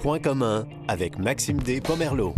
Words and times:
Point 0.00 0.18
commun 0.18 0.66
avec 0.88 1.18
Maxime 1.18 1.58
D. 1.58 1.80
Pomerleau. 1.80 2.34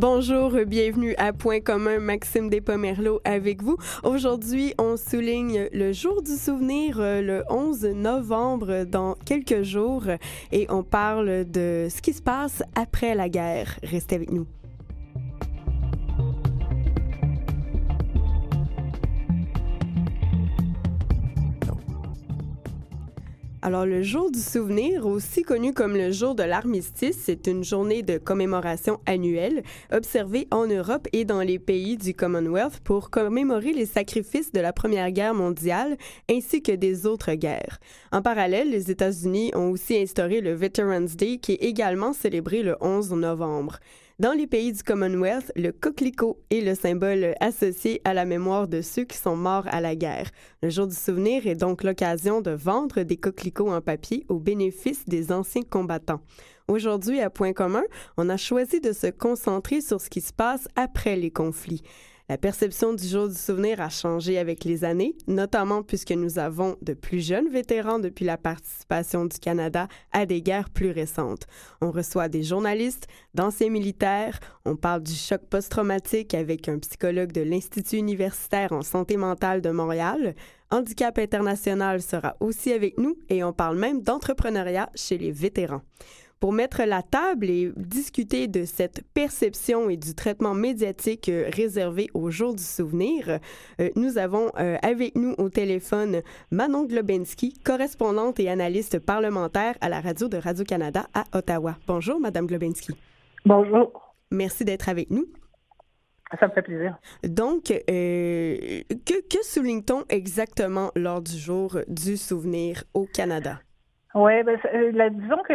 Bonjour, 0.00 0.52
bienvenue 0.64 1.16
à 1.18 1.32
Point 1.32 1.58
commun, 1.58 1.98
Maxime 1.98 2.48
Despomerleau 2.48 3.20
avec 3.24 3.64
vous. 3.64 3.76
Aujourd'hui, 4.04 4.72
on 4.78 4.96
souligne 4.96 5.68
le 5.72 5.92
jour 5.92 6.22
du 6.22 6.36
souvenir, 6.36 7.00
euh, 7.00 7.20
le 7.20 7.42
11 7.50 7.84
novembre, 7.96 8.84
dans 8.84 9.16
quelques 9.24 9.62
jours, 9.62 10.04
et 10.52 10.68
on 10.70 10.84
parle 10.84 11.50
de 11.50 11.88
ce 11.90 12.00
qui 12.00 12.12
se 12.12 12.22
passe 12.22 12.62
après 12.76 13.16
la 13.16 13.28
guerre. 13.28 13.76
Restez 13.82 14.14
avec 14.14 14.30
nous. 14.30 14.46
Alors, 23.68 23.84
le 23.84 24.02
jour 24.02 24.30
du 24.30 24.38
souvenir, 24.38 25.04
aussi 25.04 25.42
connu 25.42 25.74
comme 25.74 25.94
le 25.94 26.10
jour 26.10 26.34
de 26.34 26.42
l'armistice, 26.42 27.18
c'est 27.22 27.46
une 27.46 27.62
journée 27.62 28.02
de 28.02 28.16
commémoration 28.16 28.98
annuelle 29.04 29.62
observée 29.92 30.48
en 30.50 30.66
Europe 30.66 31.06
et 31.12 31.26
dans 31.26 31.42
les 31.42 31.58
pays 31.58 31.98
du 31.98 32.14
Commonwealth 32.14 32.80
pour 32.82 33.10
commémorer 33.10 33.74
les 33.74 33.84
sacrifices 33.84 34.52
de 34.52 34.60
la 34.60 34.72
Première 34.72 35.10
Guerre 35.10 35.34
mondiale 35.34 35.98
ainsi 36.30 36.62
que 36.62 36.72
des 36.72 37.04
autres 37.04 37.34
guerres. 37.34 37.78
En 38.10 38.22
parallèle, 38.22 38.70
les 38.70 38.90
États-Unis 38.90 39.52
ont 39.54 39.68
aussi 39.68 39.98
instauré 39.98 40.40
le 40.40 40.54
Veterans 40.54 41.04
Day 41.04 41.36
qui 41.36 41.52
est 41.52 41.62
également 41.62 42.14
célébré 42.14 42.62
le 42.62 42.74
11 42.80 43.12
novembre. 43.12 43.80
Dans 44.18 44.32
les 44.32 44.48
pays 44.48 44.72
du 44.72 44.82
Commonwealth, 44.82 45.52
le 45.54 45.70
coquelicot 45.70 46.42
est 46.50 46.60
le 46.60 46.74
symbole 46.74 47.36
associé 47.38 48.00
à 48.02 48.14
la 48.14 48.24
mémoire 48.24 48.66
de 48.66 48.82
ceux 48.82 49.04
qui 49.04 49.16
sont 49.16 49.36
morts 49.36 49.68
à 49.68 49.80
la 49.80 49.94
guerre. 49.94 50.28
Le 50.60 50.70
jour 50.70 50.88
du 50.88 50.94
souvenir 50.96 51.46
est 51.46 51.54
donc 51.54 51.84
l'occasion 51.84 52.40
de 52.40 52.50
vendre 52.50 53.04
des 53.04 53.16
coquelicots 53.16 53.70
en 53.70 53.80
papier 53.80 54.26
au 54.28 54.40
bénéfice 54.40 55.04
des 55.06 55.30
anciens 55.30 55.62
combattants. 55.62 56.20
Aujourd'hui, 56.66 57.20
à 57.20 57.30
Point 57.30 57.52
commun, 57.52 57.84
on 58.16 58.28
a 58.28 58.36
choisi 58.36 58.80
de 58.80 58.92
se 58.92 59.06
concentrer 59.06 59.80
sur 59.80 60.00
ce 60.00 60.10
qui 60.10 60.20
se 60.20 60.32
passe 60.32 60.66
après 60.74 61.14
les 61.14 61.30
conflits. 61.30 61.84
La 62.30 62.36
perception 62.36 62.92
du 62.92 63.06
jour 63.06 63.26
du 63.28 63.34
souvenir 63.34 63.80
a 63.80 63.88
changé 63.88 64.36
avec 64.36 64.64
les 64.64 64.84
années, 64.84 65.16
notamment 65.28 65.82
puisque 65.82 66.10
nous 66.10 66.38
avons 66.38 66.76
de 66.82 66.92
plus 66.92 67.26
jeunes 67.26 67.48
vétérans 67.48 67.98
depuis 67.98 68.26
la 68.26 68.36
participation 68.36 69.24
du 69.24 69.38
Canada 69.38 69.88
à 70.12 70.26
des 70.26 70.42
guerres 70.42 70.68
plus 70.68 70.90
récentes. 70.90 71.46
On 71.80 71.90
reçoit 71.90 72.28
des 72.28 72.42
journalistes, 72.42 73.06
d'anciens 73.32 73.70
militaires, 73.70 74.40
on 74.66 74.76
parle 74.76 75.04
du 75.04 75.14
choc 75.14 75.40
post-traumatique 75.48 76.34
avec 76.34 76.68
un 76.68 76.78
psychologue 76.80 77.32
de 77.32 77.40
l'Institut 77.40 77.96
universitaire 77.96 78.72
en 78.72 78.82
santé 78.82 79.16
mentale 79.16 79.62
de 79.62 79.70
Montréal. 79.70 80.34
Handicap 80.70 81.16
International 81.16 82.02
sera 82.02 82.36
aussi 82.40 82.74
avec 82.74 82.98
nous 82.98 83.16
et 83.30 83.42
on 83.42 83.54
parle 83.54 83.78
même 83.78 84.02
d'entrepreneuriat 84.02 84.90
chez 84.94 85.16
les 85.16 85.32
vétérans. 85.32 85.80
Pour 86.40 86.52
mettre 86.52 86.82
la 86.84 87.02
table 87.02 87.50
et 87.50 87.72
discuter 87.76 88.46
de 88.46 88.64
cette 88.64 89.02
perception 89.12 89.90
et 89.90 89.96
du 89.96 90.14
traitement 90.14 90.54
médiatique 90.54 91.28
euh, 91.28 91.50
réservé 91.52 92.08
au 92.14 92.30
jour 92.30 92.54
du 92.54 92.62
souvenir, 92.62 93.40
euh, 93.80 93.90
nous 93.96 94.18
avons 94.18 94.52
euh, 94.58 94.76
avec 94.82 95.16
nous 95.16 95.34
au 95.38 95.48
téléphone 95.48 96.22
Manon 96.52 96.84
Globensky, 96.84 97.54
correspondante 97.64 98.38
et 98.38 98.48
analyste 98.48 99.00
parlementaire 99.00 99.74
à 99.80 99.88
la 99.88 100.00
radio 100.00 100.28
de 100.28 100.36
Radio-Canada 100.36 101.06
à 101.12 101.24
Ottawa. 101.36 101.76
Bonjour, 101.88 102.20
Madame 102.20 102.46
Globensky. 102.46 102.92
Bonjour. 103.44 104.14
Merci 104.30 104.64
d'être 104.64 104.88
avec 104.88 105.10
nous. 105.10 105.26
Ça 106.38 106.46
me 106.46 106.52
fait 106.52 106.62
plaisir. 106.62 106.98
Donc, 107.24 107.64
que, 107.64 108.82
que 108.84 109.42
souligne-t-on 109.42 110.04
exactement 110.10 110.92
lors 110.94 111.22
du 111.22 111.36
jour 111.36 111.78
du 111.88 112.16
souvenir 112.18 112.84
au 112.92 113.06
Canada? 113.06 113.60
Oui, 114.14 114.42
ben, 114.42 114.58
euh, 114.74 115.10
disons 115.10 115.42
que 115.42 115.52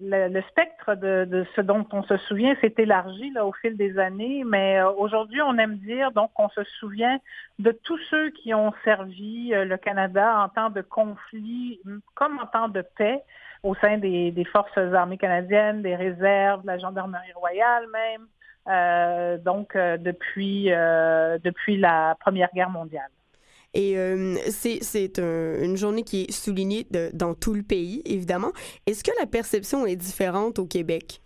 le, 0.00 0.40
spectre 0.42 0.94
de, 0.94 1.44
ce 1.56 1.60
dont 1.60 1.84
on 1.92 2.02
se 2.04 2.16
souvient 2.16 2.54
s'est 2.60 2.74
élargi 2.78 3.30
là, 3.30 3.44
au 3.44 3.52
fil 3.52 3.76
des 3.76 3.98
années, 3.98 4.44
mais 4.44 4.78
euh, 4.78 4.90
aujourd'hui, 4.92 5.42
on 5.42 5.58
aime 5.58 5.78
dire 5.78 6.12
donc 6.12 6.32
qu'on 6.34 6.48
se 6.50 6.62
souvient 6.78 7.18
de 7.58 7.72
tous 7.72 7.98
ceux 8.08 8.30
qui 8.30 8.54
ont 8.54 8.72
servi 8.84 9.52
euh, 9.52 9.64
le 9.64 9.76
Canada 9.76 10.44
en 10.44 10.48
temps 10.48 10.70
de 10.70 10.80
conflit 10.80 11.80
comme 12.14 12.38
en 12.38 12.46
temps 12.46 12.68
de 12.68 12.82
paix 12.96 13.22
au 13.64 13.74
sein 13.76 13.98
des, 13.98 14.46
forces 14.52 14.76
armées 14.76 15.18
canadiennes, 15.18 15.82
des 15.82 15.96
réserves, 15.96 16.62
de 16.62 16.66
la 16.68 16.78
gendarmerie 16.78 17.32
royale 17.34 17.86
même, 17.92 19.38
donc 19.44 19.76
depuis, 19.76 20.64
depuis 20.64 21.76
la 21.76 22.16
Première 22.20 22.50
Guerre 22.52 22.70
mondiale. 22.70 23.10
Et 23.74 23.96
euh, 23.96 24.36
c'est 24.50 25.18
une 25.18 25.76
journée 25.76 26.02
qui 26.02 26.22
est 26.22 26.30
soulignée 26.30 26.86
de, 26.90 27.10
dans 27.14 27.34
tout 27.34 27.54
le 27.54 27.62
pays, 27.62 28.02
évidemment. 28.04 28.52
Est-ce 28.86 29.02
que 29.02 29.12
la 29.18 29.26
perception 29.26 29.86
est 29.86 29.96
différente 29.96 30.58
au 30.58 30.66
Québec? 30.66 31.22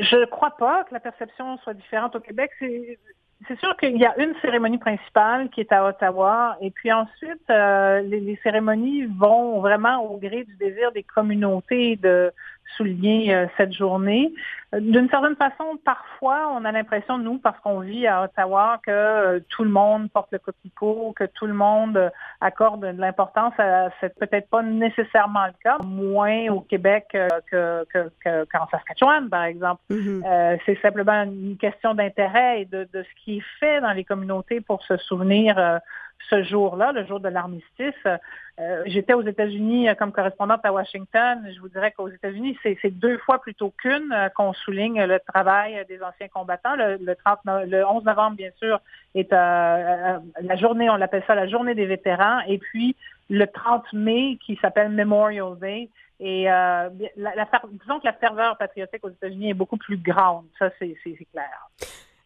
Je 0.00 0.16
ne 0.16 0.24
crois 0.24 0.56
pas 0.58 0.84
que 0.84 0.94
la 0.94 1.00
perception 1.00 1.58
soit 1.58 1.74
différente 1.74 2.16
au 2.16 2.20
Québec. 2.20 2.50
C'est 2.60 3.58
sûr 3.58 3.76
qu'il 3.76 3.96
y 3.96 4.04
a 4.04 4.18
une 4.18 4.34
cérémonie 4.40 4.78
principale 4.78 5.50
qui 5.50 5.60
est 5.60 5.72
à 5.72 5.86
Ottawa, 5.86 6.56
et 6.60 6.70
puis 6.70 6.92
ensuite, 6.92 7.42
euh, 7.50 8.00
les, 8.00 8.38
cérémonies 8.42 9.06
vont 9.06 9.60
vraiment 9.60 10.04
au 10.04 10.18
gré 10.18 10.44
du 10.44 10.56
désir 10.56 10.92
des 10.92 11.02
communautés 11.02 11.96
de, 11.96 12.32
souligner 12.76 13.34
euh, 13.34 13.46
cette 13.56 13.72
journée. 13.72 14.32
D'une 14.72 15.08
certaine 15.08 15.34
façon, 15.34 15.78
parfois, 15.84 16.52
on 16.54 16.64
a 16.64 16.70
l'impression, 16.70 17.18
nous, 17.18 17.38
parce 17.38 17.58
qu'on 17.60 17.80
vit 17.80 18.06
à 18.06 18.22
Ottawa, 18.22 18.80
que 18.86 18.90
euh, 18.90 19.40
tout 19.48 19.64
le 19.64 19.70
monde 19.70 20.08
porte 20.12 20.28
le 20.30 20.38
coquelicot, 20.38 21.12
que 21.16 21.24
tout 21.24 21.46
le 21.46 21.54
monde 21.54 21.96
euh, 21.96 22.10
accorde 22.40 22.86
de 22.86 23.00
l'importance 23.00 23.52
à 23.58 23.90
c'est 24.00 24.16
peut-être 24.16 24.48
pas 24.48 24.62
nécessairement 24.62 25.46
le 25.46 25.54
cas, 25.62 25.78
moins 25.84 26.48
au 26.50 26.60
Québec 26.60 27.06
que, 27.50 27.84
qu'en 28.44 28.68
Saskatchewan, 28.70 29.28
par 29.28 29.44
exemple. 29.44 29.80
Mm-hmm. 29.90 30.58
c'est 30.64 30.80
simplement 30.80 31.24
une 31.24 31.56
question 31.56 31.94
d'intérêt 31.94 32.62
et 32.62 32.64
de, 32.64 32.88
de, 32.92 33.02
ce 33.02 33.24
qui 33.24 33.38
est 33.38 33.44
fait 33.58 33.80
dans 33.80 33.92
les 33.92 34.04
communautés 34.04 34.60
pour 34.60 34.82
se 34.84 34.96
souvenir 34.98 35.80
ce 36.28 36.42
jour-là, 36.44 36.92
le 36.92 37.04
jour 37.06 37.20
de 37.20 37.28
l'armistice. 37.28 37.94
Euh, 38.60 38.82
j'étais 38.86 39.14
aux 39.14 39.22
États-Unis 39.22 39.88
euh, 39.88 39.94
comme 39.94 40.12
correspondante 40.12 40.60
à 40.64 40.72
Washington. 40.72 41.46
Je 41.54 41.60
vous 41.60 41.68
dirais 41.68 41.92
qu'aux 41.92 42.08
États-Unis, 42.08 42.58
c'est 42.62 42.90
deux 42.90 43.16
fois 43.18 43.40
plutôt 43.40 43.72
qu'une 43.78 44.12
euh, 44.12 44.28
qu'on 44.28 44.52
souligne 44.52 45.02
le 45.04 45.18
travail 45.20 45.82
des 45.88 46.02
anciens 46.02 46.28
combattants. 46.28 46.76
Le, 46.76 46.98
le 46.98 47.86
11 47.86 48.04
novembre, 48.04 48.36
bien 48.36 48.50
sûr, 48.58 48.80
est 49.14 49.30
la 49.32 50.20
journée, 50.56 50.90
on 50.90 50.96
l'appelle 50.96 51.24
ça 51.26 51.34
la 51.34 51.48
journée 51.48 51.74
des 51.74 51.86
vétérans. 51.86 52.40
Et 52.46 52.58
puis 52.58 52.96
le 53.30 53.46
30 53.46 53.92
mai, 53.92 54.38
qui 54.44 54.56
s'appelle 54.56 54.90
Memorial 54.90 55.58
Day. 55.58 55.88
Et 56.22 56.44
disons 56.44 57.98
que 57.98 58.04
la 58.04 58.12
ferveur 58.12 58.58
patriotique 58.58 59.02
aux 59.04 59.10
États-Unis 59.10 59.50
est 59.50 59.54
beaucoup 59.54 59.78
plus 59.78 59.96
grande. 59.96 60.44
Ça, 60.58 60.70
c'est 60.78 60.96
clair. 61.32 61.70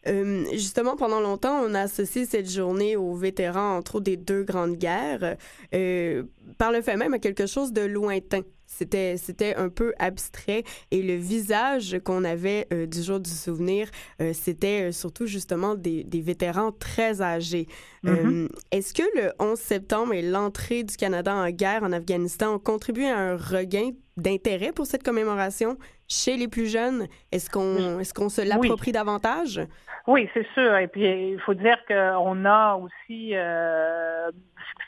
Euh, 0.07 0.45
justement, 0.53 0.97
pendant 0.97 1.21
longtemps, 1.21 1.61
on 1.63 1.75
a 1.75 1.81
associé 1.81 2.27
cette 2.27 2.51
journée 2.51 2.97
aux 2.97 3.15
vétérans, 3.15 3.77
entre 3.77 3.97
autres, 3.97 4.05
des 4.05 4.17
deux 4.17 4.43
grandes 4.43 4.77
guerres, 4.77 5.37
euh, 5.75 6.23
par 6.59 6.73
le 6.73 6.83
fait 6.83 6.97
même 6.97 7.15
à 7.15 7.19
quelque 7.19 7.47
chose 7.47 7.73
de 7.73 7.83
lointain. 7.83 8.43
C'était, 8.77 9.17
c'était 9.17 9.55
un 9.55 9.69
peu 9.69 9.93
abstrait 9.99 10.65
et 10.91 11.03
le 11.03 11.15
visage 11.15 11.99
qu'on 12.05 12.25
avait 12.25 12.67
euh, 12.73 12.87
du 12.87 13.03
jour 13.03 13.21
du 13.21 13.31
souvenir, 13.31 13.89
c'était 14.33 14.93
surtout 14.93 15.27
justement 15.27 15.75
des, 15.75 16.03
des, 16.05 16.21
vétérans 16.21 16.73
très 16.73 17.23
âgés. 17.23 17.67
Mm-hmm. 18.05 18.49
est-ce 18.73 18.95
que 18.95 19.03
le 19.17 19.33
11 19.39 19.59
septembre 19.59 20.15
et 20.15 20.23
l'entrée 20.23 20.83
du 20.83 20.97
Canada 20.97 21.35
en 21.35 21.49
guerre 21.51 21.83
en 21.83 21.93
Afghanistan 21.93 22.55
ont 22.55 22.59
contribué 22.59 23.09
à 23.09 23.19
un 23.19 23.37
regain 23.37 23.91
d'intérêt 24.17 24.73
pour 24.73 24.87
cette 24.87 25.03
commémoration 25.03 25.77
chez 26.09 26.37
les 26.37 26.49
plus 26.49 26.71
jeunes? 26.71 27.07
Est-ce 27.33 27.51
qu'on 27.51 28.01
est-ce 28.01 28.15
qu'on 28.15 28.29
se 28.29 28.43
l'approprie 28.43 28.93
davantage? 28.93 29.61
Oui, 30.07 30.29
c'est 30.35 30.47
sûr. 30.53 30.77
Et 30.77 30.89
puis, 30.89 31.33
il 31.33 31.41
faut 31.41 31.55
dire 31.55 31.79
qu'on 31.89 32.45
a 32.45 32.75
aussi 32.75 33.31
euh, 33.35 34.31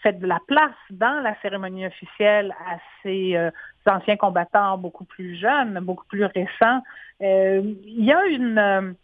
fait 0.03 0.13
de 0.13 0.27
la 0.27 0.39
place 0.47 0.75
dans 0.91 1.21
la 1.23 1.35
cérémonie 1.41 1.87
officielle 1.87 2.55
à 2.67 2.77
ces 3.03 3.35
euh, 3.35 3.51
anciens 3.89 4.17
combattants 4.17 4.79
beaucoup 4.79 5.05
plus 5.05 5.37
jeunes, 5.37 5.79
beaucoup 5.81 6.07
plus 6.07 6.25
récents. 6.25 6.83
Euh, 7.23 7.63
il 7.85 8.05
y 8.05 8.13
a 8.13 8.27
une... 8.27 8.95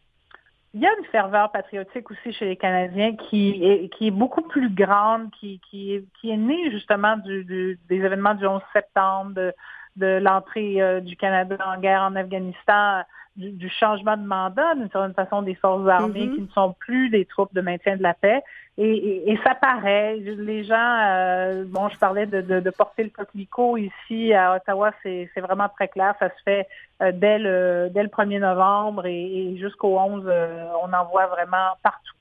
il 0.74 0.80
y 0.80 0.86
a 0.86 0.90
une 0.98 1.04
ferveur 1.06 1.50
patriotique 1.52 2.10
aussi 2.10 2.32
chez 2.32 2.46
les 2.46 2.56
Canadiens 2.56 3.14
qui 3.16 3.64
est, 3.64 3.88
qui 3.94 4.08
est 4.08 4.10
beaucoup 4.10 4.42
plus 4.42 4.70
grande, 4.70 5.30
qui, 5.38 5.60
qui, 5.70 5.94
est, 5.94 6.04
qui 6.20 6.30
est 6.30 6.36
née 6.36 6.70
justement 6.70 7.16
du, 7.16 7.78
des 7.88 7.96
événements 7.96 8.34
du 8.34 8.46
11 8.46 8.62
septembre, 8.72 9.52
de 9.96 10.18
l'entrée 10.18 11.00
du 11.02 11.16
Canada 11.16 11.56
en 11.66 11.80
guerre 11.80 12.02
en 12.02 12.16
Afghanistan, 12.16 13.02
du, 13.36 13.68
changement 13.70 14.16
de 14.16 14.26
mandat, 14.26 14.74
d'une 14.74 14.90
certaine 14.90 15.14
façon, 15.14 15.42
des 15.42 15.54
forces 15.54 15.88
armées 15.88 16.26
mm-hmm. 16.26 16.34
qui 16.34 16.40
ne 16.42 16.48
sont 16.48 16.74
plus 16.78 17.08
des 17.08 17.24
troupes 17.24 17.54
de 17.54 17.60
maintien 17.60 17.96
de 17.96 18.02
la 18.02 18.14
paix. 18.14 18.42
Et, 18.78 19.38
ça 19.44 19.54
paraît. 19.54 20.16
Les 20.16 20.64
gens, 20.64 20.98
euh, 21.04 21.64
bon, 21.66 21.88
je 21.88 21.98
parlais 21.98 22.26
de, 22.26 22.70
porter 22.70 23.04
le 23.04 23.10
coquelicot 23.10 23.76
ici 23.76 24.32
à 24.32 24.56
Ottawa, 24.56 24.92
c'est 25.02 25.28
vraiment 25.36 25.68
très 25.68 25.88
clair. 25.88 26.14
Ça 26.18 26.28
se 26.28 26.42
fait 26.44 26.66
euh, 27.02 27.12
dès, 27.12 27.38
le, 27.38 27.90
dès 27.92 28.02
le 28.02 28.08
1er 28.08 28.40
novembre 28.40 29.06
et, 29.06 29.56
jusqu'au 29.58 29.98
11, 29.98 30.24
euh, 30.26 30.64
on 30.82 30.92
en 30.92 31.04
voit 31.06 31.26
vraiment 31.26 31.72
partout. 31.82 32.14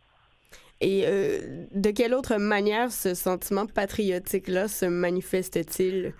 Et 0.84 1.06
de 1.76 1.92
quelle 1.92 2.16
autre 2.16 2.38
manière 2.38 2.90
ce 2.90 3.14
sentiment 3.14 3.68
patriotique-là 3.68 4.68
se 4.68 4.88
manifeste-t-il? 4.88 6.14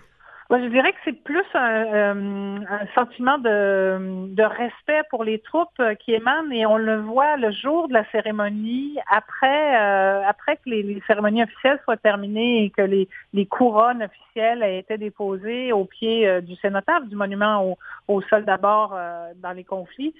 Je 0.60 0.66
dirais 0.66 0.92
que 0.92 0.98
c'est 1.04 1.22
plus 1.24 1.44
un, 1.54 2.62
un 2.62 2.86
sentiment 2.94 3.38
de, 3.38 4.26
de, 4.28 4.42
respect 4.42 5.00
pour 5.08 5.24
les 5.24 5.38
troupes 5.38 5.68
euh, 5.80 5.94
qui 5.94 6.12
émanent 6.12 6.50
et 6.50 6.66
on 6.66 6.76
le 6.76 7.00
voit 7.00 7.38
le 7.38 7.50
jour 7.52 7.88
de 7.88 7.94
la 7.94 8.04
cérémonie, 8.10 8.98
après, 9.10 9.80
euh, 9.80 10.22
après 10.28 10.56
que 10.56 10.68
les, 10.68 10.82
les, 10.82 11.02
cérémonies 11.06 11.42
officielles 11.42 11.80
soient 11.84 11.96
terminées 11.96 12.64
et 12.64 12.70
que 12.70 12.82
les, 12.82 13.08
les 13.32 13.46
couronnes 13.46 14.02
officielles 14.02 14.62
aient 14.62 14.78
été 14.78 14.98
déposées 14.98 15.72
au 15.72 15.86
pied 15.86 16.28
euh, 16.28 16.42
du 16.42 16.54
cénotaphe, 16.56 17.08
du 17.08 17.16
monument 17.16 17.64
au, 17.64 17.78
au 18.08 18.20
sol 18.20 18.44
d'abord 18.44 18.98
dans 19.36 19.52
les 19.52 19.64
conflits. 19.64 20.14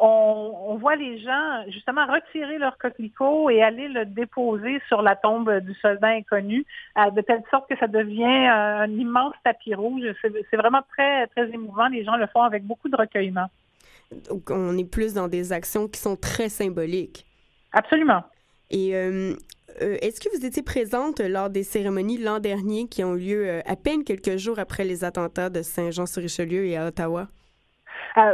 On, 0.00 0.52
on, 0.68 0.76
voit 0.76 0.96
les 0.96 1.18
gens 1.18 1.64
justement 1.68 2.06
retirer 2.06 2.58
leur 2.58 2.78
coquelicot 2.78 3.50
et 3.50 3.62
aller 3.62 3.88
le 3.88 4.04
déposer 4.04 4.80
sur 4.88 5.02
la 5.02 5.16
tombe 5.16 5.60
du 5.60 5.74
soldat 5.74 6.08
inconnu, 6.08 6.64
de 6.96 7.20
telle 7.20 7.42
sorte 7.50 7.68
que 7.68 7.76
ça 7.78 7.86
devient 7.86 8.24
un 8.24 8.90
immense 8.90 9.34
tapis 9.44 9.59
rouge. 9.68 10.02
C'est 10.22 10.56
vraiment 10.56 10.82
très, 10.96 11.26
très 11.28 11.48
émouvant. 11.50 11.88
Les 11.88 12.04
gens 12.04 12.16
le 12.16 12.26
font 12.26 12.42
avec 12.42 12.64
beaucoup 12.64 12.88
de 12.88 12.96
recueillement. 12.96 13.46
Donc, 14.28 14.50
on 14.50 14.76
est 14.76 14.90
plus 14.90 15.14
dans 15.14 15.28
des 15.28 15.52
actions 15.52 15.86
qui 15.88 16.00
sont 16.00 16.16
très 16.16 16.48
symboliques. 16.48 17.26
Absolument. 17.72 18.24
Et 18.70 18.96
euh, 18.96 19.34
euh, 19.82 19.96
est-ce 20.00 20.20
que 20.20 20.36
vous 20.36 20.44
étiez 20.44 20.62
présente 20.62 21.20
lors 21.20 21.50
des 21.50 21.62
cérémonies 21.62 22.18
l'an 22.18 22.38
dernier 22.38 22.86
qui 22.88 23.04
ont 23.04 23.14
lieu 23.14 23.48
euh, 23.48 23.60
à 23.66 23.76
peine 23.76 24.04
quelques 24.04 24.36
jours 24.36 24.58
après 24.58 24.84
les 24.84 25.04
attentats 25.04 25.50
de 25.50 25.62
Saint-Jean-sur-Richelieu 25.62 26.66
et 26.66 26.76
à 26.76 26.86
Ottawa? 26.86 27.28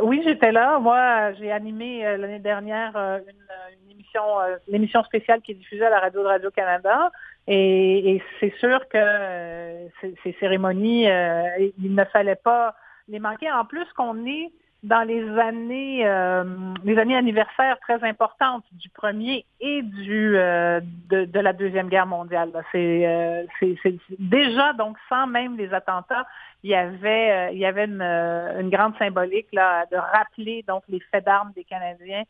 oui, 0.02 0.22
j'étais 0.24 0.52
là. 0.52 0.78
Moi, 0.78 1.32
j'ai 1.34 1.52
animé 1.52 2.00
l'année 2.16 2.38
dernière 2.38 2.96
une, 2.96 4.74
émission, 4.74 5.04
spéciale 5.04 5.42
qui 5.42 5.52
est 5.52 5.54
diffusée 5.54 5.84
à 5.84 5.90
la 5.90 6.00
radio 6.00 6.22
de 6.22 6.26
Radio-Canada. 6.26 7.10
Et, 7.48 8.22
c'est 8.40 8.52
sûr 8.58 8.80
que 8.88 8.98
euh, 8.98 9.88
ces, 10.22 10.36
cérémonies, 10.40 11.08
euh, 11.08 11.70
il 11.78 11.94
ne 11.94 12.04
fallait 12.04 12.34
pas 12.34 12.74
les 13.08 13.20
manquer. 13.20 13.50
En 13.50 13.64
plus 13.64 13.86
qu'on 13.96 14.26
est 14.26 14.50
dans 14.86 15.02
les 15.02 15.28
années 15.38 16.06
euh, 16.06 16.44
les 16.84 16.98
années 16.98 17.16
anniversaires 17.16 17.78
très 17.80 18.02
importantes 18.04 18.64
du 18.72 18.88
premier 18.88 19.44
et 19.60 19.82
du 19.82 20.32
de, 20.32 21.24
de, 21.24 21.40
la 21.40 21.52
deuxième 21.52 21.88
guerre 21.88 22.06
mondiale. 22.06 22.50
C'est 22.72 23.46
c'est 23.60 23.98
déjà 24.18 24.72
donc 24.72 24.96
sans 25.08 25.26
même 25.26 25.56
les 25.56 25.72
attentats, 25.74 26.26
il 26.62 26.70
y 26.70 26.74
avait 26.74 27.52
il 27.52 27.58
y 27.58 27.66
avait 27.66 27.84
une, 27.84 28.02
une 28.02 28.70
grande 28.70 28.96
symbolique 28.98 29.48
là 29.52 29.84
de 29.90 29.96
rappeler 29.96 30.64
donc 30.66 30.82
les 30.88 31.00
faits 31.10 31.24
d'armes 31.24 31.52
des 31.54 31.64
Canadiens 31.64 32.24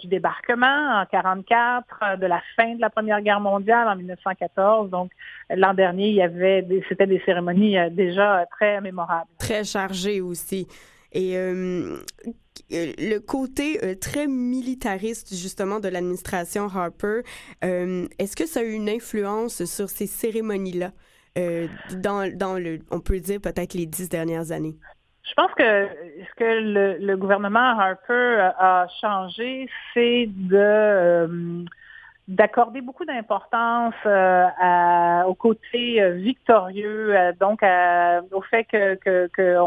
du 0.00 0.06
débarquement 0.08 1.00
en 1.00 1.06
44, 1.06 2.18
de 2.18 2.26
la 2.26 2.42
fin 2.56 2.74
de 2.74 2.80
la 2.80 2.90
Première 2.90 3.20
Guerre 3.20 3.40
mondiale 3.40 3.88
en 3.88 3.96
1914. 3.96 4.90
Donc, 4.90 5.10
l'an 5.50 5.74
dernier, 5.74 6.08
il 6.08 6.14
y 6.14 6.22
avait, 6.22 6.66
c'était 6.88 7.06
des 7.06 7.22
cérémonies 7.24 7.78
euh, 7.78 7.88
déjà 7.90 8.44
très 8.50 8.80
mémorables. 8.80 9.30
Très 9.38 9.64
chargées 9.64 10.20
aussi. 10.20 10.66
Et 11.12 11.36
euh, 11.36 11.96
le 12.70 13.18
côté 13.18 13.84
euh, 13.84 13.94
très 13.94 14.26
militariste 14.26 15.34
justement 15.34 15.80
de 15.80 15.88
l'administration 15.88 16.66
Harper, 16.66 17.22
est-ce 17.62 18.36
que 18.36 18.46
ça 18.46 18.60
a 18.60 18.62
eu 18.62 18.72
une 18.72 18.88
influence 18.88 19.64
sur 19.64 19.88
ces 19.88 20.06
cérémonies-là 20.06 20.92
dans, 22.02 22.28
dans 22.36 22.54
le, 22.54 22.80
on 22.90 22.98
peut 22.98 23.20
dire 23.20 23.40
peut-être 23.40 23.74
les 23.74 23.86
dix 23.86 24.08
dernières 24.08 24.50
années? 24.50 24.76
Je 25.28 25.34
pense 25.34 25.52
que 25.54 25.88
ce 26.20 26.34
que 26.36 27.00
le, 27.04 27.16
gouvernement 27.16 27.78
Harper 27.78 28.50
a 28.58 28.86
changé, 29.00 29.68
c'est 29.92 30.26
de 30.26 30.56
euh, 30.56 31.64
d'accorder 32.28 32.80
beaucoup 32.80 33.04
d'importance 33.04 33.94
euh, 34.06 35.22
au 35.26 35.34
côté 35.34 36.00
euh, 36.00 36.12
victorieux, 36.12 37.14
donc 37.40 37.62
au 38.32 38.40
fait 38.42 38.64
que, 38.64 38.94
que, 39.28 39.58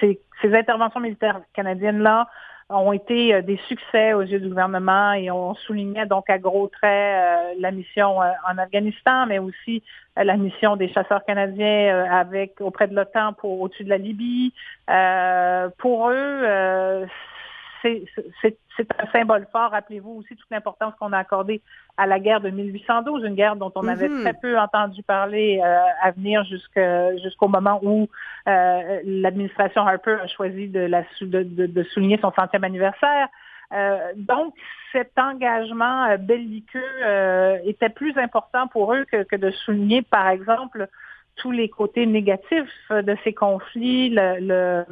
ces, 0.00 0.54
interventions 0.54 1.00
militaires 1.00 1.40
canadiennes 1.54 2.00
là 2.00 2.28
ont 2.68 2.92
été 2.92 3.34
euh, 3.34 3.42
des 3.42 3.58
succès 3.68 4.12
aux 4.12 4.22
yeux 4.22 4.40
du 4.40 4.48
gouvernement 4.48 5.12
et 5.12 5.30
on 5.30 5.54
soulignait 5.54 6.06
donc 6.06 6.28
à 6.28 6.38
gros 6.38 6.68
traits 6.68 6.82
euh, 6.82 7.54
la 7.60 7.70
mission 7.70 8.20
euh, 8.20 8.26
en 8.50 8.58
Afghanistan, 8.58 9.26
mais 9.26 9.38
aussi 9.38 9.82
la 10.16 10.36
mission 10.36 10.76
des 10.76 10.88
chasseurs 10.88 11.24
canadiens 11.24 12.06
avec 12.10 12.60
auprès 12.60 12.88
de 12.88 12.94
l'OTAN 12.94 13.34
pour 13.34 13.60
au-dessus 13.60 13.84
de 13.84 13.90
la 13.90 13.98
Libye. 13.98 14.54
pour 15.78 16.08
eux, 16.10 17.06
c'est 17.82 18.88
un 18.98 19.06
symbole 19.12 19.46
fort. 19.52 19.70
Rappelez-vous 19.70 20.10
aussi 20.10 20.36
toute 20.36 20.50
l'importance 20.50 20.94
qu'on 20.98 21.12
a 21.12 21.18
accordée 21.18 21.60
à 21.96 22.06
la 22.06 22.18
guerre 22.18 22.40
de 22.40 22.50
1812, 22.50 23.24
une 23.24 23.34
guerre 23.34 23.56
dont 23.56 23.72
on 23.74 23.88
avait 23.88 24.08
mhm. 24.08 24.22
très 24.22 24.34
peu 24.34 24.58
entendu 24.58 25.02
parler 25.02 25.60
euh, 25.62 25.78
à 26.02 26.10
venir 26.10 26.44
jusqu'au 26.44 27.48
moment 27.48 27.80
où 27.82 28.08
euh, 28.48 29.00
l'administration 29.04 29.86
Harper 29.86 30.18
a 30.22 30.26
choisi 30.26 30.68
de, 30.68 30.80
la, 30.80 31.02
de, 31.20 31.42
de, 31.42 31.82
souligner 31.84 32.18
son 32.20 32.32
centième 32.32 32.64
anniversaire. 32.64 33.28
Euh, 33.72 34.12
donc, 34.16 34.54
cet 34.92 35.18
engagement 35.18 36.16
belliqueux 36.18 37.60
était 37.64 37.88
plus 37.88 38.16
important 38.16 38.68
pour 38.68 38.94
eux 38.94 39.04
que, 39.10 39.22
que, 39.24 39.36
de 39.36 39.50
souligner, 39.50 40.02
par 40.02 40.28
exemple, 40.28 40.88
tous 41.36 41.50
les 41.50 41.68
côtés 41.68 42.06
négatifs 42.06 42.90
de 42.90 43.16
ces 43.24 43.32
conflits, 43.32 44.10
le, 44.10 44.38
le 44.40 44.84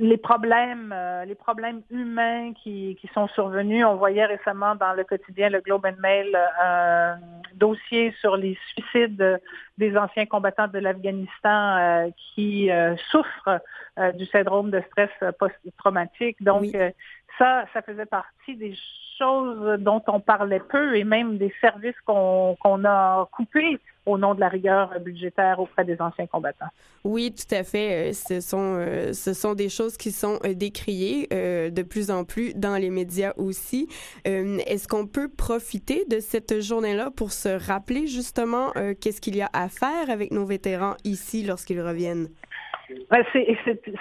les 0.00 0.16
problèmes, 0.16 0.94
euh, 0.96 1.26
les 1.26 1.34
problèmes 1.34 1.82
humains 1.90 2.54
qui, 2.54 2.96
qui, 2.98 3.06
sont 3.08 3.28
survenus. 3.28 3.84
On 3.84 3.96
voyait 3.96 4.24
récemment 4.24 4.74
dans 4.74 4.94
le 4.94 5.04
quotidien 5.04 5.50
le 5.50 5.60
Globe 5.60 5.84
and 5.84 6.00
Mail 6.00 6.34
euh, 6.34 7.12
un 7.12 7.18
dossier 7.54 8.14
sur 8.18 8.36
les 8.38 8.56
suicides 8.70 9.40
des 9.76 9.96
anciens 9.98 10.24
combattants 10.24 10.68
de 10.68 10.78
l'Afghanistan 10.78 11.76
euh, 11.76 12.08
qui 12.16 12.70
souffrent 13.10 13.60
du 14.14 14.24
syndrome 14.26 14.70
de 14.70 14.82
stress 14.90 15.10
post-traumatique. 15.38 16.42
Donc 16.42 16.64
ça, 17.40 17.64
ça 17.72 17.82
faisait 17.82 18.06
partie 18.06 18.54
des 18.56 18.76
choses 19.18 19.80
dont 19.80 20.02
on 20.06 20.20
parlait 20.20 20.60
peu 20.60 20.96
et 20.96 21.04
même 21.04 21.38
des 21.38 21.52
services 21.60 21.98
qu'on 22.06 22.84
a 22.84 23.28
coupés 23.32 23.80
au 24.06 24.18
nom 24.18 24.34
de 24.34 24.40
la 24.40 24.48
rigueur 24.48 24.98
budgétaire 25.00 25.60
auprès 25.60 25.84
des 25.84 26.00
anciens 26.00 26.26
combattants. 26.26 26.70
Oui, 27.04 27.32
tout 27.32 27.54
à 27.54 27.62
fait. 27.64 28.10
Euh, 28.10 28.12
ce 28.12 28.40
sont, 28.40 28.76
euh, 28.78 29.12
ce 29.12 29.34
sont 29.34 29.54
des 29.54 29.68
choses 29.68 29.96
qui 29.96 30.10
sont 30.10 30.38
euh, 30.44 30.54
décriées 30.54 31.28
de 31.30 31.82
plus 31.82 32.10
en 32.10 32.24
plus 32.24 32.54
dans 32.54 32.76
les 32.76 32.90
médias 32.90 33.32
aussi. 33.36 33.88
Est-ce 34.24 34.88
qu'on 34.88 35.06
peut 35.06 35.28
profiter 35.28 36.04
de 36.06 36.20
cette 36.20 36.60
journée-là 36.60 37.10
pour 37.10 37.32
se 37.32 37.48
rappeler 37.48 38.06
justement 38.06 38.72
qu'est-ce 39.00 39.20
qu'il 39.20 39.36
y 39.36 39.42
a 39.42 39.50
à 39.52 39.68
faire 39.68 40.10
avec 40.10 40.32
nos 40.32 40.44
vétérans 40.44 40.96
ici 41.04 41.44
lorsqu'ils 41.44 41.80
reviennent? 41.80 42.28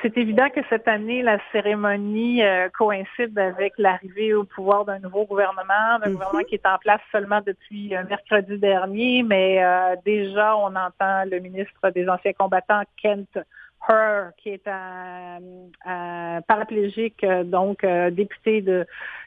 C'est 0.01 0.17
évident 0.17 0.49
que 0.49 0.61
cette 0.69 0.87
année, 0.87 1.21
la 1.21 1.39
cérémonie 1.51 2.43
euh, 2.43 2.69
coïncide 2.69 3.37
avec 3.37 3.73
l'arrivée 3.77 4.33
au 4.33 4.43
pouvoir 4.43 4.85
d'un 4.85 4.99
nouveau 4.99 5.25
gouvernement, 5.25 5.99
d'un 5.99 6.09
mhm. 6.09 6.13
gouvernement 6.13 6.43
qui 6.43 6.55
est 6.55 6.65
en 6.65 6.77
place 6.77 7.01
seulement 7.11 7.41
depuis 7.45 7.95
euh, 7.95 8.03
mercredi 8.09 8.57
dernier, 8.57 9.23
mais 9.23 9.63
euh, 9.63 9.95
déjà 10.05 10.55
on 10.57 10.75
entend 10.75 11.25
le 11.25 11.39
ministre 11.39 11.89
des 11.91 12.07
Anciens 12.07 12.33
combattants, 12.33 12.83
Kent 13.01 13.39
Her, 13.87 14.31
qui 14.37 14.49
est 14.49 14.67
un, 14.67 15.39
un 15.85 16.41
paraplégique, 16.41 17.25
donc 17.45 17.85
député 17.85 18.61
de 18.61 18.85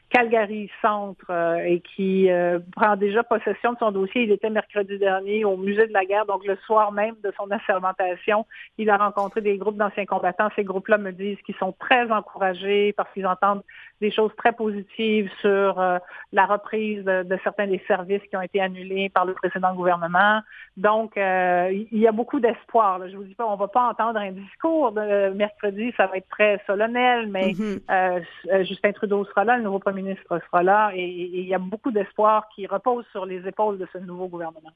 Calgary 0.09 0.69
Centre 0.81 1.25
euh, 1.29 1.57
et 1.65 1.81
qui 1.81 2.29
euh, 2.29 2.59
prend 2.75 2.95
déjà 2.95 3.23
possession 3.23 3.73
de 3.73 3.77
son 3.79 3.91
dossier. 3.91 4.23
Il 4.23 4.31
était 4.31 4.49
mercredi 4.49 4.99
dernier 4.99 5.43
au 5.43 5.57
musée 5.57 5.87
de 5.87 5.93
la 5.93 6.05
guerre, 6.05 6.25
donc 6.25 6.45
le 6.45 6.55
soir 6.65 6.91
même 6.91 7.15
de 7.23 7.33
son 7.37 7.49
assermentation, 7.49 8.45
il 8.77 8.89
a 8.89 8.97
rencontré 8.97 9.41
des 9.41 9.57
groupes 9.57 9.77
d'anciens 9.77 10.05
combattants. 10.05 10.49
Ces 10.55 10.63
groupes-là 10.63 10.99
me 10.99 11.11
disent 11.11 11.39
qu'ils 11.45 11.55
sont 11.55 11.73
très 11.79 12.11
encouragés 12.11 12.93
parce 12.93 13.11
qu'ils 13.13 13.25
entendent 13.25 13.63
des 14.03 14.11
choses 14.11 14.31
très 14.37 14.53
positives 14.53 15.29
sur 15.41 15.79
euh, 15.79 15.97
la 16.31 16.45
reprise 16.45 17.03
de, 17.03 17.37
certains 17.43 17.67
des 17.67 17.81
services 17.87 18.21
qui 18.29 18.35
ont 18.35 18.41
été 18.41 18.59
annulés 18.61 19.09
par 19.09 19.25
le 19.25 19.33
précédent 19.33 19.73
gouvernement. 19.73 20.41
Donc, 20.77 21.13
il 21.15 21.99
y 22.05 22.07
a 22.07 22.11
beaucoup 22.11 22.39
d'espoir. 22.39 23.07
Je 23.07 23.15
vous 23.15 23.23
dis 23.23 23.35
pas, 23.35 23.45
on 23.45 23.55
va 23.55 23.67
pas 23.67 23.89
entendre 23.89 24.19
un 24.19 24.31
discours 24.31 24.91
de 24.91 25.29
mercredi, 25.33 25.93
ça 25.95 26.07
va 26.07 26.17
être 26.17 26.29
très 26.29 26.59
solennel, 26.65 27.27
mais 27.27 27.51
mm-hmm. 27.51 28.63
Justin 28.63 28.91
Trudeau 28.91 29.23
sera 29.25 29.43
là, 29.43 29.57
le 29.57 29.63
nouveau 29.63 29.79
premier 29.79 30.01
ministre 30.01 30.39
sera 30.47 30.63
là 30.63 30.91
et, 30.95 31.03
il 31.05 31.47
y 31.47 31.53
a 31.53 31.59
beaucoup 31.59 31.91
d'espoir 31.91 32.47
qui 32.53 32.65
repose 32.67 33.05
sur 33.11 33.25
les 33.25 33.47
épaules 33.47 33.77
de 33.77 33.87
ce 33.93 33.97
nouveau 33.99 34.27
gouvernement. 34.27 34.71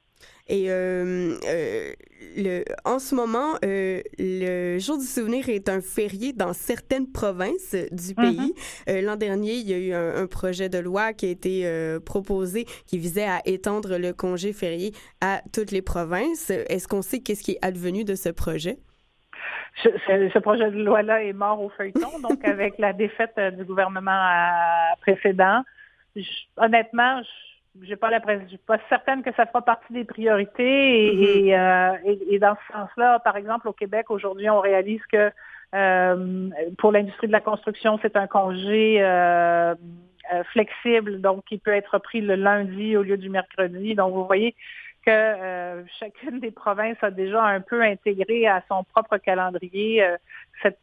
Et 0.49 0.71
euh, 0.71 1.37
euh, 1.45 1.93
le, 2.37 2.63
en 2.85 2.99
ce 2.99 3.15
moment, 3.15 3.55
euh, 3.65 4.01
le 4.17 4.79
Jour 4.79 4.97
du 4.97 5.05
souvenir 5.05 5.49
est 5.49 5.67
un 5.67 5.81
férié 5.81 6.31
dans 6.31 6.53
certaines 6.53 7.11
provinces 7.11 7.75
du 7.91 8.13
mm-hmm. 8.13 8.15
pays. 8.15 8.53
Dernier, 9.17 9.53
il 9.55 9.69
y 9.69 9.73
a 9.73 9.77
eu 9.77 9.93
un, 9.93 10.23
un, 10.23 10.27
projet 10.27 10.69
de 10.69 10.77
loi 10.77 11.13
qui 11.13 11.25
a 11.25 11.29
été 11.29 11.99
proposé 12.05 12.65
qui 12.85 12.97
visait 12.97 13.27
à 13.27 13.41
étendre 13.45 13.97
le 13.97 14.13
congé 14.13 14.53
férié 14.53 14.93
à 15.21 15.41
toutes 15.53 15.71
les 15.71 15.81
provinces. 15.81 16.49
Est-ce 16.49 16.87
qu'on 16.87 17.01
sait 17.01 17.19
qu'est-ce 17.19 17.43
qui 17.43 17.53
est 17.53 17.65
advenu 17.65 18.03
de 18.03 18.15
ce 18.15 18.29
projet? 18.29 18.77
ce, 19.83 20.39
projet 20.39 20.71
de 20.71 20.83
loi-là 20.83 21.23
est 21.23 21.33
mort 21.33 21.61
au 21.61 21.69
feuilleton, 21.69 22.19
donc 22.21 22.43
avec 22.43 22.77
la 22.77 22.93
défaite 22.93 23.33
euh, 23.37 23.51
du 23.51 23.63
gouvernement 23.63 24.11
euh, 24.11 24.95
précédent. 25.01 25.63
honnêtement, 26.57 27.21
j'ai 27.81 27.95
pas 27.95 28.09
l'impression, 28.09 28.43
je 28.45 28.49
suis 28.49 28.57
pas 28.57 28.79
certaine 28.89 29.21
que 29.21 29.33
ça 29.35 29.45
fera 29.45 29.61
partie 29.61 29.93
des 29.93 30.03
priorités. 30.03 31.05
Et, 31.05 31.51
mm-hmm. 31.51 32.33
euh, 32.33 32.39
dans 32.39 32.55
ce 32.67 32.73
sens-là, 32.73 33.19
par 33.19 33.37
exemple, 33.37 33.67
au 33.67 33.73
Québec, 33.73 34.09
aujourd'hui, 34.09 34.49
on 34.49 34.59
réalise 34.59 35.01
que 35.11 35.31
pour 35.71 36.91
l'industrie 36.91 37.27
de 37.27 37.31
la 37.31 37.41
construction, 37.41 37.99
c'est 38.01 38.15
un 38.15 38.27
congé 38.27 39.01
flexible, 40.51 41.21
donc 41.21 41.45
qui 41.45 41.57
peut 41.57 41.73
être 41.73 41.97
pris 41.99 42.21
le 42.21 42.35
lundi 42.35 42.97
au 42.97 43.03
lieu 43.03 43.17
du 43.17 43.29
mercredi. 43.29 43.95
Donc, 43.95 44.13
vous 44.13 44.25
voyez, 44.25 44.55
que 45.07 45.11
euh, 45.11 45.83
chacune 45.99 46.41
des 46.41 46.51
provinces 46.51 46.97
a 47.01 47.11
déjà 47.11 47.41
un 47.41 47.61
peu 47.61 47.81
intégré 47.81 48.45
à 48.45 48.61
son 48.67 48.83
propre 48.83 49.17
calendrier 49.17 50.03
euh, 50.03 50.17
cette, 50.61 50.79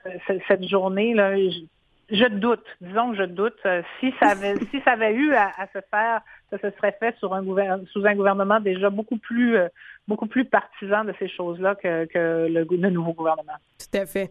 cette, 0.48 0.64
journée-là. 0.66 1.36
Je, 2.08 2.28
doute, 2.28 2.64
disons 2.80 3.10
que 3.10 3.18
je 3.18 3.24
doute. 3.24 3.58
Euh, 3.66 3.82
si 4.00 4.14
ça 4.18 4.30
avait, 4.30 4.56
si 4.70 4.80
ça 4.80 4.92
avait 4.92 5.12
eu 5.12 5.34
à, 5.34 5.52
se 5.74 5.80
faire, 5.90 6.22
ça 6.50 6.58
se 6.58 6.70
serait 6.76 6.96
fait 6.98 7.14
sous 7.20 7.30
un 7.34 8.14
gouvernement 8.14 8.60
déjà 8.60 8.88
beaucoup 8.88 9.18
plus, 9.18 9.58
beaucoup 10.08 10.26
plus 10.26 10.46
partisan 10.46 11.04
de 11.04 11.12
ces 11.18 11.28
choses-là 11.28 11.74
que, 11.74 12.48
le, 12.48 12.90
nouveau 12.90 13.12
gouvernement. 13.12 13.58
Tout 13.78 13.98
à 13.98 14.06
fait. 14.06 14.30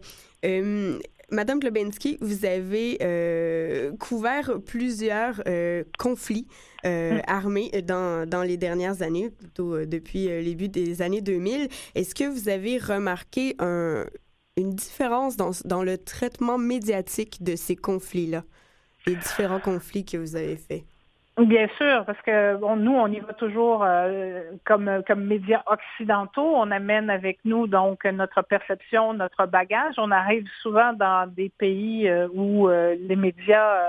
Madame 1.30 1.58
Globensky, 1.58 2.18
vous 2.20 2.44
avez 2.44 2.98
euh, 3.02 3.92
couvert 3.96 4.58
plusieurs 4.64 5.42
euh, 5.46 5.84
conflits 5.98 6.46
euh, 6.84 7.16
hum. 7.16 7.22
armés 7.26 7.70
dans, 7.82 8.28
dans, 8.28 8.42
les 8.42 8.56
dernières 8.56 9.02
années, 9.02 9.30
plutôt 9.30 9.84
depuis 9.84 10.26
le 10.28 10.44
début 10.44 10.68
des 10.68 11.02
années 11.02 11.22
2000. 11.22 11.68
Est-ce 11.94 12.14
que 12.14 12.24
vous 12.24 12.48
avez 12.48 12.78
remarqué 12.78 13.56
un, 13.58 14.06
une 14.56 14.74
différence 14.74 15.36
dans, 15.36 15.50
dans, 15.64 15.82
le 15.82 15.98
traitement 15.98 16.58
médiatique 16.58 17.42
de 17.42 17.56
ces 17.56 17.76
conflits-là, 17.76 18.44
les 19.06 19.16
différents 19.16 19.60
conflits 19.60 20.04
que 20.04 20.16
vous 20.16 20.36
avez 20.36 20.56
faits? 20.56 20.84
Bien 21.36 21.66
sûr, 21.78 22.04
parce 22.04 22.20
que 22.22 22.56
nous, 22.76 22.92
on 22.92 23.08
y 23.08 23.18
va 23.18 23.32
toujours 23.32 23.82
euh, 23.82 24.52
comme, 24.64 25.02
comme 25.04 25.24
médias 25.24 25.64
occidentaux. 25.66 26.54
On 26.54 26.70
amène 26.70 27.10
avec 27.10 27.40
nous 27.44 27.66
donc 27.66 28.04
notre 28.04 28.42
perception, 28.42 29.14
notre 29.14 29.46
bagage. 29.46 29.94
On 29.98 30.12
arrive 30.12 30.46
souvent 30.62 30.92
dans 30.92 31.28
des 31.28 31.48
pays 31.48 32.08
euh, 32.08 32.28
où 32.32 32.68
euh, 32.68 32.94
les 33.00 33.16
médias 33.16 33.80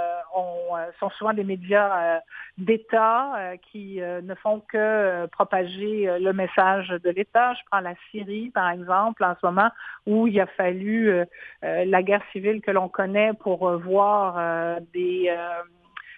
sont 0.99 1.09
souvent 1.11 1.33
des 1.33 1.43
médias 1.43 2.19
d'État 2.57 3.53
qui 3.71 4.01
ne 4.01 4.35
font 4.35 4.59
que 4.67 5.25
propager 5.27 6.09
le 6.19 6.33
message 6.33 6.89
de 6.89 7.09
l'État. 7.09 7.53
Je 7.53 7.61
prends 7.71 7.79
la 7.79 7.93
Syrie, 8.11 8.49
par 8.49 8.69
exemple, 8.71 9.23
en 9.23 9.33
ce 9.39 9.45
moment, 9.45 9.69
où 10.05 10.27
il 10.27 10.37
a 10.41 10.45
fallu 10.45 11.23
la 11.61 12.03
guerre 12.03 12.23
civile 12.33 12.61
que 12.61 12.71
l'on 12.71 12.89
connaît 12.89 13.31
pour 13.33 13.77
voir 13.77 14.77
des 14.93 15.33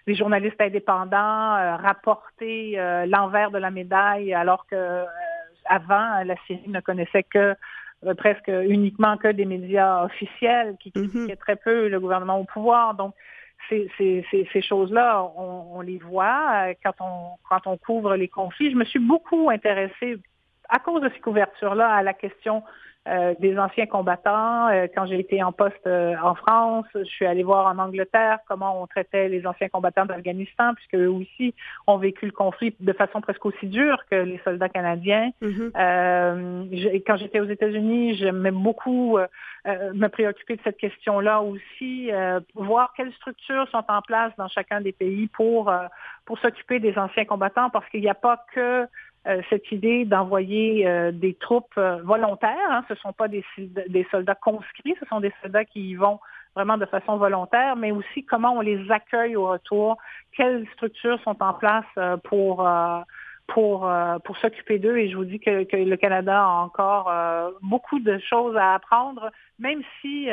les 0.07 0.15
journalistes 0.15 0.59
indépendants 0.59 1.55
euh, 1.55 1.75
rapporter 1.75 2.79
euh, 2.79 3.05
l'envers 3.05 3.51
de 3.51 3.57
la 3.57 3.69
médaille, 3.69 4.33
alors 4.33 4.65
que 4.65 4.75
euh, 4.75 5.05
avant 5.65 6.23
la 6.23 6.35
Syrie 6.47 6.69
ne 6.69 6.79
connaissait 6.79 7.23
que 7.23 7.55
presque 8.15 8.47
uniquement 8.47 9.17
que 9.17 9.27
des 9.27 9.45
médias 9.45 10.05
officiels 10.05 10.77
qui 10.79 10.93
mhm. 10.95 11.09
critiquaient 11.09 11.35
très 11.35 11.55
peu 11.57 11.89
le 11.89 11.99
gouvernement 11.99 12.39
au 12.39 12.45
pouvoir. 12.45 12.93
Donc, 12.93 13.13
ces, 13.69 13.89
ces, 13.97 14.23
ces, 14.31 14.61
choses-là, 14.61 15.23
on, 15.35 15.81
les 15.81 15.97
voit 15.97 16.67
quand 16.83 16.93
on, 17.01 17.31
quand 17.49 17.65
on 17.65 17.75
couvre 17.75 18.15
les 18.15 18.27
conflits. 18.29 18.71
Je 18.71 18.77
me 18.77 18.85
suis 18.85 18.99
beaucoup 18.99 19.49
intéressée, 19.49 20.19
à 20.69 20.79
cause 20.79 21.01
de 21.01 21.09
ces 21.09 21.19
couvertures-là, 21.19 21.89
à 21.89 22.03
la 22.03 22.13
question 22.13 22.63
euh, 23.07 23.35
des 23.39 23.57
anciens 23.57 23.85
combattants. 23.85 24.67
Euh, 24.67 24.87
quand 24.93 25.05
j'ai 25.05 25.17
été 25.17 25.41
en 25.41 25.53
poste 25.53 25.87
euh, 25.87 26.15
en 26.21 26.35
France, 26.35 26.85
je 26.93 27.05
suis 27.05 27.25
allée 27.25 27.43
voir 27.43 27.65
en 27.67 27.79
Angleterre 27.79 28.39
comment 28.49 28.81
on 28.81 28.85
traitait 28.85 29.29
les 29.29 29.47
anciens 29.47 29.69
combattants 29.69 30.05
d'Afghanistan, 30.05 30.73
puisque 30.73 30.95
eux 30.95 31.09
aussi 31.09 31.53
ont 31.85 31.97
vécu 31.97 32.25
le 32.25 32.33
conflit 32.33 32.75
de 32.81 32.91
façon 32.91 33.21
presque 33.21 33.45
aussi 33.45 33.67
dure 33.67 34.03
que 34.11 34.15
les 34.15 34.41
soldats 34.43 34.67
canadiens. 34.67 35.31
Mm-hmm. 35.41 37.03
quand 37.07 37.15
j'étais 37.15 37.39
aux 37.39 37.47
États-Unis, 37.47 38.15
j'aimais 38.15 38.51
beaucoup 38.51 39.17
me 39.65 40.07
préoccuper 40.07 40.57
de 40.57 40.61
cette 40.63 40.77
question-là 40.77 41.41
aussi, 41.41 42.09
voir 42.55 42.93
quelles 42.97 43.13
structures 43.13 43.69
sont 43.69 43.83
en 43.87 44.01
place 44.01 44.33
dans 44.37 44.47
chacun 44.49 44.81
des 44.81 44.91
pays 44.91 45.27
pour 45.27 45.71
pour 46.25 46.37
s'occuper 46.39 46.79
des 46.79 46.97
anciens 46.97 47.25
combattants, 47.25 47.69
parce 47.69 47.87
qu'il 47.89 48.01
n'y 48.01 48.09
a 48.09 48.13
pas 48.13 48.45
que 48.53 48.59
euh, 48.59 48.85
cette 49.49 49.71
idée 49.71 50.05
d'envoyer 50.05 50.87
euh, 50.87 51.11
des 51.11 51.33
troupes 51.33 51.77
euh, 51.77 52.01
volontaires. 52.03 52.55
Hein. 52.69 52.83
Ce 52.87 52.93
ne 52.93 52.97
sont 52.99 53.13
pas 53.13 53.27
des, 53.27 53.43
soldats 54.11 54.35
conscrits, 54.35 54.95
ce 54.99 55.05
sont 55.07 55.19
des 55.19 55.33
soldats 55.41 55.65
qui 55.65 55.89
y 55.89 55.95
vont 55.95 56.19
vraiment 56.55 56.77
de 56.77 56.85
façon 56.85 57.17
volontaire, 57.17 57.75
mais 57.75 57.91
aussi 57.91 58.25
comment 58.25 58.53
on 58.53 58.61
les 58.61 58.89
accueille 58.89 59.35
au 59.35 59.47
retour, 59.47 59.97
quelles 60.35 60.65
structures 60.73 61.19
sont 61.23 61.41
en 61.43 61.53
place 61.53 61.85
pour 62.23 62.67
pour 63.47 63.91
pour 64.23 64.37
s'occuper 64.37 64.79
d'eux. 64.79 64.97
Et 64.97 65.11
je 65.11 65.17
vous 65.17 65.25
dis 65.25 65.39
que, 65.39 65.67
le 65.71 65.95
Canada 65.97 66.41
a 66.41 66.47
encore 66.47 67.13
beaucoup 67.61 67.99
de 67.99 68.17
choses 68.27 68.57
à 68.57 68.73
apprendre, 68.73 69.29
même 69.59 69.83
si 70.01 70.29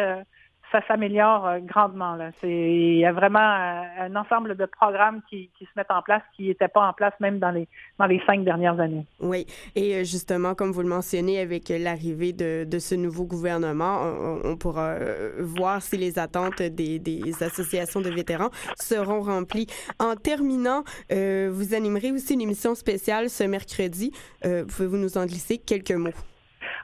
ça 0.75 0.85
s'améliore 0.89 1.47
euh, 1.47 1.59
grandement. 1.61 2.17
Là. 2.17 2.31
Il 2.43 2.99
y 2.99 3.05
a 3.05 3.13
vraiment 3.13 3.39
euh, 3.39 4.07
un, 4.07 4.17
ensemble 4.17 4.57
de 4.57 4.67
programmes 4.67 5.21
qui, 5.31 5.49
se 5.61 5.67
mettent 5.77 5.91
en 5.91 6.03
place 6.03 6.23
qui 6.37 6.49
n'étaient 6.49 6.69
pas 6.69 6.89
en 6.89 6.93
place 6.93 7.15
même 7.21 7.39
dans 7.39 7.53
les, 7.53 7.69
dans 7.99 8.07
les 8.07 8.21
cinq 8.27 8.45
dernières 8.45 8.81
années. 8.81 9.07
Oui, 9.21 9.47
et 9.77 9.95
euh, 9.95 9.99
justement, 9.99 10.57
comme 10.57 10.73
vous 10.73 10.83
le 10.83 10.89
mentionnez, 10.89 11.39
avec 11.39 11.69
l'arrivée 11.69 12.33
de, 12.33 12.79
ce 12.79 12.97
nouveau 12.97 13.25
gouvernement, 13.25 14.01
on, 14.45 14.57
pourra 14.57 14.97
voir 15.39 15.81
si 15.81 15.97
les 15.97 16.19
attentes 16.19 16.61
des, 16.61 17.33
associations 17.41 18.01
de 18.01 18.11
vétérans 18.11 18.51
seront 18.77 19.21
remplies. 19.21 19.69
En 20.01 20.17
terminant, 20.17 20.83
vous 21.11 21.75
animerez 21.75 22.11
aussi 22.11 22.35
une 22.35 22.41
émission 22.41 22.75
spéciale 22.75 23.31
ce 23.31 23.45
mercredi. 23.45 24.11
Pouvez-vous 24.43 24.97
nous 24.97 25.17
en 25.17 25.27
glisser 25.27 25.59
quelques 25.59 25.93
mots? 25.93 26.34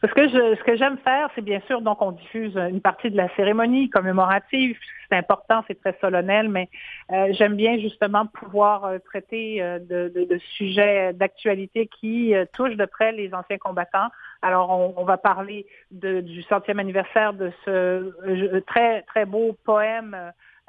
Ce 0.02 0.14
que 0.14 0.28
je, 0.28 0.56
ce 0.56 0.64
que 0.64 0.76
j'aime 0.76 0.96
faire, 0.98 1.28
c'est 1.34 1.44
bien 1.44 1.60
sûr, 1.66 1.82
donc 1.82 2.00
on 2.00 2.12
diffuse 2.12 2.56
une 2.56 2.80
partie 2.80 3.10
de 3.10 3.16
la 3.18 3.28
cérémonie 3.36 3.90
commémorative. 3.90 4.78
C'est 5.10 5.16
important, 5.16 5.62
c'est 5.68 5.78
très 5.78 5.94
solennel, 6.00 6.48
mais 6.48 6.70
euh, 7.12 7.28
j'aime 7.32 7.54
bien 7.54 7.78
justement 7.78 8.24
pouvoir 8.26 8.84
euh, 8.86 8.98
traiter 8.98 9.60
euh, 9.60 9.78
de, 9.78 10.10
de, 10.14 10.24
de, 10.24 10.38
sujets 10.56 11.12
d'actualité 11.12 11.86
qui 12.00 12.32
touchent 12.54 12.76
de 12.76 12.86
près 12.86 13.12
les 13.12 13.34
anciens 13.34 13.58
combattants. 13.58 14.08
Alors, 14.40 14.70
on, 14.70 14.94
on 14.96 15.04
va 15.04 15.18
parler 15.18 15.66
de, 15.90 16.22
du 16.22 16.42
centième 16.44 16.78
anniversaire 16.78 17.34
de 17.34 17.52
ce 17.66 18.60
très 18.60 19.02
très 19.02 19.26
beau 19.26 19.54
poème 19.64 20.16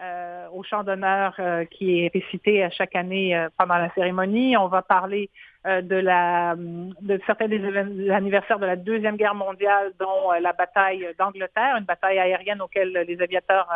euh, 0.02 0.48
au 0.52 0.64
chant 0.64 0.84
d'honneur 0.84 1.36
euh, 1.38 1.64
qui 1.66 2.00
est 2.00 2.12
récité 2.12 2.64
à 2.64 2.72
chaque 2.72 2.96
année 2.96 3.38
euh, 3.38 3.50
pendant 3.56 3.76
la 3.76 3.94
cérémonie. 3.94 4.58
On 4.58 4.68
va 4.68 4.82
parler 4.82 5.30
de 5.66 5.96
la 5.96 6.56
de 6.56 7.20
certains 7.28 7.48
des 7.48 8.10
anniversaires 8.10 8.60
de 8.60 8.66
la 8.66 8.76
deuxième 8.76 9.16
guerre 9.16 9.36
mondiale, 9.36 9.92
dont 10.00 10.32
la 10.40 10.54
bataille 10.54 11.08
d'Angleterre, 11.20 11.76
une 11.78 11.86
bataille 11.86 12.18
aérienne 12.18 12.62
auquel 12.62 12.92
les 12.92 13.22
aviateurs 13.22 13.70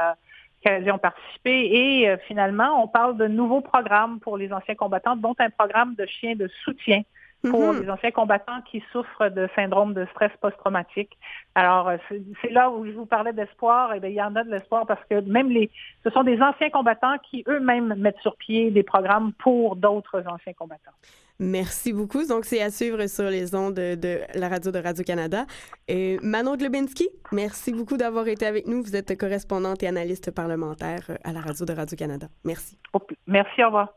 canadiens 0.64 0.96
ont 0.96 1.00
participé. 1.00 1.52
Et 1.52 2.18
finalement, 2.28 2.84
on 2.84 2.88
parle 2.88 3.18
de 3.18 3.28
nouveaux 3.28 3.62
programmes 3.62 4.20
pour 4.20 4.38
les 4.38 4.52
anciens 4.52 4.76
combattants, 4.76 5.16
dont 5.16 5.36
un 5.38 5.52
programme 5.52 5.94
de 5.96 6.06
chiens 6.08 6.36
de 6.36 6.48
soutien 6.64 7.04
pour 7.50 7.74
mhm. 7.74 7.84
les 7.84 7.90
anciens 7.90 8.12
combattants 8.12 8.62
qui 8.70 8.84
souffrent 8.92 9.30
de 9.30 9.48
syndrome 9.56 9.94
de 9.94 10.06
stress 10.12 10.32
post-traumatique. 10.42 11.18
Alors, 11.54 11.90
euh, 11.90 11.98
c'est 12.42 12.52
là 12.52 12.70
où 12.70 12.86
je 12.86 12.92
vous 12.92 13.06
parlais 13.06 13.34
d'espoir. 13.34 13.94
Et 13.94 13.98
eh 13.98 14.00
bien, 14.00 14.10
il 14.10 14.16
y 14.16 14.22
en 14.22 14.36
a 14.36 14.44
de 14.44 14.52
l'espoir 14.52 14.86
parce 14.86 15.04
que 15.10 15.20
même 15.22 15.50
les, 15.50 15.70
ce 16.04 16.10
sont 16.10 16.24
des 16.24 16.42
anciens 16.42 16.70
combattants 16.70 17.18
qui 17.30 17.44
eux-mêmes 17.48 17.96
mettent 17.96 18.20
sur 18.20 18.36
pied 18.36 18.72
des 18.72 18.84
programmes 18.84 19.34
pour 19.34 19.76
d'autres 19.76 20.24
anciens 20.28 20.54
combattants. 20.54 20.92
Merci 21.40 21.92
beaucoup. 21.92 22.26
Donc, 22.26 22.46
c'est 22.46 22.62
à 22.62 22.72
suivre 22.72 23.08
sur 23.08 23.26
les 23.26 23.54
ondes 23.56 23.76
de, 23.76 24.22
la 24.36 24.48
radio 24.48 24.72
de 24.72 24.80
Radio-Canada. 24.80 25.46
Et 25.88 26.18
Manon 26.22 26.56
Globinski, 26.56 27.10
merci 27.32 27.74
beaucoup 27.74 27.98
d'avoir 27.98 28.28
été 28.28 28.46
avec 28.46 28.68
nous. 28.68 28.82
Vous 28.82 28.96
êtes 28.96 29.18
correspondante 29.18 29.84
et 29.84 29.88
analyste 29.88 30.32
parlementaire 30.32 31.18
à 31.24 31.34
la 31.34 31.42
radio 31.42 31.66
de 31.66 31.74
Radio-Canada. 31.74 32.28
Merci. 32.44 32.80
Merci, 33.28 33.64
au 33.64 33.68
revoir. 33.68 33.90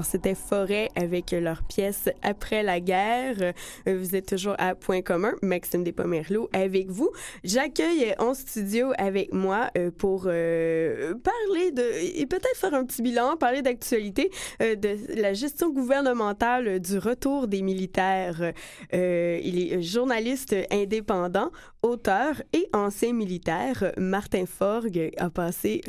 Alors, 0.00 0.10
c'était 0.10 0.34
Forêt 0.34 0.88
avec 0.96 1.32
leur 1.32 1.62
pièce 1.62 2.08
Après 2.22 2.62
la 2.62 2.80
guerre. 2.80 3.52
Euh, 3.86 3.98
vous 3.98 4.16
êtes 4.16 4.24
toujours 4.24 4.54
à 4.56 4.74
Point 4.74 5.02
commun. 5.02 5.34
Maxime 5.42 5.84
Despomerleau 5.84 6.48
avec 6.54 6.88
vous. 6.88 7.10
J'accueille 7.44 8.14
en 8.18 8.32
studio 8.32 8.94
avec 8.96 9.34
moi 9.34 9.70
euh, 9.76 9.90
pour 9.90 10.22
euh, 10.24 11.12
parler 11.16 11.70
de, 11.72 11.82
et 12.18 12.24
peut-être 12.24 12.56
faire 12.56 12.72
un 12.72 12.86
petit 12.86 13.02
bilan, 13.02 13.36
parler 13.36 13.60
d'actualité 13.60 14.30
de 14.60 15.20
la 15.20 15.34
gestion 15.34 15.68
gouvernementale 15.68 16.80
du 16.80 16.96
retour 16.96 17.46
des 17.46 17.60
militaires. 17.60 18.54
il 18.90 19.58
est 19.58 19.82
journaliste 19.82 20.56
indépendant, 20.70 21.50
auteur 21.82 22.42
et 22.54 22.70
ancien 22.72 23.12
militaire. 23.12 23.92
Martin 23.98 24.46
Forgue 24.46 25.10
a 25.18 25.28
passé 25.28 25.82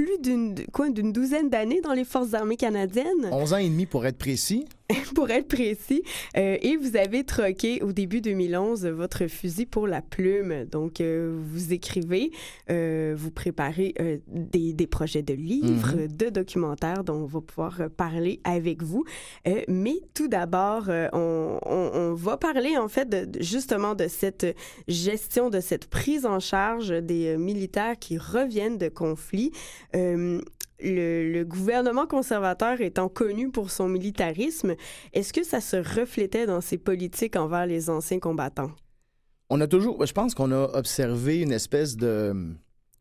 plus 0.00 0.18
d'une 0.18 0.54
quoi 0.72 0.88
d'une 0.88 1.12
douzaine 1.12 1.50
d'années 1.50 1.82
dans 1.82 1.92
les 1.92 2.04
forces 2.04 2.32
armées 2.32 2.56
canadiennes. 2.56 3.28
11 3.30 3.52
ans 3.52 3.56
et 3.58 3.68
demi 3.68 3.84
pour 3.84 4.06
être 4.06 4.16
précis. 4.16 4.64
pour 5.14 5.30
être 5.30 5.48
précis. 5.48 6.02
Euh, 6.36 6.56
et 6.60 6.76
vous 6.76 6.96
avez 6.96 7.24
troqué 7.24 7.82
au 7.82 7.92
début 7.92 8.20
2011 8.20 8.86
votre 8.86 9.26
fusil 9.26 9.66
pour 9.66 9.86
la 9.86 10.02
plume. 10.02 10.64
Donc, 10.66 11.00
euh, 11.00 11.36
vous 11.38 11.72
écrivez, 11.72 12.30
euh, 12.70 13.14
vous 13.16 13.30
préparez 13.30 13.94
des, 14.26 14.72
des, 14.72 14.86
projets 14.86 15.22
de 15.22 15.34
livres, 15.34 15.94
mm-hmm. 15.96 16.16
de 16.16 16.28
documentaires 16.30 17.04
dont 17.04 17.22
on 17.22 17.26
va 17.26 17.40
pouvoir 17.40 17.82
parler 17.96 18.40
avec 18.44 18.82
vous. 18.82 19.04
mais 19.68 19.96
tout 20.14 20.28
d'abord, 20.28 20.88
on, 21.12 21.58
on, 21.64 21.90
on, 21.94 22.14
va 22.14 22.36
parler 22.36 22.76
en 22.76 22.88
fait 22.88 23.08
de, 23.08 23.42
justement 23.42 23.94
de 23.94 24.08
cette 24.08 24.56
gestion, 24.88 25.50
de 25.50 25.60
cette 25.60 25.86
prise 25.86 26.26
en 26.26 26.40
charge 26.40 26.90
des 26.90 27.36
militaires 27.36 27.98
qui 27.98 28.18
reviennent 28.18 28.78
de 28.78 28.88
conflits 28.88 29.52
le, 30.82 31.42
gouvernement 31.44 32.06
conservateur 32.06 32.80
étant 32.80 33.08
connu 33.08 33.50
pour 33.50 33.70
son 33.70 33.88
militarisme, 33.88 34.74
est-ce 35.12 35.32
que 35.32 35.44
ça 35.44 35.60
se 35.60 35.76
reflétait 35.76 36.46
dans 36.46 36.60
ses 36.60 36.78
politiques 36.78 37.36
envers 37.36 37.66
les 37.66 37.90
anciens 37.90 38.18
combattants? 38.18 38.70
On 39.48 39.60
a 39.60 39.66
toujours, 39.66 40.04
je 40.04 40.12
pense 40.12 40.34
qu'on 40.34 40.52
a 40.52 40.70
observé 40.74 41.40
une 41.40 41.52
espèce 41.52 41.96
de, 41.96 42.54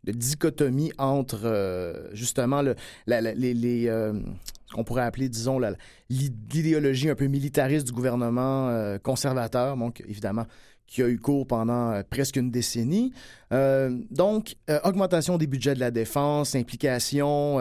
dichotomie 0.05 0.91
entre 0.97 1.41
euh, 1.43 2.09
justement 2.13 2.61
le, 2.61 2.75
les, 3.05 3.87
euh, 3.87 4.13
ce 4.65 4.73
qu'on 4.73 4.83
pourrait 4.83 5.03
appeler, 5.03 5.29
disons, 5.29 5.59
l'idéologie 6.09 7.09
un 7.09 7.15
peu 7.15 7.27
militariste 7.27 7.85
du 7.85 7.93
gouvernement 7.93 8.69
euh, 8.69 8.97
conservateur, 8.97 9.77
donc 9.77 10.01
évidemment 10.07 10.45
qui 10.89 11.03
a 11.03 11.07
eu 11.07 11.19
cours 11.19 11.45
pendant 11.45 11.91
euh, 11.91 12.01
presque 12.09 12.35
une 12.35 12.51
décennie. 12.51 13.13
Euh, 13.53 13.95
donc, 14.11 14.55
euh, 14.69 14.79
augmentation 14.83 15.37
des 15.37 15.47
budgets 15.47 15.75
de 15.75 15.79
la 15.79 15.91
défense, 15.91 16.55
implication, 16.55 17.59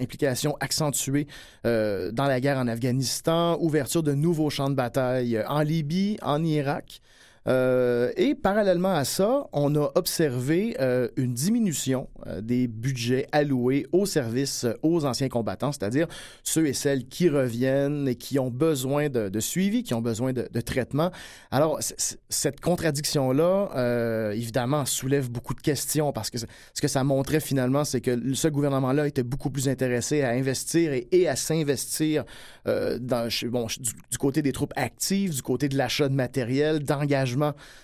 implication 0.00 0.56
accentuée 0.60 1.26
dans 1.64 2.26
la 2.26 2.40
guerre 2.40 2.58
en 2.58 2.68
Afghanistan, 2.68 3.58
ouverture 3.60 4.02
de 4.02 4.12
nouveaux 4.12 4.50
champs 4.50 4.70
de 4.70 4.74
bataille 4.74 5.42
en 5.46 5.60
Libye, 5.60 6.16
en 6.22 6.42
Irak. 6.44 7.00
Euh, 7.48 8.12
et 8.16 8.34
parallèlement 8.34 8.94
à 8.94 9.04
ça, 9.04 9.48
on 9.52 9.74
a 9.74 9.90
observé 9.94 10.76
euh, 10.80 11.08
une 11.16 11.34
diminution 11.34 12.08
euh, 12.26 12.40
des 12.40 12.68
budgets 12.68 13.26
alloués 13.32 13.86
aux 13.92 14.06
services 14.06 14.66
aux 14.82 15.04
anciens 15.04 15.28
combattants, 15.28 15.72
c'est-à-dire 15.72 16.06
ceux 16.44 16.66
et 16.66 16.72
celles 16.72 17.06
qui 17.06 17.28
reviennent 17.28 18.06
et 18.06 18.14
qui 18.14 18.38
ont 18.38 18.50
besoin 18.50 19.08
de, 19.08 19.40
suivi, 19.40 19.82
qui 19.82 19.94
ont 19.94 20.00
besoin 20.00 20.32
de, 20.32 20.60
traitement. 20.60 21.10
Alors, 21.50 21.80
cette 22.28 22.60
contradiction-là, 22.60 24.30
évidemment, 24.32 24.84
soulève 24.84 25.30
beaucoup 25.30 25.54
de 25.54 25.60
questions 25.60 26.12
parce 26.12 26.30
que 26.30 26.38
ce 26.38 26.46
que 26.80 26.88
ça 26.88 27.02
montrait 27.02 27.40
finalement, 27.40 27.84
c'est 27.84 28.00
que 28.00 28.34
ce 28.34 28.48
gouvernement-là 28.48 29.08
était 29.08 29.24
beaucoup 29.24 29.50
plus 29.50 29.68
intéressé 29.68 30.22
à 30.22 30.30
investir 30.30 30.92
et, 30.92 31.26
à 31.26 31.34
s'investir 31.34 32.24
du 32.66 34.18
côté 34.18 34.42
des 34.42 34.52
troupes 34.52 34.74
actives, 34.76 35.34
du 35.34 35.42
côté 35.42 35.68
de 35.68 35.76
l'achat 35.76 36.08
de 36.08 36.14
matériel, 36.14 36.84
d'engagement 36.84 37.31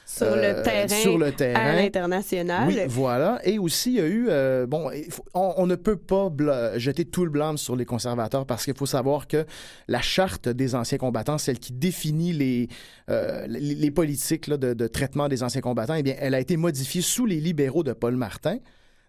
sur, 0.06 0.34
le 0.34 0.42
euh, 0.44 0.62
terrain, 0.62 0.88
sur 0.88 1.18
le 1.18 1.32
terrain 1.32 1.61
à 1.61 1.74
l'international. 1.74 2.68
Oui, 2.68 2.78
voilà. 2.88 3.40
Et 3.44 3.58
aussi, 3.58 3.90
il 3.90 3.96
y 3.96 4.00
a 4.00 4.06
eu, 4.06 4.26
euh, 4.28 4.66
bon, 4.66 4.90
on, 5.34 5.66
ne 5.66 5.74
peut 5.74 5.96
pas 5.96 6.30
jeter 6.78 7.04
tout 7.04 7.24
le 7.24 7.30
blâme 7.30 7.58
sur 7.58 7.76
les 7.76 7.84
conservateurs 7.84 8.46
parce 8.46 8.64
qu'il 8.64 8.76
faut 8.76 8.87
savoir 8.87 9.28
que 9.28 9.44
la 9.88 10.00
charte 10.00 10.48
des 10.48 10.74
anciens 10.74 10.98
combattants, 10.98 11.38
celle 11.38 11.58
qui 11.58 11.72
définit 11.72 12.32
les, 12.32 12.68
euh, 13.11 13.46
les, 13.48 13.90
politiques 13.90 14.50
de, 14.50 14.74
de, 14.74 14.87
traitement 14.87 15.28
des 15.28 15.42
anciens 15.42 15.61
combattants, 15.61 15.94
eh 15.94 16.02
bien, 16.02 16.14
elle 16.18 16.34
a 16.34 16.40
été 16.40 16.56
modifiée 16.56 17.02
sous 17.02 17.26
les 17.26 17.40
libéraux 17.40 17.82
de 17.82 17.92
Paul 17.92 18.16
Martin. 18.16 18.58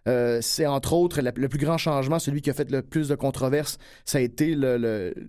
Euh, 0.08 0.40
c'est 0.42 0.66
entre 0.66 0.94
autres 0.94 1.22
le 1.22 1.50
plus 1.50 1.60
grand 1.60 1.78
changement, 1.78 2.20
celui 2.20 2.42
qui 2.42 2.50
a 2.50 2.54
fait 2.54 2.70
le 2.72 2.82
plus 2.82 3.10
de 3.10 3.16
controverses, 3.16 3.78
ça 4.06 4.18
a 4.18 4.22
été 4.22 4.56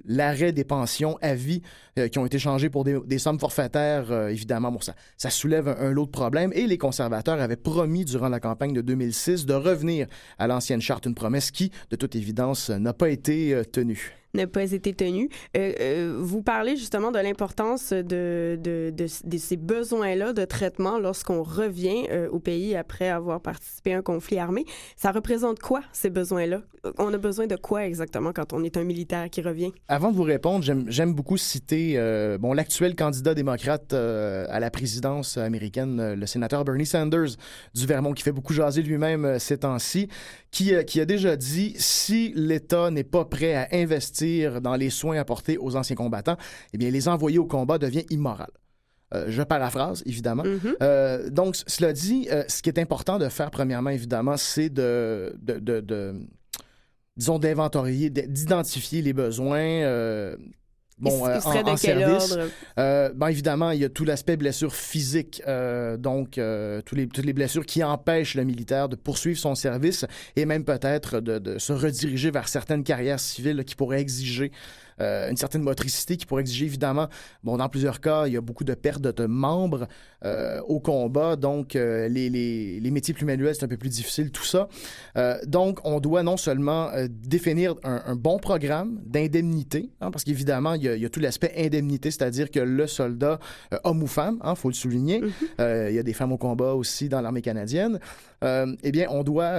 l'arrêt 0.04 0.52
des 0.52 0.64
pensions 0.64 1.18
à 1.20 1.34
vie 1.34 1.62
euh, 1.98 2.08
qui 2.08 2.18
ont 2.18 2.26
été 2.26 2.38
changées 2.38 2.70
pour 2.70 2.84
des, 2.84 3.18
sommes 3.18 3.40
forfaitaires. 3.40 4.10
Euh, 4.10 4.28
évidemment, 4.28 4.70
bon, 4.70 4.80
ça, 4.80 4.94
ça 5.16 5.30
soulève 5.30 5.68
un, 5.68 5.90
lot 5.90 6.06
de 6.06 6.10
problèmes. 6.10 6.52
Et 6.54 6.66
les 6.66 6.78
conservateurs 6.78 7.40
avaient 7.40 7.56
promis 7.56 8.04
durant 8.04 8.28
la 8.28 8.40
campagne 8.40 8.72
de 8.72 8.80
2006 8.80 9.46
de 9.46 9.54
revenir 9.54 10.06
à 10.38 10.46
l'ancienne 10.46 10.80
charte, 10.80 11.06
une 11.06 11.14
promesse 11.14 11.50
qui, 11.50 11.70
de 11.90 11.96
toute 11.96 12.14
évidence, 12.14 12.70
n'a 12.70 12.92
pas 12.92 13.10
été 13.10 13.62
tenue. 13.72 14.19
N'a 14.34 14.46
pas 14.46 14.72
été 14.72 14.92
tenu. 14.92 15.28
Euh, 15.56 15.72
euh, 15.80 16.16
vous 16.18 16.42
parlez 16.42 16.76
justement 16.76 17.10
de 17.10 17.18
l'importance 17.18 17.92
de, 17.92 18.58
de, 18.62 18.92
de, 18.94 19.38
ces 19.38 19.56
besoins-là 19.56 20.32
de 20.32 20.44
traitement 20.44 20.98
lorsqu'on 20.98 21.42
revient 21.42 22.06
euh, 22.10 22.28
au 22.30 22.38
pays 22.38 22.76
après 22.76 23.08
avoir 23.08 23.40
participé 23.40 23.94
à 23.94 23.98
un 23.98 24.02
conflit 24.02 24.38
armé. 24.38 24.64
Ça 24.96 25.12
représente 25.12 25.58
quoi, 25.58 25.80
ces 25.92 26.10
besoins-là? 26.10 26.62
On 26.98 27.12
a 27.12 27.18
besoin 27.18 27.46
de 27.46 27.56
quoi 27.56 27.84
exactement 27.84 28.32
quand 28.32 28.52
on 28.54 28.64
est 28.64 28.76
un 28.78 28.84
militaire 28.84 29.28
qui 29.28 29.42
revient? 29.42 29.72
Avant 29.88 30.10
de 30.10 30.16
vous 30.16 30.22
répondre, 30.22 30.64
j'aime 30.88 31.12
beaucoup 31.12 31.36
citer 31.36 31.98
bon, 32.40 32.54
l'actuel 32.54 32.96
candidat 32.96 33.34
démocrate 33.34 33.92
à 33.92 34.60
la 34.60 34.70
présidence 34.70 35.36
américaine, 35.36 36.14
le 36.14 36.26
sénateur 36.26 36.64
Bernie 36.64 36.86
Sanders 36.86 37.36
du 37.74 37.84
Vermont, 37.84 38.14
qui 38.14 38.22
fait 38.22 38.32
beaucoup 38.32 38.54
jaser 38.54 38.80
lui-même 38.80 39.38
ces 39.38 39.58
temps-ci, 39.58 40.08
qui, 40.50 40.72
qui 40.86 41.02
a 41.02 41.04
déjà 41.04 41.36
dit 41.36 41.74
si 41.76 42.32
l'État 42.34 42.90
n'est 42.90 43.04
pas 43.04 43.26
prêt 43.26 43.54
à 43.54 43.68
investir 43.72 44.19
dans 44.60 44.76
les 44.76 44.90
soins 44.90 45.18
apportés 45.18 45.58
aux 45.58 45.76
anciens 45.76 45.96
combattants, 45.96 46.36
eh 46.72 46.78
bien, 46.78 46.90
les 46.90 47.08
envoyer 47.08 47.38
au 47.38 47.46
combat 47.46 47.78
devient 47.78 48.04
immoral. 48.10 48.50
Euh, 49.12 49.24
je 49.28 49.42
paraphrase, 49.42 50.02
évidemment. 50.06 50.44
Mm-hmm. 50.44 50.74
Euh, 50.82 51.30
donc, 51.30 51.56
cela 51.66 51.92
dit, 51.92 52.28
euh, 52.30 52.44
ce 52.48 52.62
qui 52.62 52.68
est 52.68 52.78
important 52.78 53.18
de 53.18 53.28
faire, 53.28 53.50
premièrement, 53.50 53.90
évidemment, 53.90 54.36
c'est 54.36 54.70
de, 54.70 55.34
de, 55.42 55.58
de, 55.80 56.14
disons, 57.16 57.38
d'inventorier, 57.38 58.10
d'identifier 58.10 59.02
les 59.02 59.12
besoins 59.12 60.36
bon, 61.00 61.10
il, 61.10 61.40
serait 61.40 61.58
en, 61.60 61.74
de 61.74 61.80
quel 61.80 61.98
service. 61.98 62.38
Euh, 62.78 63.10
ben, 63.14 63.28
évidemment, 63.28 63.70
il 63.70 63.80
y 63.80 63.84
a 63.84 63.88
tout 63.88 64.04
l'aspect 64.04 64.36
blessure 64.36 64.74
physique, 64.74 65.42
euh, 65.46 65.96
donc 65.96 66.38
euh, 66.38 66.80
tous 66.82 66.94
les, 66.94 67.08
toutes 67.08 67.24
les 67.24 67.32
blessures 67.32 67.66
qui 67.66 67.82
empêchent 67.82 68.34
le 68.34 68.44
militaire 68.44 68.88
de 68.88 68.96
poursuivre 68.96 69.38
son 69.38 69.54
service 69.54 70.04
et 70.36 70.44
même 70.44 70.64
peut-être 70.64 71.20
de, 71.20 71.38
de, 71.38 71.58
se 71.58 71.72
rediriger 71.72 72.30
vers 72.30 72.48
certaines 72.48 72.84
carrières 72.84 73.20
civiles 73.20 73.64
qui 73.64 73.74
pourraient 73.74 74.00
exiger 74.00 74.50
euh, 74.50 74.89
une 75.00 75.36
certaine 75.36 75.62
motricité 75.62 76.16
qui 76.16 76.26
pourrait 76.26 76.42
exiger 76.42 76.66
évidemment, 76.66 77.08
bon, 77.42 77.56
dans 77.56 77.68
plusieurs 77.68 78.00
cas, 78.00 78.26
il 78.26 78.34
y 78.34 78.36
a 78.36 78.40
beaucoup 78.40 78.64
de 78.64 78.74
pertes 78.74 79.00
de 79.00 79.26
membres 79.26 79.88
euh, 80.24 80.60
au 80.68 80.80
combat, 80.80 81.36
donc 81.36 81.74
euh, 81.74 82.08
les, 82.08 82.28
les, 82.28 82.78
les, 82.80 82.90
métiers 82.90 83.14
plus 83.14 83.24
manuels, 83.24 83.54
c'est 83.54 83.64
un 83.64 83.68
peu 83.68 83.76
plus 83.76 83.88
difficile, 83.88 84.30
tout 84.30 84.44
ça. 84.44 84.68
donc, 85.46 85.78
on 85.84 86.00
doit 86.00 86.22
non 86.22 86.36
seulement 86.36 86.90
définir 87.08 87.74
un, 87.84 88.02
un, 88.06 88.16
bon 88.16 88.38
programme 88.38 89.00
d'indemnité, 89.06 89.90
hein, 90.00 90.10
parce 90.10 90.24
qu'évidemment, 90.24 90.74
il, 90.74 90.84
il, 90.84 91.00
y 91.00 91.06
a 91.06 91.08
tout 91.08 91.20
l'aspect 91.20 91.52
indemnité, 91.56 92.10
c'est-à-dire 92.10 92.50
que 92.50 92.60
le 92.60 92.86
soldat, 92.86 93.38
homme 93.84 94.02
ou 94.02 94.06
femme, 94.06 94.38
il 94.42 94.48
hein, 94.48 94.54
faut 94.54 94.68
le 94.68 94.74
souligner, 94.74 95.20
mm-hmm. 95.20 95.88
il 95.90 95.94
y 95.94 95.98
a 95.98 96.02
des 96.02 96.12
femmes 96.12 96.32
au 96.32 96.38
combat 96.38 96.74
aussi 96.74 97.08
dans 97.08 97.20
l'armée 97.20 97.42
canadienne, 97.42 97.98
eh 98.42 98.92
bien, 98.92 99.06
on 99.10 99.22
doit, 99.22 99.54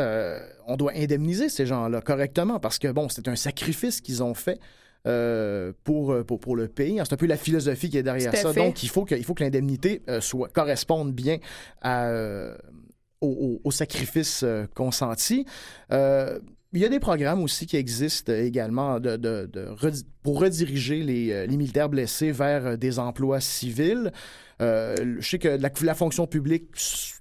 on 0.68 0.78
doit 0.78 0.94
indemniser 0.96 1.50
ces 1.50 1.66
gens-là 1.66 2.02
correctement, 2.02 2.60
parce 2.60 2.78
que, 2.78 2.92
bon, 2.92 3.10
c'est 3.10 3.28
un 3.28 3.36
sacrifice 3.36 4.02
qu'ils 4.02 4.22
ont 4.22 4.34
fait. 4.34 4.60
Euh, 5.08 5.74
pour, 5.84 6.12
euh, 6.12 6.24
pour, 6.24 6.40
pour, 6.40 6.56
le 6.56 6.68
pays. 6.68 7.02
C'est 7.04 7.14
un 7.14 7.18
peu 7.18 7.26
la 7.26 7.36
philosophie 7.36 7.90
qui 7.90 7.98
est 7.98 8.04
derrière 8.04 8.36
ça. 8.36 8.54
Donc, 8.54 8.84
il 8.84 8.90
faut 8.90 9.04
que, 9.04 9.16
il 9.16 9.24
faut 9.24 9.34
que 9.34 9.44
l'indemnité 9.44 10.04
euh, 10.08 10.22
soit, 10.22 10.48
corresponde 10.50 11.12
bien 11.12 11.40
à, 11.82 12.12
au, 13.20 13.60
au, 13.64 13.72
sacrifice 13.72 14.46
consenti. 14.76 15.48
Il 15.90 16.80
y 16.80 16.86
a 16.86 16.90
des 16.90 17.00
programmes 17.00 17.42
aussi 17.42 17.66
qui 17.66 17.78
existent 17.78 18.32
également 18.32 19.00
de, 19.00 19.18
de, 19.18 19.50
de, 19.52 19.76
pour 20.22 20.40
rediriger 20.40 21.02
les, 21.02 21.48
les, 21.48 21.58
militaires 21.58 21.90
blessés 21.90 22.32
vers 22.32 22.78
des 22.78 23.00
emplois 23.00 23.42
civils. 23.42 24.12
Euh, 24.62 24.96
je 25.20 25.28
sais 25.28 25.40
que 25.40 25.48
la, 25.48 25.96
fonction 25.96 26.28
publique, 26.28 26.66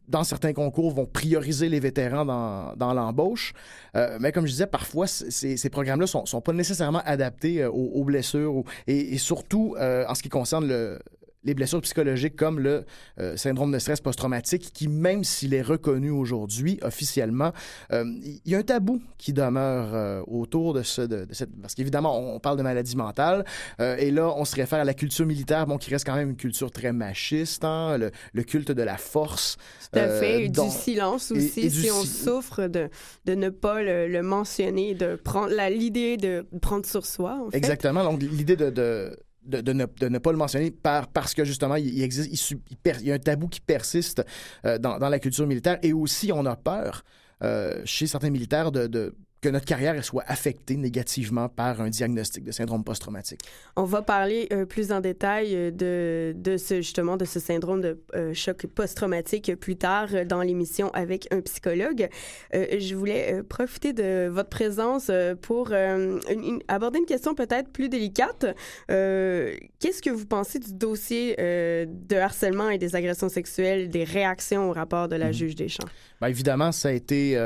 dans 0.08 0.24
certains 0.24 0.52
concours, 0.52 0.92
vont 0.92 1.06
prioriser 1.06 1.68
les 1.68 1.80
vétérans 1.80 2.24
dans, 2.24 2.74
dans 2.76 2.92
l'embauche. 2.92 3.54
Euh, 3.96 4.18
mais 4.20 4.32
comme 4.32 4.46
je 4.46 4.52
disais, 4.52 4.66
parfois, 4.66 5.06
ces, 5.06 5.70
programmes-là 5.70 6.06
ne 6.06 6.26
sont, 6.26 6.40
pas 6.40 6.52
nécessairement 6.52 7.02
adaptés 7.04 7.62
euh, 7.62 7.70
aux, 7.70 8.04
blessures 8.04 8.64
et, 8.86 9.18
surtout 9.18 9.76
en 9.78 10.14
ce 10.14 10.22
qui 10.22 10.28
concerne 10.28 10.66
le, 10.66 10.98
les 11.44 11.54
blessures 11.54 11.80
psychologiques 11.80 12.36
comme 12.36 12.60
le 12.60 12.84
euh, 13.18 13.36
syndrome 13.36 13.72
de 13.72 13.78
stress 13.78 14.00
post-traumatique, 14.00 14.72
qui, 14.72 14.88
même 14.88 15.24
s'il 15.24 15.54
est 15.54 15.62
reconnu 15.62 16.10
aujourd'hui 16.10 16.78
officiellement, 16.82 17.52
euh, 17.92 18.04
il 18.22 18.50
y 18.50 18.54
a 18.54 18.58
un 18.58 18.62
tabou 18.62 19.00
qui 19.18 19.32
demeure 19.32 19.94
euh, 19.94 20.22
autour 20.26 20.74
de, 20.74 20.82
ce, 20.82 21.02
de, 21.02 21.26
cette... 21.30 21.50
Parce 21.60 21.74
qu'évidemment, 21.74 22.18
on 22.34 22.38
parle 22.40 22.58
de 22.58 22.62
maladie 22.62 22.96
mentale, 22.96 23.44
et 23.78 24.10
là, 24.10 24.32
on 24.36 24.44
se 24.44 24.56
réfère 24.56 24.80
à 24.80 24.84
la 24.84 24.94
culture 24.94 25.26
militaire, 25.26 25.66
bon, 25.66 25.78
qui 25.78 25.90
reste 25.90 26.06
quand 26.06 26.14
même 26.14 26.30
une 26.30 26.36
culture 26.36 26.70
très 26.70 26.92
machiste, 26.92 27.64
hein, 27.64 27.96
le, 27.98 28.10
le, 28.32 28.42
culte 28.42 28.72
de 28.72 28.82
la 28.82 28.96
force. 28.96 29.56
Tout 29.92 29.98
à 29.98 30.08
fait, 30.08 30.44
et 30.44 30.48
du 30.48 30.68
silence 30.70 31.30
aussi, 31.30 31.60
et, 31.60 31.66
et 31.66 31.70
si 31.70 31.90
on 31.90 32.02
souffre 32.02 32.66
de, 32.66 32.88
de 33.24 33.34
ne 33.34 33.48
pas 33.48 33.82
le, 33.82 34.08
le 34.08 34.22
mentionner, 34.22 34.94
de 34.94 35.16
prendre 35.16 35.52
l'idée 35.70 36.16
de 36.16 36.46
prendre 36.60 36.86
sur 36.86 37.06
soi, 37.06 37.38
en 37.46 37.50
fait. 37.50 37.56
Exactement, 37.56 38.04
donc 38.04 38.22
l'idée 38.22 38.56
de, 38.56 38.70
de 38.70 39.16
de, 39.50 39.72
ne, 39.72 40.18
pas 40.18 40.32
le 40.32 40.38
mentionner 40.38 40.70
par, 40.70 41.08
parce 41.08 41.34
que 41.34 41.44
justement, 41.44 41.76
il, 41.76 42.02
existe, 42.02 42.52
il, 42.52 43.06
y 43.06 43.10
a 43.10 43.14
un 43.14 43.18
tabou 43.18 43.48
qui 43.48 43.60
persiste 43.60 44.24
euh, 44.64 44.78
dans, 44.78 44.98
la 44.98 45.18
culture 45.18 45.46
militaire. 45.46 45.78
Et 45.82 45.92
aussi 45.92 46.32
on 46.32 46.46
a 46.46 46.56
peur 46.56 47.02
euh, 47.42 47.82
chez 47.84 48.06
certains 48.06 48.30
militaires 48.30 48.72
de 48.72 49.14
que 49.40 49.48
notre 49.48 49.64
carrière 49.64 50.02
soit 50.04 50.24
affectée 50.26 50.76
négativement 50.76 51.48
par 51.48 51.80
un 51.80 51.88
diagnostic 51.88 52.44
de 52.44 52.52
syndrome 52.52 52.84
post-traumatique. 52.84 53.40
On 53.76 53.84
va 53.84 54.02
parler 54.02 54.48
euh, 54.52 54.66
plus 54.66 54.92
en 54.92 55.00
détail 55.00 55.54
euh, 55.54 55.70
de, 55.70 56.34
de 56.36 56.56
ce 56.56 56.76
justement 56.76 57.16
de 57.16 57.24
ce 57.24 57.40
syndrome 57.40 57.80
de 57.80 58.00
euh, 58.14 58.34
choc 58.34 58.66
post-traumatique 58.66 59.54
plus 59.56 59.76
tard 59.76 60.08
dans 60.26 60.42
l'émission 60.42 60.90
avec 60.90 61.32
un 61.32 61.40
psychologue. 61.40 62.08
Euh, 62.54 62.78
je 62.78 62.94
voulais 62.94 63.42
profiter 63.42 63.92
de 63.92 64.28
votre 64.28 64.50
présence 64.50 65.10
pour 65.42 65.72
une, 65.72 66.20
une, 66.30 66.60
aborder 66.68 66.98
une 66.98 67.06
question 67.06 67.34
peut-être 67.34 67.70
plus 67.70 67.88
délicate. 67.88 68.46
Qu'est-ce 68.88 70.02
que 70.02 70.10
vous 70.10 70.26
pensez 70.26 70.58
du 70.58 70.72
dossier 70.72 71.36
de 71.36 72.16
harcèlement 72.16 72.70
et 72.70 72.78
des 72.78 72.96
agressions 72.96 73.28
sexuelles, 73.28 73.88
des 73.88 74.04
réactions 74.04 74.70
au 74.70 74.72
rapport 74.72 75.08
de 75.08 75.16
la 75.16 75.30
mmh. 75.30 75.32
juge 75.32 75.54
des 75.54 75.68
champs? 75.68 75.88
Bien, 76.20 76.28
évidemment, 76.28 76.72
ça 76.72 76.88
a 76.88 76.92
été 76.92 77.38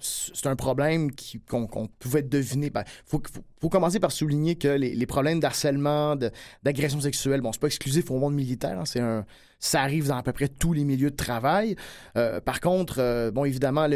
c'est 0.00 0.46
un 0.46 0.56
problème 0.56 1.10
qu'on 1.48 1.88
pouvait 1.98 2.22
deviner. 2.22 2.66
Il 2.66 2.72
ben, 2.72 2.84
faut, 3.04 3.20
commencer 3.68 4.00
par 4.00 4.12
souligner 4.12 4.56
que 4.56 4.68
les, 4.68 5.06
problèmes 5.06 5.40
d'harcèlement, 5.40 6.16
d'agression 6.62 7.00
sexuelle, 7.00 7.40
bon, 7.40 7.52
c'est 7.52 7.60
pas 7.60 7.66
exclusif 7.68 8.10
au 8.10 8.18
monde 8.18 8.34
militaire. 8.34 8.78
Hein, 8.78 9.00
un, 9.00 9.24
ça 9.58 9.82
arrive 9.82 10.08
dans 10.08 10.16
à 10.16 10.22
peu 10.22 10.32
près 10.32 10.48
tous 10.48 10.72
les 10.72 10.84
milieux 10.84 11.10
de 11.10 11.16
travail. 11.16 11.76
Euh, 12.16 12.40
par 12.40 12.60
contre, 12.60 12.96
euh, 12.98 13.30
bon, 13.30 13.44
évidemment, 13.44 13.86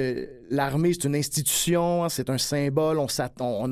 l'armée, 0.51 0.93
c'est 0.93 1.05
une 1.05 1.16
institution, 1.16 2.05
hein, 2.05 2.09
c'est 2.09 2.31
un 2.31 2.38
symbole. 2.38 2.99
On 2.99 3.09
s'attend, 3.09 3.69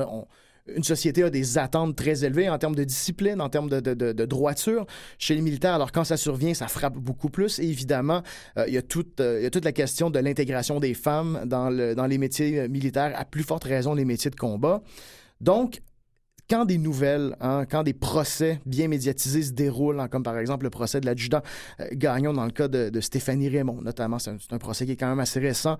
une 0.76 0.84
société 0.84 1.22
a 1.22 1.30
des 1.30 1.58
attentes 1.58 1.96
très 1.96 2.24
élevées 2.24 2.48
en 2.48 2.58
termes 2.58 2.74
de 2.74 2.84
discipline, 2.84 3.40
en 3.40 3.48
termes 3.48 3.68
de, 3.68 3.80
de, 3.80 4.24
droiture 4.24 4.86
chez 5.18 5.34
les 5.34 5.40
militaires. 5.40 5.74
Alors 5.74 5.92
quand 5.92 6.04
ça 6.04 6.16
survient, 6.16 6.54
ça 6.54 6.68
frappe 6.68 6.96
beaucoup 6.96 7.30
plus. 7.30 7.58
Et 7.58 7.64
évidemment, 7.64 8.22
euh, 8.56 8.64
il, 8.68 8.74
y 8.74 8.78
a 8.78 8.82
toute, 8.82 9.20
euh, 9.20 9.40
il 9.40 9.44
y 9.44 9.46
a 9.46 9.50
toute 9.50 9.64
la 9.64 9.72
question 9.72 10.10
de 10.10 10.18
l'intégration 10.18 10.80
des 10.80 10.94
femmes 10.94 11.42
dans, 11.46 11.70
le, 11.70 11.94
dans 11.94 12.06
les 12.06 12.18
métiers 12.18 12.60
euh, 12.60 12.68
militaires, 12.68 13.12
à 13.16 13.24
plus 13.24 13.42
forte 13.42 13.64
raison 13.64 13.94
les 13.94 14.04
métiers 14.04 14.30
de 14.30 14.36
combat. 14.36 14.82
Donc, 15.40 15.80
quand 16.50 16.64
des 16.64 16.78
nouvelles, 16.78 17.36
hein, 17.40 17.66
quand 17.70 17.82
des 17.82 17.92
procès 17.92 18.60
bien 18.64 18.88
médiatisés 18.88 19.42
se 19.42 19.52
déroulent, 19.52 20.00
hein, 20.00 20.08
comme 20.08 20.22
par 20.22 20.38
exemple 20.38 20.64
le 20.64 20.70
procès 20.70 21.00
de 21.00 21.06
l'adjudant 21.06 21.42
euh, 21.80 21.86
Gagnon 21.92 22.32
dans 22.32 22.46
le 22.46 22.50
cas 22.50 22.68
de, 22.68 23.00
Stéphanie 23.00 23.48
Raymond, 23.48 23.82
notamment, 23.82 24.18
c'est 24.18 24.30
un, 24.50 24.58
procès 24.58 24.86
qui 24.86 24.92
est 24.92 24.96
quand 24.96 25.08
même 25.08 25.20
assez 25.20 25.40
récent, 25.40 25.78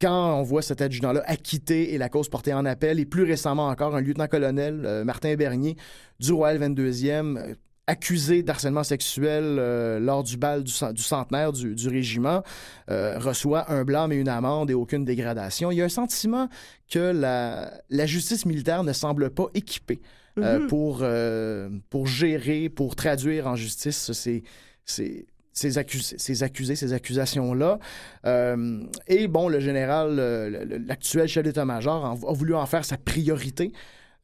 quand 0.00 0.38
on 0.38 0.42
voit 0.42 0.62
cet 0.62 0.80
adjudant-là 0.80 1.22
acquitté 1.26 1.94
et 1.94 1.98
la 1.98 2.08
cause 2.08 2.28
portée 2.28 2.52
en 2.52 2.64
appel, 2.64 3.00
et 3.00 3.06
plus 3.06 3.22
récemment 3.24 3.68
encore 3.68 3.96
un 3.96 4.00
lieutenant-colonel, 4.00 4.82
euh, 4.84 5.04
Martin 5.04 5.34
Bernier, 5.36 5.76
du 6.20 6.32
Royal 6.32 6.58
22e, 6.58 7.38
euh, 7.38 7.54
accusé 7.86 8.42
d'harcèlement 8.42 8.82
sexuel 8.82 9.44
euh, 9.44 10.00
lors 10.00 10.24
du 10.24 10.36
bal 10.36 10.64
du, 10.64 10.72
du 10.92 11.02
centenaire 11.02 11.52
du, 11.52 11.74
du 11.74 11.88
régiment, 11.88 12.42
euh, 12.90 13.18
reçoit 13.18 13.70
un 13.70 13.84
blâme 13.84 14.12
et 14.12 14.16
une 14.16 14.28
amende 14.28 14.70
et 14.70 14.74
aucune 14.74 15.04
dégradation. 15.04 15.70
Il 15.70 15.76
y 15.76 15.82
a 15.82 15.84
un 15.84 15.88
sentiment 15.88 16.48
que 16.90 16.98
la, 16.98 17.72
la 17.88 18.06
justice 18.06 18.44
militaire 18.44 18.82
ne 18.82 18.92
semble 18.92 19.30
pas 19.30 19.46
équipée 19.54 20.00
mm 20.36 20.42
-hmm. 20.42 20.66
pour, 20.66 21.04
pour 21.90 22.06
gérer, 22.06 22.68
pour 22.68 22.96
traduire 22.96 23.46
en 23.46 23.54
justice 23.56 24.12
ces, 24.12 24.42
ces, 24.84 25.26
ces, 25.56 25.78
accus 25.78 26.14
ces 26.18 26.42
accusés, 26.42 26.76
ces 26.76 26.92
accusations-là. 26.92 27.78
Euh, 28.26 28.84
et 29.08 29.26
bon, 29.26 29.48
le 29.48 29.58
général, 29.58 30.16
l'actuel 30.86 31.26
chef 31.26 31.42
d'état-major 31.42 32.04
a, 32.04 32.32
voulu 32.32 32.54
en 32.54 32.66
faire 32.66 32.84
sa 32.84 32.96
priorité. 32.98 33.72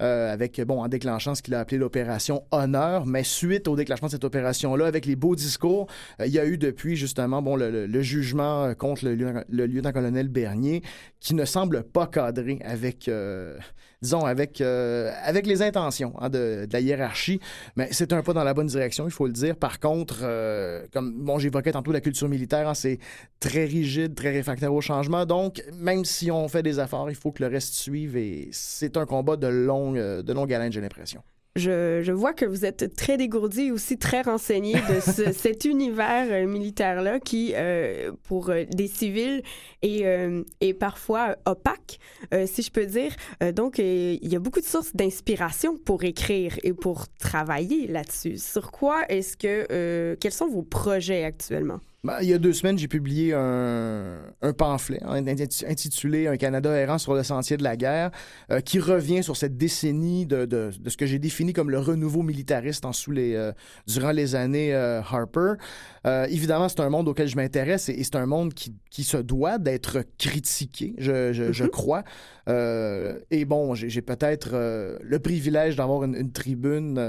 Euh, 0.01 0.33
avec, 0.33 0.61
bon, 0.63 0.83
en 0.83 0.89
déclenchant 0.89 1.37
ce 1.37 1.43
qu'il 1.43 1.55
a 1.55 1.61
appelé 1.61 1.79
l'opération 1.79 2.43
Honneur, 2.51 3.07
mais 3.07 3.23
suite 3.23 3.69
au 3.69 3.77
déclenchement 3.77 4.09
de 4.09 4.13
cette 4.13 4.25
opération-là, 4.25 4.87
avec 4.87 5.07
les 5.07 5.15
beaux 5.15 5.37
discours, 5.37 5.87
euh, 6.19 6.27
il 6.27 6.33
y 6.33 6.41
a 6.41 6.47
eu 6.47 6.59
depuis, 6.59 6.97
justement, 6.97 7.41
bon, 7.41 7.55
le, 7.55 8.03
jugement 8.03 8.75
contre 8.75 9.05
le, 9.05 9.67
lieutenant-colonel 9.67 10.27
Bernier, 10.27 10.83
qui 11.21 11.35
ne 11.35 11.45
semble 11.45 11.85
pas 11.85 12.09
cadrer 12.09 12.59
avec, 12.65 13.09
disons, 14.03 14.25
avec, 14.25 14.61
avec 14.61 15.47
les 15.47 15.63
intentions 15.63 16.15
hein, 16.19 16.29
de, 16.29 16.67
la 16.71 16.81
hiérarchie. 16.81 17.41
Mais 17.77 17.89
c'est 17.93 18.13
un 18.13 18.23
pas 18.23 18.33
dans 18.33 18.45
la 18.45 18.55
bonne 18.55 18.67
direction, 18.67 19.07
il 19.07 19.13
faut 19.13 19.27
le 19.27 19.33
dire. 19.33 19.57
Par 19.57 19.81
contre, 19.81 20.21
comme 20.93 21.25
bon, 21.25 21.39
j'évoquais 21.39 21.73
tantôt 21.73 21.93
la 21.93 22.01
culture 22.01 22.29
militaire, 22.29 22.69
hein, 22.69 22.75
c'est 22.75 22.99
très 23.41 23.65
rigide, 23.65 24.15
très 24.15 24.31
réfractaire 24.31 24.73
au 24.75 24.81
changement. 24.81 25.25
Donc, 25.25 25.65
même 25.75 26.05
si 26.05 26.31
on 26.31 26.49
fait 26.49 26.63
des 26.63 26.81
efforts, 26.81 27.11
il 27.11 27.17
faut 27.17 27.33
que 27.33 27.43
le 27.43 27.49
reste 27.49 27.75
suive 27.75 28.17
et 28.17 28.49
c'est 28.53 28.97
un 28.97 29.07
combat 29.07 29.37
de 29.37 29.47
longue, 29.47 29.99
de 29.99 30.33
longue 30.33 30.53
haleine, 30.53 30.73
j'ai 30.73 30.81
l'impression. 30.81 31.23
Je, 31.55 32.01
je, 32.03 32.13
vois 32.13 32.33
que 32.33 32.47
vous 32.47 32.65
êtes 32.65 32.97
très 32.97 33.19
dégourdi 33.19 33.65
et 33.65 33.73
aussi 33.73 33.99
très 33.99 34.23
renseigné 34.23 34.73
de 34.73 35.01
ce, 35.01 35.33
cet 35.39 35.67
univers 35.67 36.27
euh, 36.31 36.47
militaire-là 36.47 37.21
qui, 37.21 37.53
euh, 37.55 38.13
pour 38.23 38.49
euh, 38.49 38.65
des 38.71 38.89
civils, 38.89 39.43
est, 39.83 40.05
est 40.61 40.75
parfois 40.75 41.37
opaque, 41.45 41.99
si 42.47 42.63
je 42.63 42.71
peux 42.71 42.87
dire. 42.87 43.15
donc, 43.53 43.79
il 43.79 44.29
y 44.29 44.37
a 44.37 44.39
beaucoup 44.39 44.61
de 44.61 44.65
sources 44.65 44.95
d'inspiration 44.95 45.77
pour 45.77 46.05
écrire 46.05 46.57
et 46.63 46.73
pour 46.73 47.09
travailler 47.19 47.89
là-dessus. 47.89 48.39
Sur 48.39 48.71
quoi 48.71 49.03
est-ce 49.09 49.37
que... 49.37 50.15
quels 50.21 50.33
sont 50.33 50.49
vos 50.49 50.63
projets 50.63 51.25
actuellement? 51.25 51.81
Ben, 52.05 52.17
il 52.21 52.29
y 52.29 52.33
a 52.33 52.39
deux 52.39 52.53
semaines, 52.53 52.77
j'ai 52.77 52.89
publié 52.89 53.33
un, 53.33 54.19
pamphlet 54.59 54.99
hein, 55.05 55.25
intitulé 55.69 56.27
Un 56.27 56.37
Canada 56.37 56.73
errant 56.73 56.99
sur 56.99 57.15
le 57.15 57.23
sentier 57.23 57.57
de 57.57 57.63
la 57.63 57.77
guerre, 57.77 58.11
euh, 58.51 58.61
qui 58.61 58.81
revient 58.81 59.23
sur 59.23 59.37
cette 59.37 59.57
décennie 59.57 60.27
de, 60.27 60.73
ce 60.85 60.97
que 60.97 61.07
j'ai 61.07 61.21
défini 61.21 61.53
comme 61.53 61.71
le 61.71 61.79
renouveau 61.79 62.23
militariste 62.23 62.85
en 62.87 62.93
sous 62.93 63.13
les, 63.13 63.37
euh, 63.37 63.53
durant 63.87 64.11
les 64.11 64.35
années 64.35 64.75
euh, 64.75 65.01
Harper. 65.01 65.55
évidemment, 66.05 66.69
c'est 66.69 66.81
un 66.81 66.91
monde 66.91 67.07
auquel 67.07 67.29
je 67.29 67.37
m'intéresse 67.37 67.89
et, 67.89 68.03
c'est 68.03 68.17
un 68.17 68.27
monde 68.27 68.53
qui, 68.53 69.05
se 69.05 69.19
doit 69.19 69.59
d'être 69.59 70.05
critiqué, 70.19 70.95
je, 70.99 71.33
je, 71.33 71.45
mm-hmm. 71.45 71.69
crois. 71.69 72.03
et 72.49 73.45
bon, 73.45 73.77
j'ai 73.77 74.03
peut-être 74.03 74.99
le 75.01 75.19
privilège 75.21 75.77
d'avoir 75.77 76.03
une, 76.03 76.33
tribune 76.33 77.01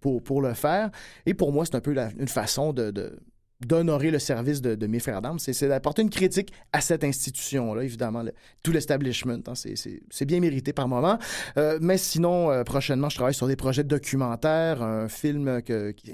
pour, 0.00 0.22
pour 0.22 0.40
le 0.40 0.54
faire. 0.54 0.90
Et 1.26 1.34
pour 1.34 1.52
moi, 1.52 1.66
c'est 1.66 1.74
un 1.74 1.82
peu 1.82 1.94
une 2.18 2.28
façon 2.28 2.72
de 2.72 3.18
d'honorer 3.60 4.12
le 4.12 4.20
service 4.20 4.62
de, 4.62 4.86
mes 4.86 5.00
frères 5.00 5.20
d'armes, 5.20 5.40
c'est 5.40 5.66
d'apporter 5.66 6.02
une 6.02 6.10
critique 6.10 6.52
à 6.72 6.80
cette 6.80 7.02
institution-là, 7.02 7.82
évidemment, 7.82 8.22
tout 8.62 8.70
l'establishment. 8.70 9.40
Hein, 9.48 9.54
c'est 9.54 10.24
bien 10.24 10.38
mérité 10.38 10.72
par 10.72 10.86
moment. 10.86 11.18
Euh, 11.56 11.78
mais 11.80 11.98
sinon, 11.98 12.52
euh, 12.52 12.62
prochainement, 12.62 13.08
je 13.08 13.16
travaille 13.16 13.34
sur 13.34 13.48
des 13.48 13.56
projets 13.56 13.82
documentaires, 13.82 14.82
un 14.82 15.08
film 15.08 15.48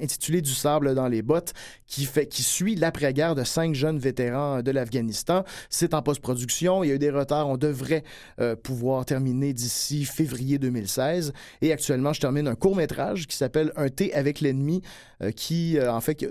intitulé 0.00 0.40
Du 0.40 0.52
sable 0.52 0.94
dans 0.94 1.08
les 1.08 1.20
bottes, 1.20 1.52
qui 1.86 2.42
suit 2.42 2.76
l'après-guerre 2.76 3.34
de 3.34 3.44
cinq 3.44 3.74
jeunes 3.74 3.98
vétérans 3.98 4.62
de 4.62 4.70
l'Afghanistan. 4.70 5.44
C'est 5.68 5.92
en 5.92 6.00
post-production. 6.00 6.82
Il 6.82 6.88
y 6.88 6.92
a 6.92 6.94
eu 6.94 6.98
des 6.98 7.10
retards. 7.10 7.48
On 7.48 7.58
devrait 7.58 8.04
euh, 8.40 8.56
pouvoir 8.56 9.04
terminer 9.04 9.52
d'ici 9.52 10.06
février 10.06 10.58
2016. 10.58 11.34
Et 11.60 11.72
actuellement, 11.72 12.14
je 12.14 12.20
termine 12.20 12.48
un 12.48 12.54
court-métrage 12.54 13.26
qui 13.26 13.36
s'appelle 13.36 13.72
Un 13.76 13.90
thé 13.90 14.14
avec 14.14 14.40
l'ennemi, 14.40 14.80
qui, 15.36 15.78
en 15.80 16.00
fait, 16.00 16.26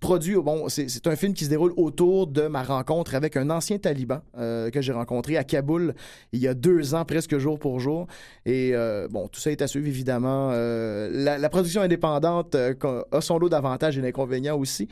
produit 0.00 0.27
bon, 0.36 0.68
c'est 0.68 1.06
un 1.06 1.16
film 1.16 1.34
qui 1.34 1.44
se 1.44 1.50
déroule 1.50 1.72
autour 1.76 2.26
de 2.26 2.46
ma 2.46 2.62
rencontre 2.62 3.14
avec 3.14 3.36
un 3.36 3.50
ancien 3.50 3.78
taliban 3.78 4.20
euh, 4.36 4.70
que 4.70 4.80
j'ai 4.80 4.92
rencontré 4.92 5.36
à 5.36 5.44
Kaboul 5.44 5.94
il 6.32 6.40
y 6.40 6.48
a 6.48 6.54
deux 6.54 6.94
ans, 6.94 7.04
presque 7.04 7.38
jour 7.38 7.58
pour 7.58 7.80
jour. 7.80 8.06
Et 8.46 8.70
euh, 8.74 9.08
bon, 9.08 9.28
tout 9.28 9.40
ça 9.40 9.50
est 9.50 9.62
à 9.62 9.66
suivre, 9.66 9.86
évidemment. 9.86 10.50
Euh, 10.52 11.10
la, 11.12 11.38
la, 11.38 11.48
production 11.48 11.82
indépendante 11.82 12.54
a 12.54 13.20
son 13.20 13.38
lot 13.38 13.48
d'avantages 13.48 13.98
et 13.98 14.02
d'inconvénients 14.02 14.58
aussi. 14.58 14.88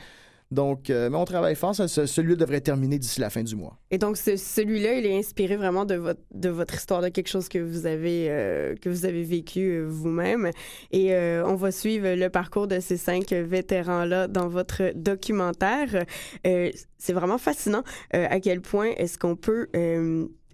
Donc, 0.51 0.89
euh, 0.89 1.09
mais 1.09 1.17
on 1.17 1.25
travaille 1.25 1.55
fort. 1.55 1.75
celui-là 1.75 2.35
devrait 2.35 2.61
terminer 2.61 2.97
d'ici 2.97 3.19
la 3.19 3.29
fin 3.29 3.43
du 3.43 3.55
mois. 3.55 3.77
Et 3.91 3.97
donc, 3.97 4.17
celui-là, 4.17 4.93
il 4.93 5.05
est 5.05 5.17
inspiré 5.17 5.57
vraiment 5.57 5.85
de 5.85 5.95
votre, 5.95 6.21
de 6.33 6.49
votre 6.49 6.75
histoire, 6.75 7.01
de 7.01 7.09
quelque 7.09 7.27
chose 7.27 7.49
que 7.49 7.59
vous 7.59 7.85
avez, 7.85 8.27
euh, 8.29 8.75
que 8.75 8.89
vous 8.89 9.05
avez 9.05 9.23
vécu 9.23 9.71
euh, 9.71 9.85
vous-même. 9.87 10.51
Et 10.91 11.13
on 11.45 11.55
va 11.55 11.71
suivre 11.71 12.13
le 12.15 12.29
parcours 12.29 12.67
de 12.67 12.79
ces 12.79 12.97
cinq 12.97 13.31
vétérans-là 13.31 14.27
dans 14.27 14.47
votre 14.47 14.93
documentaire. 14.95 16.05
c'est 16.43 17.13
vraiment 17.13 17.37
fascinant 17.37 17.83
à 18.11 18.39
quel 18.39 18.61
point 18.61 18.91
est-ce 18.97 19.17
qu'on 19.17 19.35
peut 19.35 19.67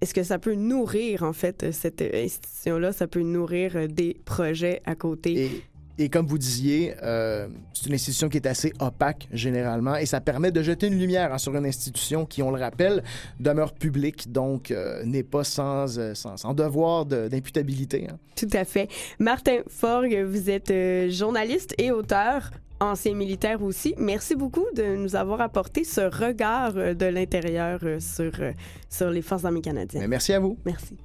est-ce 0.01 0.13
que 0.13 0.23
ça 0.23 0.37
peut 0.37 0.55
nourrir, 0.55 1.23
en 1.23 1.31
fait, 1.31 1.71
cette 1.71 2.01
institution-là? 2.01 2.91
Ça 2.91 3.07
peut 3.07 3.21
nourrir 3.21 3.87
des 3.87 4.17
projets 4.25 4.81
à 4.85 4.95
côté? 4.95 5.45
Et 5.45 5.63
comme 6.11 6.25
vous 6.25 6.37
disiez, 6.37 6.95
euh, 7.03 7.47
c'est 7.73 7.87
une 7.87 7.93
institution 7.93 8.29
qui 8.29 8.37
est 8.37 8.47
assez 8.47 8.73
opaque 8.79 9.27
généralement 9.31 9.95
et 9.95 10.05
ça 10.05 10.21
permet 10.21 10.51
de 10.51 10.61
jeter 10.63 10.87
une 10.87 10.97
lumière 10.97 11.33
hein, 11.33 11.37
sur 11.37 11.55
une 11.55 11.65
institution 11.65 12.25
qui, 12.25 12.41
on 12.41 12.51
le 12.51 12.59
rappelle, 12.59 13.03
demeure 13.39 13.73
publique, 13.73 14.31
donc 14.31 14.71
euh, 14.71 15.03
n'est 15.05 15.23
pas 15.23 15.43
sans, 15.43 15.99
euh, 15.99 16.13
sans, 16.15 16.53
devoir 16.53 17.05
d'imputabilité. 17.05 18.07
Hein. 18.09 18.17
Tout 18.35 18.49
à 18.53 18.65
fait. 18.65 18.89
Martin 19.19 19.59
Forgue, 19.67 20.23
vous 20.23 20.49
êtes 20.49 20.73
journaliste 21.11 21.75
et 21.77 21.91
auteur 21.91 22.49
ancien 22.79 23.13
militaire 23.13 23.61
aussi. 23.61 23.93
Merci 23.97 24.35
beaucoup 24.35 24.65
de 24.75 24.95
nous 24.95 25.15
avoir 25.15 25.41
apporté 25.41 25.83
ce 25.83 26.01
regard 26.01 26.73
de 26.73 27.05
l'intérieur 27.05 27.79
sur, 27.99 28.31
sur 28.89 29.09
les 29.09 29.21
forces 29.21 29.45
armées 29.45 29.61
canadiennes. 29.61 30.07
merci 30.07 30.33
à 30.33 30.39
vous. 30.39 30.57
Merci. 30.65 30.97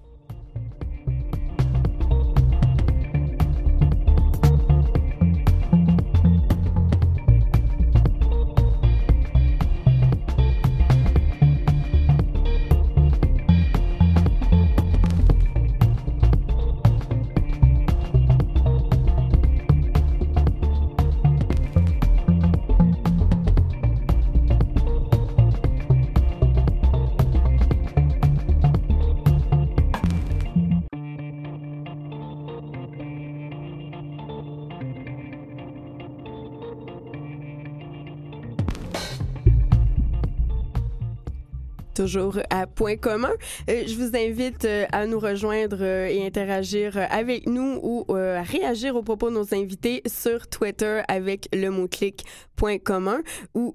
Toujours 41.98 42.38
à 42.50 42.68
Point 42.68 42.96
commun. 42.96 43.32
Euh, 43.68 43.82
je 43.84 43.94
vous 43.96 44.16
invite 44.16 44.64
euh, 44.64 44.86
à 44.92 45.06
nous 45.06 45.18
rejoindre 45.18 45.78
euh, 45.80 46.06
et 46.06 46.24
interagir 46.24 46.96
avec 47.10 47.48
nous 47.48 47.80
ou 47.82 48.04
à 48.14 48.42
réagir 48.42 48.94
aux 48.94 49.02
propos 49.02 49.30
de 49.30 49.34
nos 49.34 49.52
invités 49.52 50.02
sur 50.06 50.46
Twitter 50.46 51.02
avec 51.08 51.48
le 51.52 51.70
mot-clic 51.70 52.24
Point 52.54 52.78
commun 52.78 53.20
ou 53.54 53.72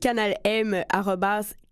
canal 0.00 0.36
M 0.44 0.84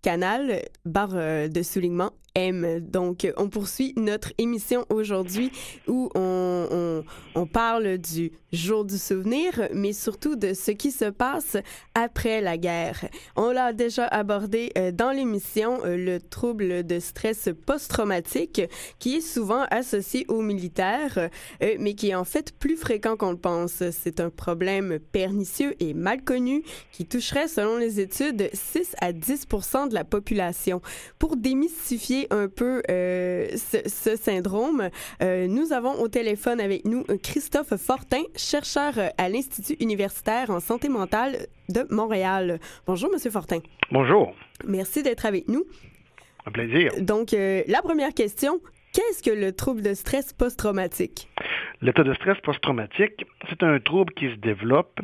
canal 0.03 0.63
barre 0.85 1.49
de 1.49 1.63
soulignement 1.63 2.13
Donc, 2.37 3.33
on 3.37 3.49
poursuit 3.49 3.93
notre 3.97 4.33
émission 4.39 4.85
aujourd'hui 4.89 5.53
où 5.87 6.11
on, 6.17 7.05
parle 7.53 7.99
du 7.99 8.33
jour 8.53 8.85
du 8.85 8.99
souvenir, 8.99 9.69
mais 9.73 9.93
surtout 9.93 10.35
de 10.35 10.53
ce 10.53 10.73
qui 10.73 10.91
se 10.91 11.05
passe 11.05 11.57
après 11.95 12.41
la 12.41 12.59
guerre. 12.59 13.05
On 13.37 13.53
l'a 13.53 13.73
déjà 13.73 14.07
abordé 14.07 14.73
euh, 14.77 14.91
dans 14.91 15.13
l'émission, 15.13 15.79
euh, 15.85 15.97
le 15.97 16.21
trouble 16.21 16.85
de 16.85 16.99
stress 16.99 17.51
post-traumatique, 17.67 18.63
qui 18.99 19.17
est 19.17 19.21
souvent 19.21 19.67
associé 19.71 20.25
aux 20.29 20.43
militaires, 20.43 21.31
euh, 21.63 21.77
mais 21.79 21.95
qui 21.95 22.11
est 22.11 22.15
en 22.15 22.25
fait 22.25 22.53
plus 22.59 22.77
fréquent 22.77 23.17
qu'on 23.17 23.31
le 23.31 23.37
pense. 23.37 23.83
C'est 23.93 24.19
un 24.19 24.31
problème 24.31 24.99
pernicieux 24.99 25.77
et 25.79 25.95
mal 25.95 26.23
connu 26.23 26.65
qui 26.91 27.07
toucherait, 27.07 27.49
selon 27.49 27.77
les 27.77 28.01
études, 28.01 28.51
6 28.53 28.97
à 29.01 29.13
10% 29.13 29.89
de 29.89 29.95
la 29.95 30.05
population. 30.05 30.81
Pour 31.19 31.37
démystifier 31.37 32.24
un 32.31 32.49
peu 32.49 32.83
euh, 32.91 33.49
ce, 33.57 34.17
syndrome. 34.17 34.91
Euh, 35.23 35.47
nous 35.47 35.73
avons 35.73 35.93
au 36.01 36.09
téléphone 36.09 36.61
avec 36.61 36.85
nous 36.85 37.05
Christophe 37.23 37.77
Fortin, 37.77 38.23
chercheur 38.37 38.95
à 39.19 39.29
l'Institut 39.29 39.83
universitaire 39.83 40.51
en 40.51 40.61
santé 40.61 40.89
mentale 40.89 41.47
de 41.69 41.87
Montréal. 41.91 42.59
Bonjour, 42.87 43.11
Monsieur 43.13 43.31
Fortin. 43.31 43.59
Bonjour. 43.91 44.35
Merci 44.67 45.03
d'être 45.03 45.27
avec 45.27 45.49
nous. 45.49 45.65
Un 46.47 46.51
plaisir. 46.51 46.93
Donc, 47.01 47.33
euh, 47.33 47.63
la 47.69 47.81
première 47.83 48.13
question, 48.13 48.61
qu'est-ce 48.93 49.23
que 49.23 49.31
le 49.31 49.53
trouble 49.53 49.83
de 49.83 49.95
stress 49.95 50.33
post-traumatique? 50.33 51.29
L'état 51.81 52.03
de 52.03 52.15
stress 52.15 52.39
post-traumatique, 52.43 53.25
c'est 53.49 53.63
un 53.63 53.79
trouble 53.81 54.13
qui 54.15 54.31
se 54.31 54.37
développe 54.37 55.01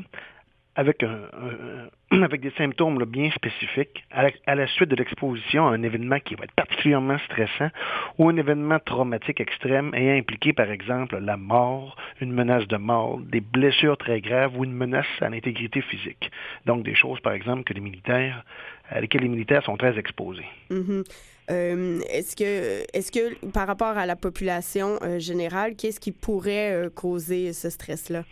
avec 0.76 1.04
avec 2.10 2.40
des 2.40 2.50
symptômes 2.52 3.04
bien 3.04 3.30
spécifiques 3.30 4.04
à 4.10 4.54
la, 4.54 4.66
suite 4.66 4.88
de 4.88 4.96
l'exposition 4.96 5.68
à 5.68 5.72
un 5.72 5.82
événement 5.82 6.18
qui 6.18 6.34
va 6.34 6.44
être 6.44 6.54
particulièrement 6.54 7.18
stressant 7.18 7.70
ou 8.18 8.28
un 8.28 8.36
événement 8.36 8.78
traumatique 8.80 9.40
extrême 9.40 9.94
ayant 9.94 10.18
impliqué, 10.18 10.52
par 10.52 10.70
exemple, 10.70 11.18
la 11.18 11.36
mort, 11.36 11.96
une 12.20 12.32
menace 12.32 12.66
de 12.66 12.76
mort, 12.76 13.18
des 13.20 13.40
blessures 13.40 13.96
très 13.96 14.20
graves 14.20 14.56
ou 14.56 14.64
une 14.64 14.72
menace 14.72 15.06
à 15.20 15.28
l'intégrité 15.28 15.82
physique. 15.82 16.30
Donc 16.66 16.82
des 16.82 16.94
choses, 16.94 17.20
par 17.20 17.32
exemple, 17.32 17.64
que 17.64 17.74
les 17.74 17.80
militaires, 17.80 18.44
à 18.88 19.00
lesquelles 19.00 19.22
les 19.22 19.28
militaires 19.28 19.62
sont 19.64 19.76
très 19.76 19.98
exposés. 19.98 20.46
Mm-hmm. 20.70 21.04
Euh, 21.50 22.00
est-ce 22.08 22.36
que, 22.36 22.84
est-ce 22.96 23.10
que 23.10 23.50
par 23.50 23.66
rapport 23.66 23.98
à 23.98 24.06
la 24.06 24.16
population 24.16 24.98
euh, 25.02 25.18
générale, 25.18 25.74
qu'est-ce 25.76 25.98
qui 25.98 26.12
pourrait 26.12 26.72
euh, 26.72 26.90
causer 26.90 27.52
ce 27.52 27.70
stress-là? 27.70 28.22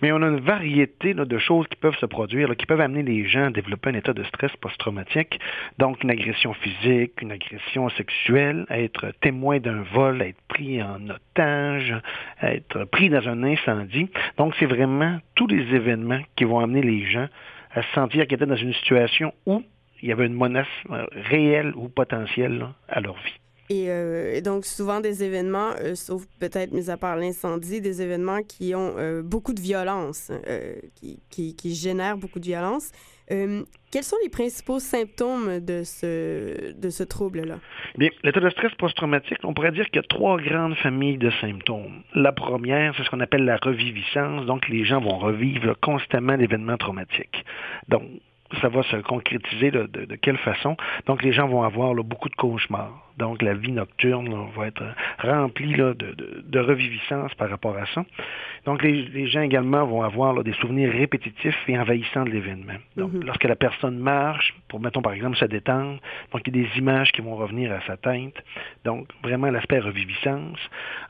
Mais 0.00 0.10
on 0.10 0.22
a 0.22 0.26
une 0.26 0.40
variété 0.40 1.12
de 1.12 1.38
choses 1.38 1.66
qui 1.68 1.76
peuvent 1.76 1.96
se 1.96 2.06
produire, 2.06 2.56
qui 2.56 2.66
peuvent 2.66 2.80
amener 2.80 3.02
les 3.02 3.28
gens 3.28 3.46
à 3.46 3.50
développer 3.50 3.90
un 3.90 3.94
état 3.94 4.12
de 4.12 4.24
stress 4.24 4.50
post-traumatique. 4.60 5.38
Donc, 5.78 6.02
une 6.02 6.10
agression 6.10 6.54
physique, 6.54 7.20
une 7.20 7.32
agression 7.32 7.90
sexuelle, 7.90 8.64
être 8.70 9.12
témoin 9.20 9.58
d'un 9.58 9.82
vol, 9.92 10.22
être 10.22 10.40
pris 10.48 10.82
en 10.82 11.08
otage, 11.08 11.94
être 12.42 12.84
pris 12.84 13.10
dans 13.10 13.28
un 13.28 13.42
incendie. 13.44 14.08
Donc, 14.38 14.54
c'est 14.58 14.66
vraiment 14.66 15.18
tous 15.34 15.46
les 15.46 15.74
événements 15.74 16.20
qui 16.36 16.44
vont 16.44 16.60
amener 16.60 16.82
les 16.82 17.04
gens 17.06 17.28
à 17.74 17.82
se 17.82 17.92
sentir 17.94 18.26
qu'ils 18.26 18.36
étaient 18.36 18.46
dans 18.46 18.56
une 18.56 18.74
situation 18.74 19.32
où 19.46 19.62
il 20.02 20.08
y 20.08 20.12
avait 20.12 20.26
une 20.26 20.36
menace 20.36 20.66
euh, 20.90 21.06
réelle 21.12 21.72
ou 21.76 21.88
potentielle 21.88 22.66
à 22.88 23.00
leur 23.00 23.14
vie. 23.14 23.38
Euh, 23.70 24.34
et, 24.34 24.42
donc, 24.42 24.66
souvent 24.66 25.00
des 25.00 25.24
événements, 25.24 25.70
euh, 25.80 25.94
sauf 25.94 26.26
peut-être, 26.38 26.72
mis 26.72 26.90
à 26.90 26.98
part 26.98 27.16
l'incendie, 27.16 27.80
des 27.80 28.02
événements 28.02 28.42
qui 28.42 28.74
ont 28.74 28.94
beaucoup 29.22 29.54
de 29.54 29.60
violence, 29.60 30.30
qui, 31.30 31.54
qui, 31.56 31.74
génèrent 31.74 32.18
beaucoup 32.18 32.38
de 32.38 32.44
violence. 32.44 32.90
quels 33.28 34.02
sont 34.02 34.16
les 34.22 34.28
principaux 34.28 34.78
symptômes 34.78 35.60
de 35.60 35.84
ce, 35.84 36.72
de 36.72 36.90
ce 36.90 37.02
trouble-là? 37.02 37.60
Bien, 37.96 38.10
l'état 38.24 38.40
de 38.40 38.50
stress 38.50 38.74
post-traumatique, 38.74 39.38
on 39.44 39.54
pourrait 39.54 39.72
dire 39.72 39.86
qu'il 39.86 39.96
y 39.96 40.04
a 40.04 40.08
trois 40.08 40.36
grandes 40.38 40.74
familles 40.76 41.18
de 41.18 41.30
symptômes. 41.40 42.02
La 42.14 42.32
première, 42.32 42.94
c'est 42.96 43.04
ce 43.04 43.10
qu'on 43.10 43.20
appelle 43.20 43.46
la 43.46 43.56
reviviscence. 43.56 44.44
Donc, 44.44 44.68
les 44.68 44.84
gens 44.84 45.00
vont 45.00 45.18
revivre 45.18 45.74
constamment 45.80 46.36
l'événement 46.36 46.76
traumatique. 46.76 47.42
Donc, 47.88 48.02
ça 48.60 48.68
va 48.68 48.82
se 48.84 48.96
concrétiser 48.96 49.70
de, 49.70 50.16
quelle 50.16 50.38
façon. 50.38 50.76
Donc, 51.06 51.22
les 51.22 51.32
gens 51.32 51.48
vont 51.48 51.62
avoir 51.62 51.94
beaucoup 51.94 52.28
de 52.28 52.34
cauchemars. 52.34 53.11
Donc, 53.18 53.42
la 53.42 53.54
vie 53.54 53.72
nocturne 53.72 54.28
va 54.56 54.66
être 54.66 54.82
remplie 55.18 55.74
de, 55.74 55.92
de, 55.92 56.58
reviviscence 56.58 57.34
par 57.34 57.50
rapport 57.50 57.76
à 57.76 57.86
ça. 57.86 58.04
Donc, 58.64 58.82
les, 58.82 59.26
gens 59.26 59.42
également 59.42 59.84
vont 59.84 60.02
avoir 60.02 60.42
des 60.44 60.52
souvenirs 60.54 60.92
répétitifs 60.92 61.56
et 61.68 61.78
envahissants 61.78 62.24
de 62.24 62.30
l'événement. 62.30 62.74
Donc, 62.96 63.12
mm-hmm. 63.12 63.24
lorsque 63.24 63.44
la 63.44 63.56
personne 63.56 63.98
marche, 63.98 64.54
pour, 64.68 64.80
mettons, 64.80 65.02
par 65.02 65.12
exemple, 65.12 65.36
se 65.36 65.44
détendre, 65.44 66.00
donc 66.32 66.42
il 66.46 66.56
y 66.56 66.60
a 66.60 66.62
des 66.64 66.78
images 66.78 67.12
qui 67.12 67.20
vont 67.20 67.36
revenir 67.36 67.72
à 67.72 67.80
sa 67.86 67.96
tête. 67.96 68.42
Donc, 68.84 69.08
vraiment 69.22 69.50
l'aspect 69.50 69.80
reviviscence. 69.80 70.58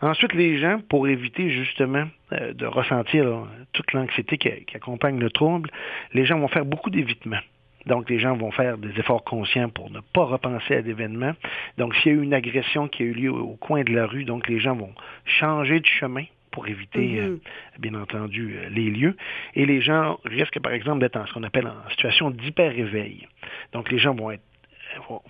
Ensuite, 0.01 0.35
les 0.35 0.59
gens, 0.59 0.81
pour 0.88 1.07
éviter 1.09 1.51
justement 1.51 2.07
euh, 2.33 2.53
de 2.53 2.67
ressentir 2.67 3.27
toute 3.73 3.93
l'anxiété 3.93 4.38
qui, 4.38 4.51
qui 4.65 4.77
accompagne 4.77 5.19
le 5.19 5.31
trouble, 5.31 5.71
les 6.15 6.25
gens 6.25 6.38
vont 6.38 6.49
faire 6.49 6.65
beaucoup 6.65 6.91
d'évitement. 6.91 7.41
Donc, 7.87 8.09
les 8.11 8.18
gens 8.18 8.37
vont 8.37 8.51
faire 8.51 8.79
des 8.79 8.99
efforts 8.99 9.25
conscients 9.25 9.68
pour 9.68 9.90
ne 9.90 10.01
pas 10.12 10.25
repenser 10.25 10.77
à 10.77 10.81
l'événement. 10.81 11.33
Donc, 11.79 11.95
s'il 11.97 12.12
y 12.12 12.14
a 12.14 12.18
eu 12.18 12.23
une 12.23 12.35
agression 12.35 12.88
qui 12.88 13.03
a 13.03 13.07
eu 13.07 13.12
lieu 13.12 13.33
au 13.33 13.57
coin 13.57 13.83
de 13.83 13.92
la 13.92 14.07
rue, 14.07 14.25
donc 14.25 14.49
les 14.49 14.61
gens 14.61 14.77
vont 14.77 14.92
changer 15.25 15.81
de 15.81 15.87
chemin 15.87 16.25
pour 16.53 16.68
éviter, 16.68 17.18
euh, 17.18 17.29
mm-hmm. 17.29 17.81
bien 17.81 17.95
entendu, 17.95 18.57
euh, 18.57 18.68
les 18.68 18.90
lieux. 18.90 19.16
Et 19.55 19.66
les 19.66 19.81
gens 19.81 20.21
risquent, 20.25 20.61
par 20.61 20.73
exemple, 20.73 21.01
d'être 21.01 21.16
en 21.16 21.27
ce 21.27 21.33
qu'on 21.33 21.42
appelle 21.42 21.66
en 21.66 21.90
situation 21.90 22.31
d'hyper-éveil. 22.31 23.27
Donc, 23.73 23.90
les 23.90 23.99
gens 23.99 24.14
vont 24.14 24.31
être 24.31 24.42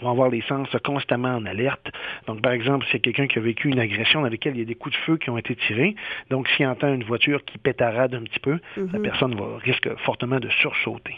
vont 0.01 0.11
avoir 0.11 0.29
les 0.29 0.43
sens 0.43 0.69
constamment 0.83 1.37
en 1.37 1.47
alerte. 1.47 1.89
Donc, 2.27 2.43
par 2.43 2.51
exemple, 2.51 2.85
c'est 2.91 2.99
quelqu'un 2.99 3.29
qui 3.29 3.39
a 3.39 3.43
vécu 3.43 3.69
une 3.69 3.79
agression 3.79 4.21
dans 4.21 4.29
laquelle 4.29 4.57
il 4.57 4.59
y 4.59 4.63
a 4.63 4.67
des 4.67 4.75
coups 4.75 4.93
de 4.93 5.01
feu 5.03 5.19
qui 5.19 5.31
ont 5.31 5.39
été 5.39 5.55
tirés. 5.55 5.95
Donc, 6.31 6.49
s'il 6.49 6.67
entend 6.67 6.93
une 6.93 7.05
voiture 7.05 7.45
qui 7.45 7.59
pétarade 7.59 8.13
un 8.13 8.23
petit 8.23 8.41
peu, 8.41 8.59
la 8.77 8.83
mm-hmm. 8.83 9.03
personne 9.03 9.35
va, 9.37 9.59
risque 9.59 9.89
fortement 9.99 10.41
de 10.41 10.49
sursauter 10.49 11.15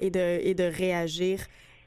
et 0.00 0.10
de, 0.10 0.76
réagir. 0.76 1.40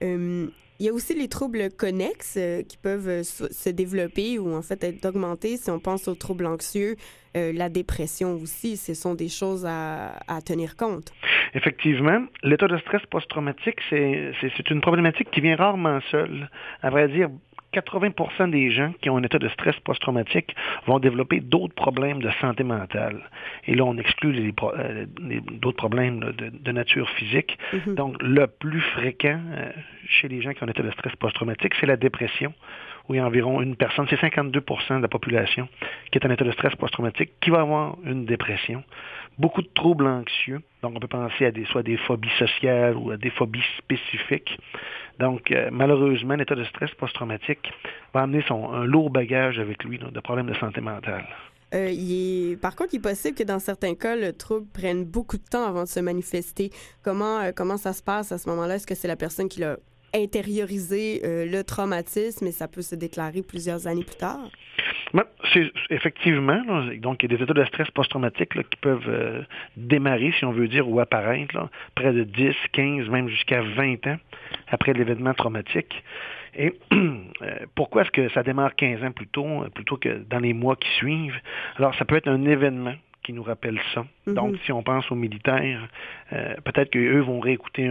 Euh, 0.04 0.47
il 0.80 0.86
y 0.86 0.89
a 0.89 0.93
aussi 0.93 1.13
les 1.13 1.28
troubles 1.28 1.69
connexes 1.69 2.36
euh, 2.38 2.63
qui 2.63 2.78
peuvent 2.78 3.08
euh, 3.08 3.23
se 3.23 3.69
développer 3.69 4.39
ou 4.39 4.56
en 4.56 4.62
fait 4.62 4.84
être 4.84 5.06
augmentés 5.06 5.58
si 5.58 5.69
on 5.69 5.80
pense 5.80 6.08
aux 6.08 6.15
troubles 6.15 6.45
anxieux, 6.45 6.95
la 7.36 7.67
dépression 7.69 8.36
aussi. 8.36 8.78
Ce 8.78 8.93
sont 8.93 9.15
des 9.15 9.30
choses 9.30 9.65
à, 9.65 10.19
à 10.28 10.41
tenir 10.41 10.76
compte. 10.76 11.12
Effectivement, 11.56 12.26
l'état 12.43 12.67
de 12.67 12.78
stress 12.78 13.02
post-traumatique, 13.10 13.80
c'est 13.89 14.69
une 14.69 14.82
problématique 14.82 15.32
qui 15.32 15.41
vient 15.41 15.56
rarement 15.56 15.99
seule. 16.12 16.47
À 16.84 16.91
vrai 16.91 17.08
dire, 17.08 17.30
80% 17.74 18.50
des 18.50 18.72
gens 18.72 18.94
qui 19.02 19.10
ont 19.10 19.18
un 19.18 19.24
état 19.24 19.40
de 19.40 19.50
stress 19.50 19.76
post-traumatique 19.82 20.56
vont 20.86 21.00
développer 21.00 21.40
d'autres 21.40 21.74
problèmes 21.74 22.22
de 22.22 22.30
santé 22.40 22.64
mentale. 22.64 23.30
Et 23.68 23.76
là, 23.76 23.84
on 23.86 23.98
exclut 23.98 24.54
euh, 24.64 25.06
d'autres 25.54 25.78
problèmes 25.78 26.20
de, 26.20 26.72
nature 26.72 27.10
physique. 27.12 27.58
Mm-hmm. 27.74 27.96
Donc, 27.96 28.22
le 28.22 28.48
plus 28.48 28.82
fréquent 28.82 29.40
euh, 29.52 29.72
chez 30.08 30.28
les 30.28 30.42
gens 30.42 30.54
qui 30.54 30.64
ont 30.64 30.68
un 30.68 30.72
état 30.72 30.84
de 30.84 30.92
stress 30.92 31.16
post-traumatique, 31.18 31.74
c'est 31.80 31.86
la 31.86 31.98
dépression, 31.98 32.54
où 33.08 33.14
il 33.14 33.18
y 33.18 33.20
a 33.20 33.26
environ 33.26 33.62
une 33.62 33.76
personne, 33.76 34.06
c'est 34.10 34.20
52% 34.20 34.98
de 34.98 35.02
la 35.02 35.08
population 35.08 35.68
qui 36.12 36.18
est 36.18 36.26
en 36.26 36.30
état 36.30 36.46
de 36.46 36.52
stress 36.52 36.76
post-traumatique, 36.76 37.32
qui 37.42 37.50
va 37.50 37.62
avoir 37.62 37.98
une 38.06 38.26
dépression. 38.26 38.84
Beaucoup 39.38 39.62
de 39.62 39.70
troubles 39.74 40.08
anxieux, 40.08 40.62
donc 40.82 40.94
on 40.96 41.00
peut 41.00 41.08
penser 41.08 41.46
à 41.46 41.52
des, 41.52 41.66
soit 41.66 41.84
des 41.84 41.98
phobies 41.98 42.30
sociales 42.38 42.96
ou 42.96 43.12
à 43.12 43.18
des 43.18 43.32
phobies 43.32 43.64
spécifiques. 43.80 44.58
Donc, 45.19 45.52
euh, 45.52 45.69
malheureusement, 45.71 46.36
l'état 46.36 46.56
de 46.56 46.63
stress 46.65 46.91
post-traumatique 46.95 47.71
va 48.13 48.21
amener 48.21 48.43
son, 48.47 48.71
un 48.71 48.86
lourd 48.86 49.10
bagage 49.10 49.60
avec 49.60 49.84
lui 49.84 49.99
de 49.99 50.19
problèmes 50.19 50.47
de 50.47 50.56
santé 50.56 50.82
mentale. 50.82 51.26
Euh, 51.73 52.56
Par 52.62 52.76
contre, 52.76 52.93
il 52.93 52.97
est 52.97 53.02
possible 53.02 53.36
que 53.36 53.43
dans 53.43 53.60
certains 53.60 53.95
cas, 53.95 54.15
le 54.15 54.34
trouble 54.34 54.67
prenne 54.73 55.06
beaucoup 55.06 55.38
de 55.38 55.43
temps 55.43 55.65
avant 55.65 55.84
de 55.84 55.88
se 55.88 55.99
manifester. 55.99 56.69
Comment, 57.04 57.39
euh, 57.39 57.52
comment 57.56 57.78
ça 57.78 57.93
se 57.93 58.04
passe 58.04 58.32
à 58.32 58.38
ce 58.38 58.49
moment-là? 58.49 58.76
Est-ce 58.76 58.88
que 58.88 58.95
c'est 58.95 59.08
la 59.08 59.15
personne 59.15 59.49
qui 59.49 59.60
l'a 59.62 59.78
intériorisé 60.15 61.21
le 61.23 61.63
traumatisme 61.63 62.45
et 62.45 62.52
ça 62.52 62.67
peut 62.67 62.84
se 62.84 62.93
déclarer 62.93 63.41
plusieurs 63.41 63.88
années 63.88 64.04
plus 64.04 64.17
tard? 64.17 64.47
C'est 65.54 65.71
effectivement, 65.91 66.62
donc 66.97 67.21
il 67.21 67.32
y 67.32 67.34
a 67.34 67.38
des 67.38 67.43
états 67.43 67.54
de 67.54 67.65
stress 67.65 67.89
post-traumatique 67.91 68.54
qui 68.69 68.78
peuvent 68.82 69.08
euh, 69.08 69.43
démarrer, 69.78 70.34
si 70.38 70.45
on 70.45 70.52
veut 70.52 70.67
dire, 70.67 70.89
ou 70.89 70.99
apparaître 70.99 71.69
près 71.93 72.13
de 72.13 72.23
10, 72.23 72.56
15, 72.71 73.10
même 73.10 73.30
jusqu'à 73.30 73.62
20 73.62 74.08
ans 74.08 74.17
après 74.69 74.93
l'événement 74.93 75.34
traumatique. 75.34 76.04
Et 76.56 76.73
euh, 76.93 77.60
pourquoi 77.76 78.04
est-ce 78.04 78.12
que 78.12 78.30
ça 78.30 78.41
démarre 78.41 78.76
15 78.76 79.04
ans 79.04 79.12
plus 79.12 79.28
tôt, 79.28 79.63
euh, 79.63 79.69
plutôt 79.69 79.97
que 79.97 80.23
dans 80.30 80.39
les 80.39 80.54
mois 80.54 80.76
qui 80.76 80.89
suivent? 80.95 81.39
Alors, 81.78 81.93
ça 81.95 82.06
peut 82.06 82.15
être 82.15 82.28
un 82.28 82.45
événement 82.45 82.95
qui 83.23 83.34
nous 83.34 83.43
rappelle 83.43 83.80
ça. 83.93 84.06
Mm-hmm. 84.28 84.34
Donc, 84.34 84.56
si 84.65 84.71
on 84.71 84.82
pense 84.84 85.10
aux 85.12 85.15
militaires, 85.15 85.88
peut-être 86.30 86.89
qu'eux 86.89 87.21
vont 87.21 87.39
réécouter, 87.39 87.89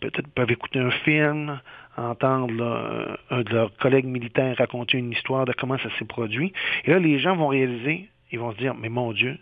peut-être 0.00 0.28
peuvent 0.34 0.50
écouter 0.50 0.78
un 0.78 0.90
film, 0.90 1.58
entendre 1.96 3.18
un 3.30 3.42
de 3.42 3.50
leurs 3.50 3.76
collègues 3.76 4.06
militaires 4.06 4.56
raconter 4.56 4.98
une 4.98 5.12
histoire 5.12 5.44
de 5.44 5.52
comment 5.52 5.78
ça 5.78 5.88
s'est 5.98 6.04
produit. 6.04 6.52
Et 6.84 6.90
là, 6.90 6.98
les 6.98 7.18
gens 7.18 7.36
vont 7.36 7.48
réaliser, 7.48 8.08
ils 8.32 8.38
vont 8.38 8.52
se 8.52 8.58
dire, 8.58 8.74
mais 8.74 8.88
mon 8.88 9.12
Dieu, 9.12 9.38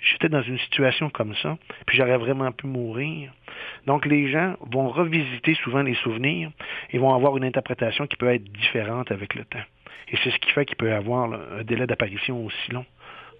j'étais 0.00 0.28
dans 0.28 0.42
une 0.42 0.58
situation 0.58 1.10
comme 1.10 1.34
ça, 1.36 1.58
puis 1.86 1.96
j'aurais 1.96 2.18
vraiment 2.18 2.52
pu 2.52 2.66
mourir. 2.66 3.32
Donc 3.86 4.06
les 4.06 4.30
gens 4.30 4.56
vont 4.70 4.88
revisiter 4.88 5.54
souvent 5.54 5.82
les 5.82 5.94
souvenirs 5.94 6.50
et 6.90 6.98
vont 6.98 7.14
avoir 7.14 7.36
une 7.36 7.44
interprétation 7.44 8.06
qui 8.06 8.16
peut 8.16 8.32
être 8.32 8.44
différente 8.44 9.10
avec 9.10 9.34
le 9.34 9.44
temps. 9.44 9.64
Et 10.10 10.16
c'est 10.22 10.30
ce 10.30 10.38
qui 10.38 10.50
fait 10.50 10.64
qu'il 10.64 10.76
peut 10.76 10.88
y 10.88 10.92
avoir 10.92 11.32
un 11.32 11.64
délai 11.64 11.86
d'apparition 11.86 12.44
aussi 12.44 12.72
long 12.72 12.86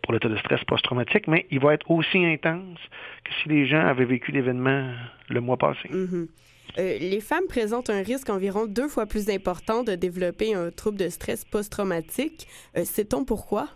pour 0.02 0.12
l'état 0.12 0.28
de 0.28 0.36
stress 0.36 0.62
post-traumatique, 0.64 1.26
mais 1.26 1.46
il 1.50 1.60
va 1.60 1.74
être 1.74 1.90
aussi 1.90 2.24
intense 2.24 2.78
que 3.24 3.32
si 3.42 3.48
les 3.48 3.66
gens 3.66 3.86
avaient 3.86 4.04
vécu 4.04 4.32
l'événement 4.32 4.92
le 5.28 5.40
mois 5.40 5.56
passé. 5.56 5.88
Mm-hmm. 5.88 6.28
Euh, 6.78 6.98
les 6.98 7.20
femmes 7.20 7.46
présentent 7.48 7.90
un 7.90 8.02
risque 8.02 8.30
environ 8.30 8.66
deux 8.66 8.88
fois 8.88 9.06
plus 9.06 9.30
important 9.30 9.82
de 9.82 9.94
développer 9.94 10.54
un 10.54 10.70
trouble 10.70 10.98
de 10.98 11.08
stress 11.08 11.44
post-traumatique. 11.44 12.46
Euh, 12.76 12.84
sait-on 12.84 13.24
pourquoi? 13.24 13.68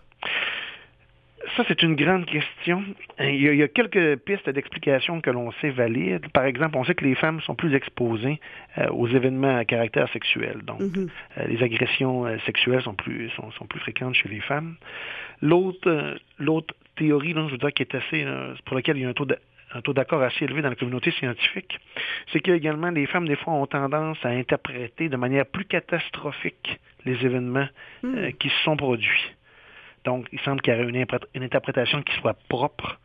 Ça, 1.57 1.65
c'est 1.67 1.83
une 1.83 1.97
grande 1.97 2.25
question. 2.25 2.85
Il 3.19 3.43
y 3.43 3.63
a, 3.63 3.69
quelques 3.69 4.21
pistes 4.21 4.49
d'explication 4.49 5.21
que 5.21 5.31
l'on 5.31 5.51
sait 5.61 5.71
valides. 5.71 6.31
Par 6.33 6.45
exemple, 6.45 6.77
on 6.77 6.85
sait 6.85 6.95
que 6.95 7.05
les 7.05 7.17
femmes 7.17 7.41
sont 7.41 7.57
plus 7.57 7.75
exposées 7.75 8.41
euh, 8.79 8.89
aux 8.91 9.09
événements 9.09 9.59
à 9.59 9.65
caractère 9.65 10.11
sexuel. 10.13 10.61
Donc, 10.63 10.81
mm-hmm. 10.81 11.09
les 11.49 11.63
agressions 11.63 12.39
sexuelles 12.47 12.83
sont 12.83 12.95
plus, 12.95 13.31
sont, 13.31 13.67
plus 13.67 13.81
fréquentes 13.81 14.15
chez 14.15 14.29
les 14.29 14.41
femmes. 14.41 14.77
L'autre, 15.41 16.17
l'autre 16.39 16.75
théorie, 16.97 17.33
je 17.33 17.53
veux 17.53 17.59
dire, 17.59 17.73
qui 17.73 17.83
est 17.83 17.95
assez, 17.95 18.25
pour 18.65 18.77
laquelle 18.77 18.97
il 18.97 19.03
y 19.03 19.07
a 19.07 19.09
un 19.09 19.13
taux 19.13 19.27
de, 19.27 19.37
un 19.75 19.81
taux 19.81 19.93
d'accord 19.93 20.23
assez 20.23 20.45
élevé 20.45 20.63
dans 20.63 20.69
la 20.69 20.75
communauté 20.75 21.11
scientifique, 21.13 21.79
c'est 22.33 22.41
qu'également 22.41 22.91
les 22.91 23.07
femmes, 23.07 23.27
des 23.27 23.37
fois, 23.37 23.55
ont 23.55 23.67
tendance 23.67 24.19
à 24.25 24.29
interpréter 24.29 25.09
de 25.09 25.17
manière 25.17 25.47
plus 25.47 25.65
catastrophique 25.65 26.79
les 27.05 27.15
événements 27.25 27.69
hmm. 28.03 28.15
euh, 28.17 28.31
qui 28.33 28.49
se 28.49 28.59
sont 28.65 28.77
produits. 28.77 29.35
Donc, 30.05 30.27
il 30.33 30.41
semble 30.41 30.61
qu'il 30.61 30.75
y 30.75 30.77
aurait 30.77 30.89
une, 30.89 31.07
une, 31.35 31.43
interprétation 31.43 32.03
qui 32.03 32.13
soit 32.21 32.37
propre 32.49 32.99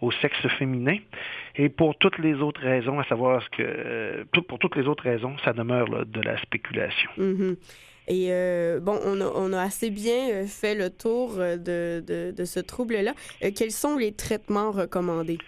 au 0.00 0.10
sexe 0.10 0.46
féminin. 0.58 0.98
Et 1.56 1.68
pour 1.68 1.96
toutes 1.96 2.18
les 2.18 2.34
autres 2.34 2.60
raisons, 2.60 2.98
à 3.00 3.04
savoir 3.04 3.42
ce 3.42 3.48
que, 3.50 3.62
euh, 3.62 4.24
pour 4.48 4.58
toutes 4.58 4.76
les 4.76 4.86
autres 4.86 5.04
raisons, 5.04 5.36
ça 5.44 5.52
demeure 5.52 6.06
de 6.06 6.20
la 6.20 6.40
spéculation. 6.42 7.10
Mm-hmm. 7.18 7.56
Et 8.08 8.26
euh, 8.32 8.80
bon, 8.80 8.98
on 9.04 9.20
a, 9.20 9.26
on 9.26 9.52
a, 9.52 9.62
assez 9.62 9.90
bien 9.90 10.44
fait 10.46 10.74
le 10.74 10.90
tour 10.90 11.36
de, 11.36 12.02
de, 12.04 12.32
de 12.36 12.44
ce 12.44 12.58
trouble-là. 12.58 13.12
quels 13.56 13.70
sont 13.70 13.96
les 13.96 14.12
traitements 14.12 14.72
recommandés? 14.72 15.38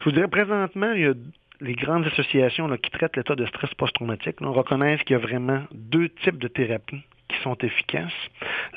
Je 0.00 0.04
vous 0.04 0.12
dirais 0.12 0.28
présentement, 0.28 0.92
il 0.92 1.00
y 1.00 1.06
a 1.06 1.14
les 1.60 1.74
grandes 1.74 2.06
associations 2.06 2.68
qui 2.76 2.90
traitent 2.90 3.16
l'état 3.16 3.34
de 3.34 3.44
stress 3.46 3.74
post-traumatique 3.74 4.36
reconnaissent 4.40 5.02
qu'il 5.02 5.14
y 5.14 5.18
a 5.18 5.22
vraiment 5.22 5.62
deux 5.72 6.08
types 6.08 6.38
de 6.38 6.46
thérapies 6.46 7.02
qui 7.28 7.36
sont 7.42 7.56
efficaces. 7.58 8.12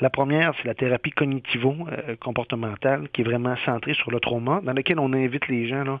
La 0.00 0.10
première, 0.10 0.52
c'est 0.56 0.66
la 0.66 0.74
thérapie 0.74 1.12
cognitivo-comportementale, 1.12 3.08
qui 3.12 3.20
est 3.20 3.24
vraiment 3.24 3.56
centrée 3.64 3.94
sur 3.94 4.10
le 4.10 4.18
trauma, 4.20 4.60
dans 4.62 4.72
laquelle 4.72 4.98
on 4.98 5.12
invite 5.12 5.46
les 5.48 5.68
gens 5.68 6.00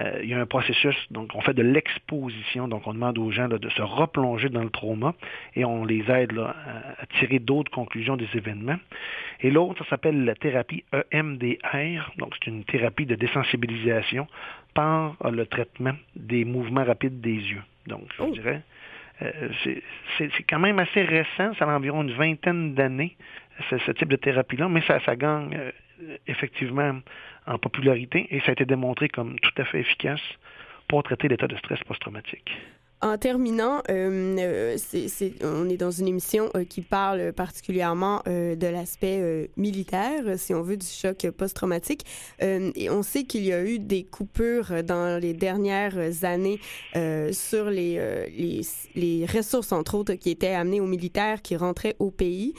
euh, 0.00 0.20
il 0.22 0.30
y 0.30 0.34
a 0.34 0.40
un 0.40 0.46
processus, 0.46 0.96
donc 1.10 1.34
on 1.34 1.40
fait 1.40 1.54
de 1.54 1.62
l'exposition, 1.62 2.68
donc 2.68 2.86
on 2.86 2.94
demande 2.94 3.18
aux 3.18 3.30
gens 3.30 3.48
de 3.48 3.68
se 3.68 3.82
replonger 3.82 4.48
dans 4.48 4.62
le 4.62 4.70
trauma 4.70 5.14
et 5.54 5.64
on 5.64 5.84
les 5.84 6.10
aide 6.10 6.38
à, 6.38 7.06
tirer 7.18 7.38
d'autres 7.38 7.70
conclusions 7.70 8.16
des 8.16 8.28
événements. 8.34 8.78
Et 9.40 9.50
l'autre, 9.50 9.84
ça 9.84 9.90
s'appelle 9.90 10.24
la 10.24 10.34
thérapie 10.34 10.84
EMDR, 11.12 12.12
donc 12.18 12.34
c'est 12.38 12.50
une 12.50 12.64
thérapie 12.64 13.06
de 13.06 13.14
désensibilisation 13.14 14.26
par 14.74 15.16
le 15.30 15.44
traitement 15.46 15.94
des 16.16 16.44
mouvements 16.44 16.84
rapides 16.84 17.20
des 17.20 17.36
yeux. 17.36 17.62
Donc, 17.86 18.04
je 18.16 18.22
oh. 18.22 18.30
dirais, 18.30 18.62
euh, 19.22 19.48
c'est 20.18 20.42
quand 20.48 20.58
même 20.58 20.78
assez 20.78 21.02
récent, 21.02 21.52
ça 21.58 21.64
a 21.64 21.76
environ 21.76 22.02
une 22.02 22.12
vingtaine 22.12 22.74
d'années, 22.74 23.16
ce, 23.68 23.92
type 23.92 24.08
de 24.08 24.16
thérapie-là, 24.16 24.68
mais 24.68 24.82
ça, 24.82 25.00
ça 25.00 25.16
gagne 25.16 25.54
euh, 25.54 25.70
effectivement 26.26 27.00
en 27.46 27.58
popularité 27.58 28.26
et 28.30 28.40
ça 28.40 28.48
a 28.48 28.52
été 28.52 28.64
démontré 28.64 29.08
comme 29.08 29.38
tout 29.40 29.62
à 29.62 29.64
fait 29.64 29.80
efficace 29.80 30.20
pour 30.88 31.02
traiter 31.02 31.28
l'état 31.28 31.48
de 31.48 31.56
stress 31.56 31.80
post-traumatique. 31.84 32.50
En 33.02 33.18
terminant, 33.18 33.82
euh, 33.90 34.76
euh, 34.94 35.30
on 35.42 35.68
est 35.68 35.76
dans 35.76 35.90
une 35.90 36.06
émission 36.06 36.50
euh, 36.54 36.64
qui 36.64 36.82
parle 36.82 37.32
particulièrement 37.32 38.22
de 38.26 38.66
l'aspect 38.66 39.50
militaire, 39.56 40.38
si 40.38 40.54
on 40.54 40.62
veut, 40.62 40.76
du 40.76 40.86
choc 40.86 41.28
post-traumatique. 41.36 42.04
et 42.40 42.90
on 42.90 43.02
sait 43.02 43.24
qu'il 43.24 43.44
y 43.44 43.52
a 43.52 43.64
eu 43.64 43.80
des 43.80 44.04
coupures 44.04 44.84
dans 44.84 45.20
les 45.20 45.34
dernières 45.34 45.96
années 46.22 46.60
sur 47.32 47.70
les, 47.70 48.28
les, 48.36 48.60
les, 48.94 49.26
ressources, 49.26 49.72
entre 49.72 49.96
autres, 49.96 50.14
qui 50.14 50.30
étaient 50.30 50.54
amenées 50.54 50.80
aux 50.80 50.86
militaires 50.86 51.42
qui 51.42 51.56
rentraient 51.56 51.96
au 51.98 52.10
pays 52.10 52.54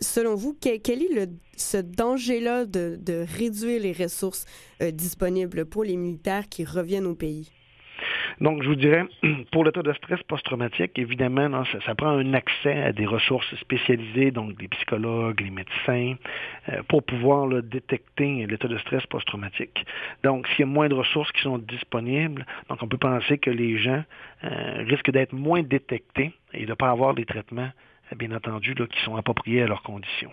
selon 0.00 0.34
vous, 0.34 0.56
quel, 0.60 1.02
est 1.02 1.14
le, 1.14 1.26
ce 1.56 1.76
danger-là 1.76 2.64
de, 2.64 2.96
de, 3.00 3.24
réduire 3.38 3.80
les 3.80 3.92
ressources 3.92 4.46
euh, 4.82 4.90
disponibles 4.90 5.66
pour 5.66 5.84
les 5.84 5.96
militaires 5.96 6.48
qui 6.48 6.64
reviennent 6.64 7.06
au 7.06 7.14
pays? 7.14 7.50
Donc, 8.40 8.62
je 8.62 8.68
vous 8.68 8.76
dirais, 8.76 9.04
pour 9.52 9.64
l'état 9.64 9.82
de 9.82 9.92
stress 9.92 10.22
post-traumatique, 10.22 10.98
évidemment, 10.98 11.64
ça, 11.84 11.94
prend 11.94 12.08
un 12.08 12.32
accès 12.32 12.82
à 12.82 12.92
des 12.92 13.06
ressources 13.06 13.54
spécialisées, 13.56 14.30
donc 14.30 14.56
des 14.56 14.68
psychologues, 14.68 15.40
les 15.40 15.50
médecins, 15.50 16.14
euh, 16.70 16.82
pour 16.88 17.02
pouvoir 17.02 17.62
détecter 17.62 18.46
l'état 18.46 18.68
de 18.68 18.78
stress 18.78 19.04
post-traumatique. 19.06 19.84
Donc, 20.24 20.46
s'il 20.48 20.60
y 20.60 20.62
a 20.62 20.66
moins 20.66 20.88
de 20.88 20.94
ressources 20.94 21.30
qui 21.32 21.42
sont 21.42 21.58
disponibles, 21.58 22.46
donc 22.68 22.82
on 22.82 22.88
peut 22.88 22.98
penser 22.98 23.38
que 23.38 23.50
les 23.50 23.78
gens 23.78 24.02
euh, 24.44 24.84
risquent 24.88 25.10
d'être 25.10 25.32
moins 25.32 25.62
détectés 25.62 26.32
et 26.54 26.64
de 26.64 26.70
ne 26.70 26.74
pas 26.74 26.90
avoir 26.90 27.12
les 27.12 27.26
traitements 27.26 27.70
bien 28.16 28.32
entendu, 28.32 28.74
là, 28.74 28.86
qui 28.86 29.00
sont 29.04 29.16
appropriés 29.16 29.62
à 29.62 29.66
leurs 29.66 29.82
conditions. 29.82 30.32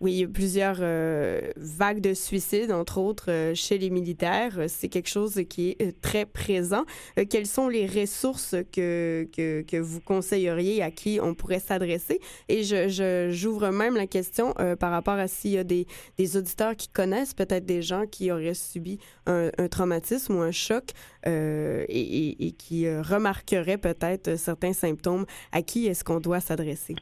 Oui, 0.00 0.12
il 0.12 0.20
y 0.20 0.24
a 0.24 0.28
plusieurs 0.28 0.78
euh, 0.80 1.40
vagues 1.56 2.00
de 2.00 2.14
suicides, 2.14 2.72
entre 2.72 2.96
autres, 2.96 3.30
euh, 3.30 3.52
chez 3.54 3.76
les 3.76 3.90
militaires. 3.90 4.52
C'est 4.68 4.88
quelque 4.88 5.10
chose 5.10 5.42
qui 5.50 5.70
est 5.70 5.82
euh, 5.82 5.92
très 6.00 6.24
présent. 6.24 6.84
quelles 7.28 7.46
sont 7.46 7.68
les 7.68 7.86
ressources 7.86 8.56
que, 8.72 9.28
que, 9.36 9.76
vous 9.76 10.00
conseilleriez 10.00 10.82
à 10.82 10.90
qui 10.90 11.18
on 11.22 11.34
pourrait 11.34 11.58
s'adresser? 11.58 12.18
Et 12.48 12.62
je, 12.62 13.28
j'ouvre 13.30 13.68
même 13.70 13.94
la 13.94 14.06
question 14.06 14.54
par 14.78 14.90
rapport 14.90 15.14
à 15.14 15.28
s'il 15.28 15.52
y 15.52 15.58
a 15.58 15.64
des, 15.64 15.86
des 16.16 16.36
auditeurs 16.36 16.76
qui 16.76 16.88
connaissent 16.88 17.34
peut-être 17.34 17.66
des 17.66 17.82
gens 17.82 18.06
qui 18.06 18.32
auraient 18.32 18.54
subi 18.54 18.98
un, 19.26 19.50
traumatisme 19.70 20.36
ou 20.36 20.40
un 20.40 20.50
choc 20.50 20.90
et, 21.26 22.54
qui 22.58 22.88
remarqueraient 22.88 23.78
peut-être 23.78 24.36
certains 24.36 24.72
symptômes. 24.72 25.26
À 25.52 25.62
qui 25.62 25.86
est-ce 25.86 26.04
qu'on 26.04 26.20
doit 26.20 26.40
s'adresser? 26.40 26.94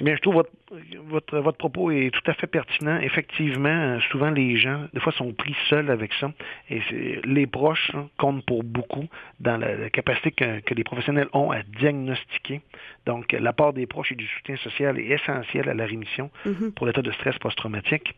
Eh 0.00 0.04
bien, 0.04 0.16
je 0.16 0.20
trouve 0.20 0.34
votre, 0.34 0.50
votre, 1.08 1.38
votre 1.38 1.58
propos 1.58 1.90
est 1.90 2.10
tout 2.10 2.30
à 2.30 2.34
fait 2.34 2.39
pertinent. 2.46 2.98
Effectivement, 3.00 3.68
euh, 3.68 4.00
souvent 4.10 4.30
les 4.30 4.56
gens, 4.56 4.86
des 4.92 5.00
fois, 5.00 5.12
sont 5.12 5.32
pris 5.32 5.54
seuls 5.68 5.90
avec 5.90 6.12
ça. 6.14 6.30
Et 6.68 6.80
les 7.24 7.46
proches 7.46 7.90
hein, 7.94 8.08
comptent 8.18 8.44
pour 8.44 8.64
beaucoup 8.64 9.06
dans 9.40 9.56
la, 9.56 9.90
capacité 9.90 10.30
que, 10.32 10.74
les 10.74 10.84
professionnels 10.84 11.28
ont 11.32 11.50
à 11.50 11.62
diagnostiquer. 11.62 12.60
Donc, 13.06 13.32
l'apport 13.32 13.72
des 13.72 13.86
proches 13.86 14.12
et 14.12 14.14
du 14.14 14.26
soutien 14.26 14.56
social 14.56 14.98
est 14.98 15.08
essentiel 15.08 15.68
à 15.68 15.74
la 15.74 15.86
rémission 15.86 16.30
mm-hmm. 16.46 16.72
pour 16.72 16.86
l'état 16.86 17.02
de 17.02 17.12
stress 17.12 17.38
post-traumatique. 17.38 18.14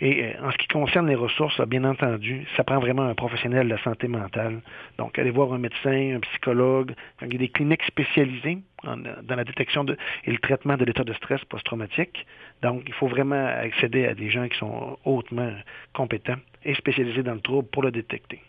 Et 0.00 0.24
euh, 0.24 0.46
en 0.46 0.50
ce 0.50 0.56
qui 0.58 0.68
concerne 0.68 1.08
les 1.08 1.14
ressources, 1.14 1.60
bien 1.66 1.84
entendu, 1.84 2.46
ça 2.56 2.64
prend 2.64 2.78
vraiment 2.78 3.04
un 3.04 3.14
professionnel 3.14 3.68
de 3.68 3.74
la 3.74 3.82
santé 3.82 4.08
mentale. 4.08 4.60
Donc, 4.98 5.18
aller 5.18 5.30
voir 5.30 5.52
un 5.52 5.58
médecin, 5.58 6.16
un 6.16 6.20
psychologue, 6.20 6.94
il 7.22 7.32
y 7.32 7.36
a 7.36 7.38
des 7.38 7.48
cliniques 7.48 7.84
spécialisées 7.84 8.58
dans 8.84 9.36
la 9.36 9.44
détection 9.44 9.84
de, 9.84 9.96
et 10.24 10.30
le 10.30 10.38
traitement 10.38 10.76
de 10.76 10.84
l'état 10.84 11.04
de 11.04 11.12
stress 11.14 11.44
post-traumatique. 11.46 12.26
Donc, 12.62 12.82
il 12.86 12.94
faut 12.94 13.08
vraiment 13.08 13.46
accéder 13.46 14.06
à 14.06 14.14
des 14.14 14.30
gens 14.30 14.48
qui 14.48 14.58
sont 14.58 14.98
hautement 15.04 15.52
compétents 15.92 16.38
et 16.64 16.74
spécialisés 16.74 17.22
dans 17.22 17.34
le 17.34 17.40
trouble 17.40 17.68
pour 17.68 17.82
le 17.82 17.90
détecter. 17.90 18.40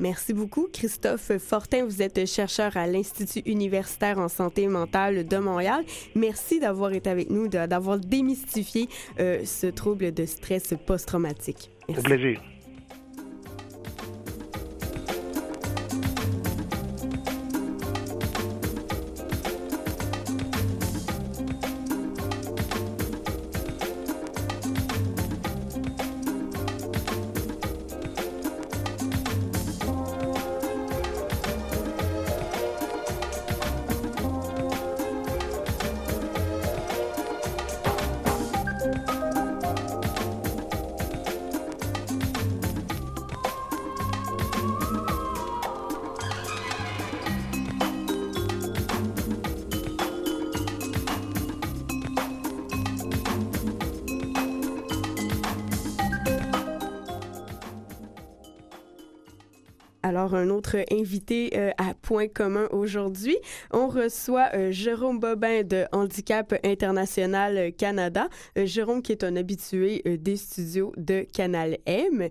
Merci 0.00 0.32
beaucoup, 0.32 0.68
Christophe 0.72 1.32
Fortin. 1.38 1.84
Vous 1.84 2.02
êtes 2.02 2.24
chercheur 2.26 2.76
à 2.76 2.86
l'Institut 2.86 3.40
universitaire 3.50 4.18
en 4.18 4.28
santé 4.28 4.68
mentale 4.68 5.26
de 5.26 5.36
Montréal. 5.38 5.84
Merci 6.14 6.60
d'avoir 6.60 6.92
été 6.92 7.10
avec 7.10 7.30
nous, 7.30 7.48
d'avoir 7.48 7.98
démystifié 7.98 8.88
euh, 9.18 9.44
ce 9.44 9.66
trouble 9.66 10.14
de 10.14 10.24
stress 10.24 10.74
post-traumatique. 10.86 11.70
Au 11.88 11.94
plaisir. 11.94 12.40
Un 60.38 60.50
autre 60.50 60.76
invité 60.90 61.50
euh, 61.56 61.70
à 61.78 61.87
point 62.08 62.26
commun 62.26 62.68
aujourd'hui. 62.70 63.36
On 63.70 63.86
reçoit 63.86 64.48
euh, 64.54 64.72
Jérôme 64.72 65.20
Bobin 65.20 65.62
de 65.62 65.84
Handicap 65.92 66.54
International 66.64 67.70
Canada. 67.74 68.30
Euh, 68.56 68.64
Jérôme 68.64 69.02
qui 69.02 69.12
est 69.12 69.24
un 69.24 69.36
habitué 69.36 70.02
des 70.18 70.36
studios 70.36 70.94
de 70.96 71.26
Canal 71.30 71.76
M. 71.84 72.30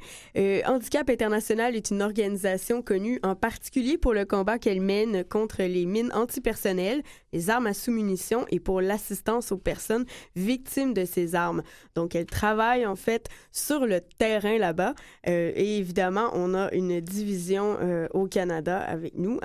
Handicap 0.66 1.08
International 1.12 1.76
est 1.76 1.92
une 1.92 2.02
organisation 2.02 2.82
connue 2.82 3.20
en 3.22 3.36
particulier 3.36 4.00
pour 4.00 4.16
le 4.16 4.26
combat 4.26 4.58
qu'elle 4.58 4.82
mène 4.82 5.24
contre 5.24 5.62
les 5.62 5.86
mines 5.86 6.12
antipersonnelles, 6.12 7.04
les 7.32 7.52
armes 7.52 7.68
à 7.68 7.76
sous-munitions 7.76 8.46
et 8.50 8.60
pour 8.60 8.82
l'assistance 8.82 9.52
aux 9.52 9.58
personnes 9.58 10.06
victimes 10.36 10.96
de 10.96 11.06
ces 11.06 11.36
armes. 11.36 11.62
Donc, 11.94 12.16
elle 12.16 12.26
travaille 12.26 12.88
en 12.88 12.96
fait 12.96 13.28
sur 13.52 13.86
le 13.86 14.02
terrain 14.02 14.58
là-bas. 14.58 14.96
et 15.26 15.78
évidemment, 15.78 16.32
on 16.34 16.56
a 16.56 16.72
une 16.74 17.00
division 17.00 17.78
euh, 17.80 18.08
au 18.14 18.28
Canada 18.28 18.80
avec 18.80 19.16
nous, 19.16 19.40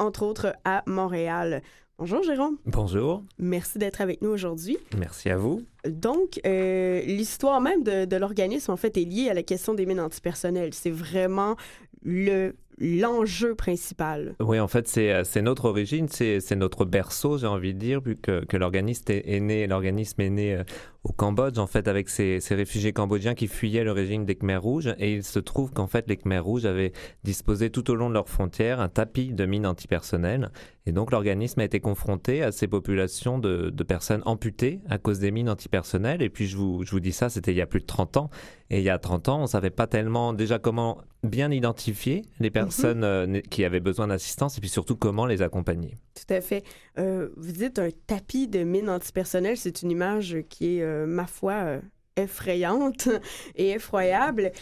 entre 0.00 0.24
autres 0.24 0.56
à 0.64 0.82
Montréal. 0.86 1.62
Bonjour 1.98 2.22
Jérôme. 2.22 2.56
Bonjour. 2.64 3.22
Merci 3.38 3.78
d'être 3.78 4.00
avec 4.00 4.22
nous 4.22 4.30
aujourd'hui. 4.30 4.78
Merci 4.96 5.28
à 5.28 5.36
vous. 5.36 5.62
Donc, 5.86 6.40
euh, 6.46 7.02
l'histoire 7.02 7.60
même 7.60 7.84
de, 7.84 8.16
l'organisme, 8.16 8.72
en 8.72 8.78
fait, 8.78 8.96
est 8.96 9.04
liée 9.04 9.28
à 9.28 9.34
la 9.34 9.42
question 9.42 9.74
des 9.74 9.84
mines 9.84 10.00
antipersonnelles. 10.00 10.72
C'est 10.72 10.90
vraiment 10.90 11.56
le, 12.02 12.54
l'enjeu 12.80 13.54
principal. 13.54 14.34
Oui, 14.40 14.58
en 14.58 14.68
fait, 14.68 14.88
c'est 14.88 15.42
notre 15.42 15.66
origine, 15.66 16.08
c'est 16.08 16.56
notre 16.56 16.84
berceau, 16.84 17.38
j'ai 17.38 17.46
envie 17.46 17.74
de 17.74 17.78
dire, 17.78 18.00
vu 18.00 18.16
que, 18.16 18.56
l'organisme 18.56 19.04
est, 19.08 19.40
né, 19.40 19.66
l'organisme 19.66 20.20
est 20.22 20.30
né 20.30 20.62
au 21.04 21.12
Cambodge, 21.12 21.58
en 21.58 21.66
fait, 21.66 21.88
avec 21.88 22.08
ces, 22.08 22.40
ces, 22.40 22.54
réfugiés 22.54 22.92
cambodgiens 22.92 23.34
qui 23.34 23.46
fuyaient 23.46 23.84
le 23.84 23.92
régime 23.92 24.24
des 24.24 24.34
Khmers 24.34 24.62
rouges. 24.62 24.94
Et 24.98 25.14
il 25.14 25.22
se 25.22 25.38
trouve 25.38 25.70
qu'en 25.72 25.86
fait, 25.86 26.06
les 26.08 26.16
Khmers 26.16 26.44
rouges 26.44 26.66
avaient 26.66 26.92
disposé 27.24 27.70
tout 27.70 27.90
au 27.90 27.94
long 27.94 28.08
de 28.08 28.14
leurs 28.14 28.28
frontières 28.28 28.80
un 28.80 28.88
tapis 28.88 29.32
de 29.32 29.46
mines 29.46 29.66
antipersonnelles. 29.66 30.50
Et 30.86 30.92
donc, 30.92 31.10
l'organisme 31.10 31.60
a 31.60 31.64
été 31.64 31.78
confronté 31.78 32.42
à 32.42 32.52
ces 32.52 32.66
populations 32.66 33.38
de, 33.38 33.70
de, 33.70 33.84
personnes 33.84 34.22
amputées 34.24 34.80
à 34.88 34.98
cause 34.98 35.18
des 35.18 35.30
mines 35.30 35.50
antipersonnelles. 35.50 36.22
Et 36.22 36.30
puis, 36.30 36.46
je 36.46 36.56
vous, 36.56 36.84
je 36.84 36.90
vous 36.90 37.00
dis 37.00 37.12
ça, 37.12 37.28
c'était 37.28 37.52
il 37.52 37.58
y 37.58 37.60
a 37.60 37.66
plus 37.66 37.80
de 37.80 37.86
30 37.86 38.16
ans. 38.16 38.30
Et 38.70 38.78
il 38.78 38.84
y 38.84 38.90
a 38.90 38.98
30 38.98 39.28
ans, 39.28 39.42
on 39.42 39.46
savait 39.46 39.70
pas 39.70 39.86
tellement 39.86 40.32
déjà 40.32 40.58
comment 40.58 40.98
bien 41.22 41.50
identifier 41.50 42.24
les 42.38 42.48
mhm. 42.48 42.52
personnes 42.52 43.04
euh, 43.04 43.40
qui 43.50 43.64
avaient 43.64 43.80
besoin 43.80 44.06
d'assistance 44.06 44.56
et 44.56 44.60
puis 44.60 44.70
surtout 44.70 44.96
comment 44.96 45.26
les 45.26 45.42
accompagner. 45.42 45.96
Tout 46.14 46.32
à 46.32 46.40
fait. 46.40 46.64
Euh, 46.98 47.28
vous 47.36 47.52
dites 47.52 47.78
un 47.78 47.90
tapis 48.06 48.48
de 48.48 48.62
mines 48.62 48.88
antipersonnelles, 48.88 49.56
c'est 49.56 49.82
une 49.82 49.90
image 49.90 50.38
qui 50.48 50.78
est, 50.78 50.82
euh, 50.82 51.04
ma 51.06 51.26
foi, 51.26 51.80
effrayante 52.16 53.08
et 53.56 53.70
effroyable. 53.70 54.52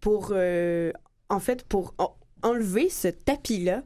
pour, 0.00 0.34
en 1.28 1.40
fait, 1.40 1.64
pour 1.64 1.94
enlever 2.42 2.88
ce 2.90 3.08
tapis-là, 3.08 3.82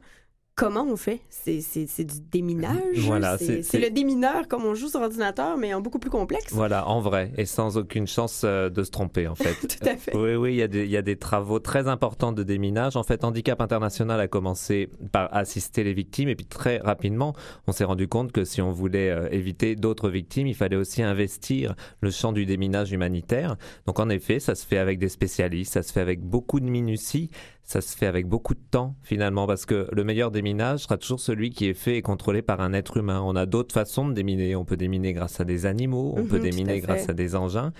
comment 0.55 0.85
on 0.87 0.95
fait? 0.95 1.21
C'est 1.29 2.03
du 2.03 2.19
déminage? 2.31 2.99
Voilà. 2.99 3.37
C'est 3.37 3.79
le 3.79 3.89
démineur 3.89 4.47
comme 4.47 4.65
on 4.65 4.75
joue 4.75 4.89
sur 4.89 5.01
ordinateur, 5.01 5.57
mais 5.57 5.73
en 5.73 5.81
beaucoup 5.81 5.99
plus 5.99 6.09
complexe. 6.09 6.53
Voilà, 6.53 6.87
en 6.87 6.99
vrai, 6.99 7.31
et 7.37 7.45
sans 7.45 7.77
aucune 7.77 8.07
chance 8.07 8.41
euh, 8.43 8.69
de 8.69 8.83
se 8.83 8.91
tromper, 8.91 9.27
en 9.27 9.35
fait. 9.35 9.55
Tout 9.67 9.87
à 9.87 9.95
fait. 9.95 10.15
Oui, 10.15 10.35
oui, 10.35 10.53
il 10.53 10.57
y, 10.57 10.61
a 10.61 10.67
des, 10.67 10.85
il 10.85 10.91
y, 10.91 10.97
a 10.97 11.01
des 11.01 11.17
travaux 11.17 11.59
très 11.59 11.87
importants 11.87 12.31
de 12.31 12.43
déminage. 12.43 12.95
En 12.95 13.03
fait, 13.03 13.23
Handicap 13.23 13.61
International 13.61 14.19
a 14.19 14.27
commencé 14.27 14.89
par 15.11 15.33
assister 15.33 15.83
les 15.83 15.93
victimes, 15.93 16.29
et 16.29 16.35
puis 16.35 16.45
très 16.45 16.77
rapidement, 16.77 17.33
on 17.67 17.71
s'est 17.71 17.83
rendu 17.83 18.07
compte 18.07 18.31
que 18.31 18.43
si 18.43 18.61
on 18.61 18.71
voulait 18.71 19.09
euh, 19.09 19.29
éviter 19.31 19.75
d'autres 19.75 20.09
victimes, 20.09 20.47
il 20.47 20.55
fallait 20.55 20.75
aussi 20.75 21.01
investir 21.01 21.75
le 22.01 22.11
champ 22.11 22.31
du 22.31 22.45
déminage 22.45 22.91
humanitaire. 22.91 23.55
Donc, 23.85 23.99
en 23.99 24.09
effet, 24.09 24.39
ça 24.39 24.55
se 24.55 24.65
fait 24.65 24.77
avec 24.77 24.99
des 24.99 25.09
spécialistes, 25.09 25.73
ça 25.73 25.83
se 25.83 25.91
fait 25.91 26.01
avec 26.01 26.21
beaucoup 26.21 26.59
de 26.59 26.65
minutie, 26.65 27.29
ça 27.63 27.81
se 27.81 27.95
fait 27.95 28.05
avec 28.05 28.27
beaucoup 28.27 28.53
de 28.53 28.63
temps 28.71 28.95
finalement 29.03 29.47
parce 29.47 29.65
que 29.65 29.87
le 29.91 30.03
meilleur 30.03 30.31
déminage 30.31 30.81
sera 30.81 30.97
toujours 30.97 31.19
celui 31.19 31.51
qui 31.51 31.67
est 31.67 31.73
fait 31.73 31.97
et 31.97 32.01
contrôlé 32.01 32.41
par 32.41 32.61
un 32.61 32.73
être 32.73 32.97
humain. 32.97 33.21
On 33.23 33.35
a 33.35 33.45
d'autres 33.45 33.73
façons 33.73 34.07
de 34.07 34.13
déminer. 34.13 34.55
On 34.55 34.65
peut 34.65 34.77
déminer 34.77 35.13
grâce 35.13 35.39
à 35.39 35.45
des 35.45 35.65
animaux, 35.65 36.13
on 36.17 36.25
peut 36.25 36.37
mhm, 36.37 36.43
déminer 36.43 36.79
grâce 36.79 37.09
à 37.09 37.13
des 37.13 37.35
engins. 37.35 37.71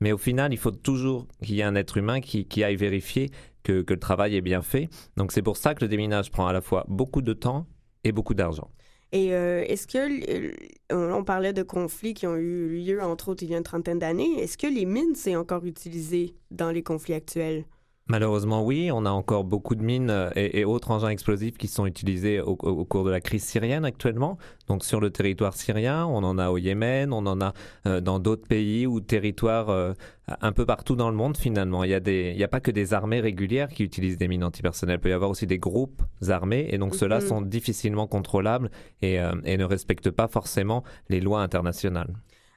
Mais 0.00 0.12
au 0.12 0.18
final, 0.18 0.52
il 0.52 0.56
faut 0.56 0.70
toujours 0.70 1.26
qu'il 1.42 1.56
y 1.56 1.60
ait 1.60 1.64
un 1.64 1.74
être 1.74 1.96
humain 1.96 2.20
qui, 2.20 2.64
aille 2.64 2.76
vérifier 2.76 3.30
que, 3.62 3.84
le 3.86 3.98
travail 3.98 4.36
est 4.36 4.40
bien 4.40 4.62
fait. 4.62 4.88
Donc 5.16 5.32
c'est 5.32 5.42
pour 5.42 5.56
ça 5.56 5.74
que 5.74 5.84
le 5.84 5.88
déminage 5.88 6.30
prend 6.30 6.46
à 6.46 6.52
la 6.52 6.60
fois 6.60 6.84
beaucoup 6.88 7.22
de 7.22 7.32
temps 7.32 7.66
et 8.04 8.12
beaucoup 8.12 8.34
d'argent. 8.34 8.70
Et 9.12 9.34
euh, 9.34 9.64
est-ce 9.66 9.86
que, 9.86 10.54
on 10.90 11.24
parlait 11.24 11.52
de 11.52 11.62
conflits 11.62 12.14
qui 12.14 12.26
ont 12.26 12.36
eu 12.36 12.68
lieu, 12.68 13.02
entre 13.02 13.30
autres, 13.30 13.42
il 13.42 13.50
y 13.50 13.54
a 13.54 13.58
une 13.58 13.64
trentaine 13.64 13.98
d'années, 13.98 14.40
est-ce 14.40 14.56
que 14.56 14.68
les 14.68 14.84
mines, 14.84 15.16
c'est 15.16 15.34
encore 15.34 15.64
utilisé 15.64 16.36
dans 16.50 16.70
les 16.70 16.82
conflits 16.82 17.14
actuels? 17.14 17.64
Malheureusement, 18.10 18.64
oui. 18.64 18.90
On 18.92 19.06
a 19.06 19.10
encore 19.10 19.44
beaucoup 19.44 19.76
de 19.76 19.82
mines 19.82 20.10
euh, 20.10 20.30
et, 20.34 20.64
autres 20.64 20.90
engins 20.90 21.10
explosifs 21.10 21.56
qui 21.56 21.68
sont 21.68 21.86
utilisés 21.86 22.40
au, 22.40 22.56
cours 22.56 23.04
de 23.04 23.10
la 23.10 23.20
crise 23.20 23.44
syrienne 23.44 23.84
actuellement. 23.84 24.36
Donc 24.66 24.84
sur 24.84 25.00
le 25.00 25.10
territoire 25.10 25.54
syrien, 25.54 26.06
on 26.06 26.24
en 26.24 26.36
a 26.38 26.50
au 26.50 26.58
Yémen, 26.58 27.12
on 27.12 27.24
en 27.26 27.40
a 27.40 27.52
euh, 27.86 28.00
dans 28.00 28.18
d'autres 28.18 28.48
pays 28.48 28.86
ou 28.86 29.00
territoires 29.00 29.68
euh, 29.68 29.92
un 30.40 30.50
peu 30.50 30.66
partout 30.66 30.96
dans 30.96 31.08
le 31.08 31.16
monde 31.16 31.36
finalement. 31.36 31.84
Il 31.84 31.88
n'y 31.88 32.42
a, 32.42 32.44
a 32.44 32.48
pas 32.48 32.60
que 32.60 32.72
des 32.72 32.94
armées 32.94 33.20
régulières 33.20 33.68
qui 33.68 33.84
utilisent 33.84 34.18
des 34.18 34.26
mines 34.26 34.44
antipersonnelles. 34.44 34.98
Il 34.98 35.02
peut 35.02 35.10
y 35.10 35.12
avoir 35.12 35.30
aussi 35.30 35.46
des 35.46 35.58
groupes 35.58 36.02
armés 36.28 36.66
et 36.70 36.78
donc 36.78 36.96
ceux-là 36.96 37.20
mhm. 37.20 37.26
sont 37.26 37.42
difficilement 37.42 38.08
contrôlables 38.08 38.70
et 39.02 39.18
ne 39.18 39.64
respectent 39.64 40.10
pas 40.10 40.26
forcément 40.26 40.82
les 41.08 41.20
lois 41.20 41.42
internationales. 41.42 42.14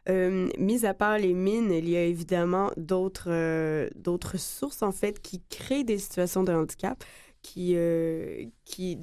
Euh, 0.10 0.50
mis 0.58 0.86
à 0.86 0.94
part 0.94 1.18
les 1.18 1.34
mines, 1.34 1.72
il 1.72 1.90
y 1.90 1.96
a 1.96 2.04
évidemment 2.04 2.72
d'autres 2.76 3.30
euh, 3.30 3.90
d'autres 3.96 4.38
sources 4.38 4.84
en 4.84 4.92
fait 4.92 5.22
qui 5.22 5.42
créent 5.50 5.86
des 5.86 5.98
situations 5.98 6.44
de 6.44 6.52
handicap 6.52 7.02
qui 7.42 7.74
euh, 7.76 8.46
qui 8.66 9.00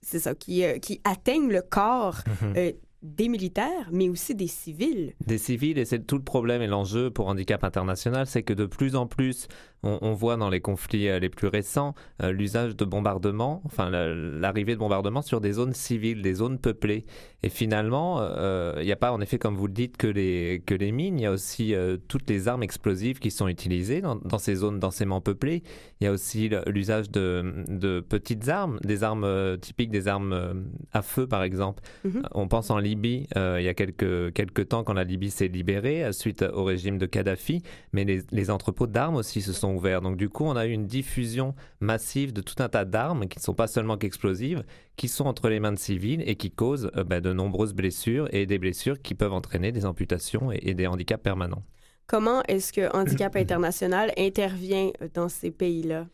c'est 0.00 0.18
ça 0.18 0.34
qui 0.34 0.64
qui 0.80 1.00
atteignent 1.04 1.50
le 1.50 1.60
corps 1.60 2.20
mm-hmm 2.26 2.74
des 3.02 3.28
militaires, 3.28 3.88
mais 3.90 4.08
aussi 4.08 4.34
des 4.34 4.46
civils. 4.46 5.12
Des 5.26 5.38
civils, 5.38 5.78
et 5.78 5.84
c'est 5.84 6.06
tout 6.06 6.16
le 6.16 6.22
problème 6.22 6.62
et 6.62 6.68
l'enjeu 6.68 7.10
pour 7.10 7.26
Handicap 7.26 7.64
International, 7.64 8.26
c'est 8.26 8.42
que 8.42 8.52
de 8.52 8.64
plus 8.64 8.94
en 8.94 9.06
plus, 9.06 9.48
on, 9.82 10.12
voit 10.12 10.36
dans 10.36 10.48
les 10.48 10.60
conflits 10.60 11.08
euh, 11.08 11.18
les 11.18 11.28
plus 11.28 11.48
récents 11.48 11.94
euh, 12.22 12.32
l'usage 12.32 12.76
de 12.76 12.84
bombardements, 12.84 13.62
enfin 13.64 13.90
l'arrivée 13.90 14.74
de 14.74 14.78
bombardements 14.78 15.22
sur 15.22 15.40
des 15.40 15.52
zones 15.52 15.72
civiles, 15.72 16.22
des 16.22 16.34
zones 16.34 16.58
peuplées. 16.58 17.04
Et 17.42 17.48
finalement, 17.48 18.20
euh, 18.20 18.74
il 18.78 18.84
n'y 18.84 18.92
a 18.92 18.96
pas, 18.96 19.10
en 19.10 19.20
effet, 19.20 19.38
comme 19.38 19.56
vous 19.56 19.66
le 19.66 19.72
dites, 19.72 19.96
que 19.96 20.06
les, 20.06 20.62
que 20.64 20.74
les 20.74 20.92
mines, 20.92 21.18
il 21.18 21.22
y 21.22 21.26
a 21.26 21.32
aussi 21.32 21.74
toutes 22.06 22.30
les 22.30 22.46
armes 22.46 22.62
explosives 22.62 23.18
qui 23.18 23.32
sont 23.32 23.48
utilisées 23.48 24.00
dans, 24.00 24.14
dans 24.14 24.38
ces 24.38 24.54
zones 24.54 24.78
densément 24.78 25.20
peuplées. 25.20 25.64
Il 26.00 26.04
y 26.04 26.06
a 26.06 26.12
aussi 26.12 26.50
l'usage 26.66 27.10
de, 27.10 27.64
de, 27.68 27.98
petites 27.98 28.48
armes, 28.48 28.78
des 28.84 29.02
armes 29.02 29.58
typiques 29.60 29.90
des 29.90 30.06
armes 30.06 30.64
à 30.92 31.02
feu, 31.02 31.26
par 31.26 31.42
exemple. 31.42 31.82
Mm-hmm. 32.06 32.26
On 32.30 32.46
pense 32.46 32.70
en 32.70 32.78
Libye 32.78 33.26
euh, 33.36 33.60
il 33.60 33.64
y 33.64 33.68
a 33.68 33.74
quelques, 33.74 34.32
quelques 34.32 34.68
temps 34.68 34.84
quand 34.84 34.92
la 34.92 35.04
Libye 35.04 35.30
s'est 35.30 35.48
libérée 35.48 36.12
suite 36.12 36.42
au 36.42 36.64
régime 36.64 36.98
de 36.98 37.06
Kadhafi, 37.06 37.62
mais 37.92 38.04
les, 38.04 38.50
entrepôts 38.50 38.86
d'armes 38.86 39.16
aussi 39.16 39.40
se 39.40 39.52
sont 39.52 39.71
Donc 39.80 40.16
du 40.16 40.28
coup, 40.28 40.44
on 40.44 40.56
a 40.56 40.66
eu 40.66 40.70
une 40.70 40.86
diffusion 40.86 41.54
massive 41.80 42.32
de 42.32 42.40
tout 42.40 42.62
un 42.62 42.68
tas 42.68 42.84
d'armes 42.84 43.26
qui 43.28 43.38
ne 43.38 43.42
sont 43.42 43.54
pas 43.54 43.66
seulement 43.66 43.96
qu'explosives, 43.96 44.64
qui 44.96 45.08
sont 45.08 45.26
entre 45.26 45.48
les 45.48 45.60
mains 45.60 45.72
de 45.72 45.78
civils 45.78 46.22
et 46.26 46.36
qui 46.36 46.50
causent 46.50 46.90
euh, 46.96 47.04
bah, 47.04 47.20
de 47.20 47.32
nombreuses 47.32 47.74
blessures 47.74 48.28
et 48.32 48.46
des 48.46 48.58
blessures 48.58 49.00
qui 49.00 49.14
peuvent 49.14 49.32
entraîner 49.32 49.72
des 49.72 49.86
amputations 49.86 50.52
et 50.52 50.74
des 50.74 50.86
handicaps 50.86 51.22
permanents. 51.22 51.62
Comment 52.06 52.42
est-ce 52.48 52.72
que 52.72 52.94
Handicap 52.94 53.36
International 53.36 54.12
intervient 54.18 54.90
dans 55.14 55.28
ces 55.28 55.50
pays-là? 55.50 56.06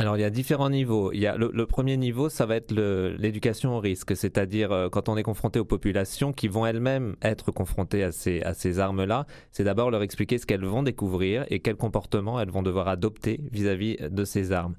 Alors 0.00 0.16
il 0.16 0.22
y 0.22 0.24
a 0.24 0.30
différents 0.30 0.70
niveaux. 0.70 1.12
Il 1.12 1.20
y 1.20 1.26
a 1.26 1.36
le, 1.36 1.66
premier 1.66 1.98
niveau, 1.98 2.30
ça 2.30 2.46
va 2.46 2.56
être 2.56 2.72
l'éducation 2.72 3.76
au 3.76 3.80
risque, 3.80 4.16
c'est-à-dire 4.16 4.72
euh, 4.72 4.88
quand 4.88 5.10
on 5.10 5.16
est 5.18 5.22
confronté 5.22 5.58
aux 5.58 5.66
populations 5.66 6.32
qui 6.32 6.48
vont 6.48 6.64
elles-mêmes 6.64 7.16
être 7.20 7.52
confrontées 7.52 8.02
à 8.02 8.10
ces, 8.10 8.40
à 8.40 8.54
ces 8.54 8.78
armes-là, 8.78 9.26
c'est 9.52 9.62
d'abord 9.62 9.90
leur 9.90 10.00
expliquer 10.00 10.38
ce 10.38 10.46
qu'elles 10.46 10.64
vont 10.64 10.82
découvrir 10.82 11.44
et 11.50 11.60
quel 11.60 11.76
comportement 11.76 12.40
elles 12.40 12.48
vont 12.48 12.62
devoir 12.62 12.88
adopter 12.88 13.42
vis-à-vis 13.52 13.98
de 13.98 14.24
ces 14.24 14.52
armes. 14.52 14.74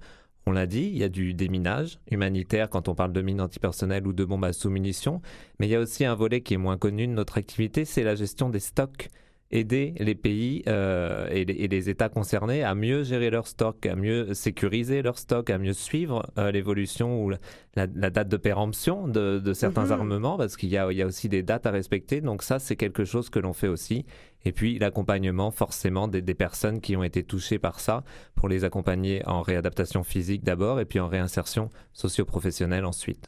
On 0.47 0.53
l'a 0.53 0.65
dit, 0.65 0.89
il 0.91 0.97
y 0.97 1.03
a 1.03 1.09
du 1.09 1.36
déminage 1.36 1.99
humanitaire 2.09 2.72
quand 2.72 2.88
on 2.88 2.95
parle 2.95 3.13
de 3.13 3.22
mines 3.22 3.41
antipersonnelles 3.41 4.07
ou 4.07 4.13
de 4.13 4.26
bombes 4.26 4.45
à 4.45 4.53
sous-munitions, 4.53 5.22
mais 5.59 5.67
il 5.67 5.69
y 5.69 5.76
a 5.76 5.80
aussi 5.80 6.03
un 6.03 6.15
volet 6.15 6.41
qui 6.41 6.55
est 6.55 6.57
moins 6.57 6.80
connu 6.80 7.05
de 7.05 7.13
notre 7.13 7.38
activité, 7.38 7.86
c'est 7.86 8.01
la 8.01 8.15
gestion 8.15 8.49
des 8.49 8.59
stocks 8.59 9.09
aider 9.51 9.93
les 9.99 10.15
pays 10.15 10.63
euh, 10.67 11.27
et, 11.29 11.45
les, 11.45 11.89
États 11.89 12.09
concernés 12.09 12.63
à 12.63 12.73
mieux 12.75 13.03
gérer 13.03 13.29
leur 13.29 13.47
stock, 13.47 13.85
à 13.85 13.95
mieux 13.95 14.33
sécuriser 14.33 15.01
leur 15.01 15.17
stock, 15.17 15.49
à 15.49 15.57
mieux 15.57 15.73
suivre 15.73 16.25
euh, 16.37 16.51
l'évolution 16.51 17.23
ou 17.23 17.31
la, 17.75 17.87
date 17.87 18.29
de 18.29 18.37
péremption 18.37 19.07
de, 19.07 19.53
certains 19.53 19.85
mhm. 19.85 19.91
armements, 19.91 20.37
parce 20.37 20.57
qu'il 20.57 20.69
y, 20.69 20.77
a, 20.77 20.87
aussi 21.05 21.29
des 21.29 21.43
dates 21.43 21.65
à 21.65 21.71
respecter. 21.71 22.21
Donc 22.21 22.43
ça, 22.43 22.59
c'est 22.59 22.75
quelque 22.75 23.03
chose 23.03 23.29
que 23.29 23.39
l'on 23.39 23.53
fait 23.53 23.67
aussi. 23.67 24.05
Et 24.45 24.51
puis 24.51 24.79
l'accompagnement 24.79 25.51
forcément 25.51 26.07
des, 26.07 26.21
des, 26.21 26.33
personnes 26.33 26.81
qui 26.81 26.95
ont 26.95 27.03
été 27.03 27.23
touchées 27.23 27.59
par 27.59 27.79
ça, 27.79 28.03
pour 28.35 28.47
les 28.47 28.63
accompagner 28.63 29.21
en 29.27 29.41
réadaptation 29.41 30.03
physique 30.03 30.43
d'abord, 30.43 30.79
et 30.79 30.85
puis 30.85 30.99
en 30.99 31.07
réinsertion 31.07 31.69
socio-professionnelle 31.93 32.85
ensuite. 32.85 33.27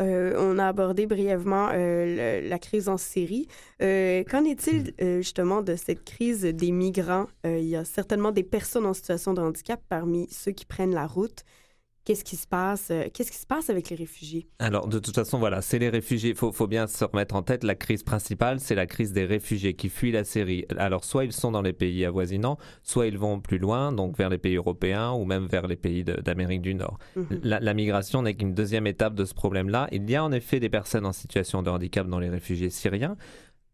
Euh, 0.00 0.34
on 0.38 0.58
a 0.58 0.66
abordé 0.66 1.06
brièvement 1.06 1.70
euh, 1.72 2.48
la 2.48 2.58
crise 2.58 2.88
en 2.88 2.96
Syrie. 2.96 3.48
Euh, 3.82 4.22
qu'en 4.24 4.44
est-il 4.44 4.94
mm. 5.00 5.20
justement 5.20 5.62
de 5.62 5.76
cette 5.76 6.04
crise 6.04 6.42
des 6.42 6.72
migrants? 6.72 7.26
il 7.44 7.64
y 7.64 7.76
a 7.76 7.84
certainement 7.84 8.32
des 8.32 8.42
personnes 8.42 8.86
en 8.86 8.94
situation 8.94 9.32
de 9.34 9.40
handicap 9.40 9.80
parmi 9.88 10.28
ceux 10.30 10.52
qui 10.52 10.66
prennent 10.66 10.94
la 10.94 11.06
route 11.06 11.44
qu'est-ce 12.08 12.24
qui 12.24 12.36
se 12.36 12.46
passe 12.46 12.88
euh, 12.90 13.04
Qu'est-ce 13.12 13.30
qui 13.30 13.36
se 13.36 13.44
passe 13.44 13.68
avec 13.68 13.90
les 13.90 13.96
réfugiés? 13.96 14.48
Alors 14.60 14.88
de 14.88 14.98
toute 14.98 15.14
façon, 15.14 15.38
voilà, 15.38 15.60
c'est 15.60 15.78
les 15.78 15.90
réfugiés. 15.90 16.30
Il 16.30 16.36
faut, 16.36 16.66
bien 16.66 16.86
se 16.86 17.04
remettre 17.04 17.34
en 17.34 17.42
tête 17.42 17.64
la 17.64 17.74
crise 17.74 18.02
principale, 18.02 18.60
c'est 18.60 18.74
la 18.74 18.86
crise 18.86 19.12
des 19.12 19.26
réfugiés 19.26 19.74
qui 19.74 19.90
fuient 19.90 20.12
la 20.12 20.24
Syrie. 20.24 20.64
Alors 20.78 21.04
soit 21.04 21.26
ils 21.26 21.32
sont 21.32 21.52
dans 21.52 21.60
les 21.60 21.74
pays 21.74 22.06
avoisinants, 22.06 22.56
soit 22.82 23.08
ils 23.08 23.18
vont 23.18 23.40
plus 23.40 23.58
loin, 23.58 23.92
donc 23.92 24.16
vers 24.16 24.30
les 24.30 24.38
pays 24.38 24.56
européens 24.56 25.12
ou 25.12 25.26
même 25.26 25.48
vers 25.48 25.66
les 25.66 25.76
pays 25.76 26.02
d'Amérique 26.02 26.62
du 26.62 26.74
Nord. 26.74 26.98
Mhm. 27.14 27.40
la, 27.42 27.74
migration 27.74 28.22
n'est 28.22 28.34
qu'une 28.34 28.54
deuxième 28.54 28.86
étape 28.86 29.14
de 29.14 29.26
ce 29.26 29.34
problème-là. 29.34 29.88
Il 29.92 30.08
y 30.10 30.16
a 30.16 30.24
en 30.24 30.32
effet 30.32 30.60
des 30.60 30.70
personnes 30.70 31.04
en 31.04 31.12
situation 31.12 31.62
de 31.62 31.68
handicap 31.68 32.08
dans 32.08 32.20
les 32.20 32.30
réfugiés 32.30 32.70
syriens. 32.70 33.18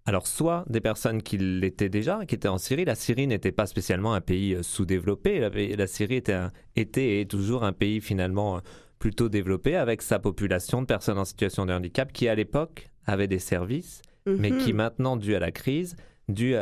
Alors, 0.06 0.26
soit 0.26 0.64
des 0.68 0.82
personnes 0.82 1.22
qui 1.22 1.38
l'étaient 1.38 1.88
déjà, 1.88 2.26
qui 2.26 2.34
étaient 2.34 2.48
en 2.48 2.58
Syrie. 2.58 2.84
La 2.84 2.94
Syrie 2.94 3.26
n'était 3.26 3.52
pas 3.52 3.66
spécialement 3.66 4.12
un 4.12 4.20
pays 4.20 4.54
euh, 4.54 4.62
sous-développé. 4.62 5.40
La, 5.76 5.86
Syrie 5.86 6.16
était, 6.16 6.38
était 6.76 7.04
et 7.04 7.20
est 7.22 7.30
toujours 7.30 7.64
un 7.64 7.72
pays 7.72 8.02
finalement 8.02 8.56
euh, 8.56 8.60
plutôt 8.98 9.30
développé 9.30 9.76
avec 9.76 10.02
sa 10.02 10.18
population 10.18 10.82
de 10.82 10.86
personnes 10.86 11.18
en 11.18 11.24
situation 11.24 11.64
de 11.64 11.72
handicap 11.72 12.12
qui, 12.12 12.28
à 12.28 12.34
l'époque, 12.34 12.90
avaient 13.06 13.28
des 13.28 13.38
services, 13.38 14.02
mais 14.26 14.50
qui 14.50 14.72
mhm. 14.72 14.76
maintenant, 14.76 15.16
dû 15.16 15.34
à 15.34 15.38
la 15.38 15.52
crise, 15.52 15.96
dus 16.28 16.54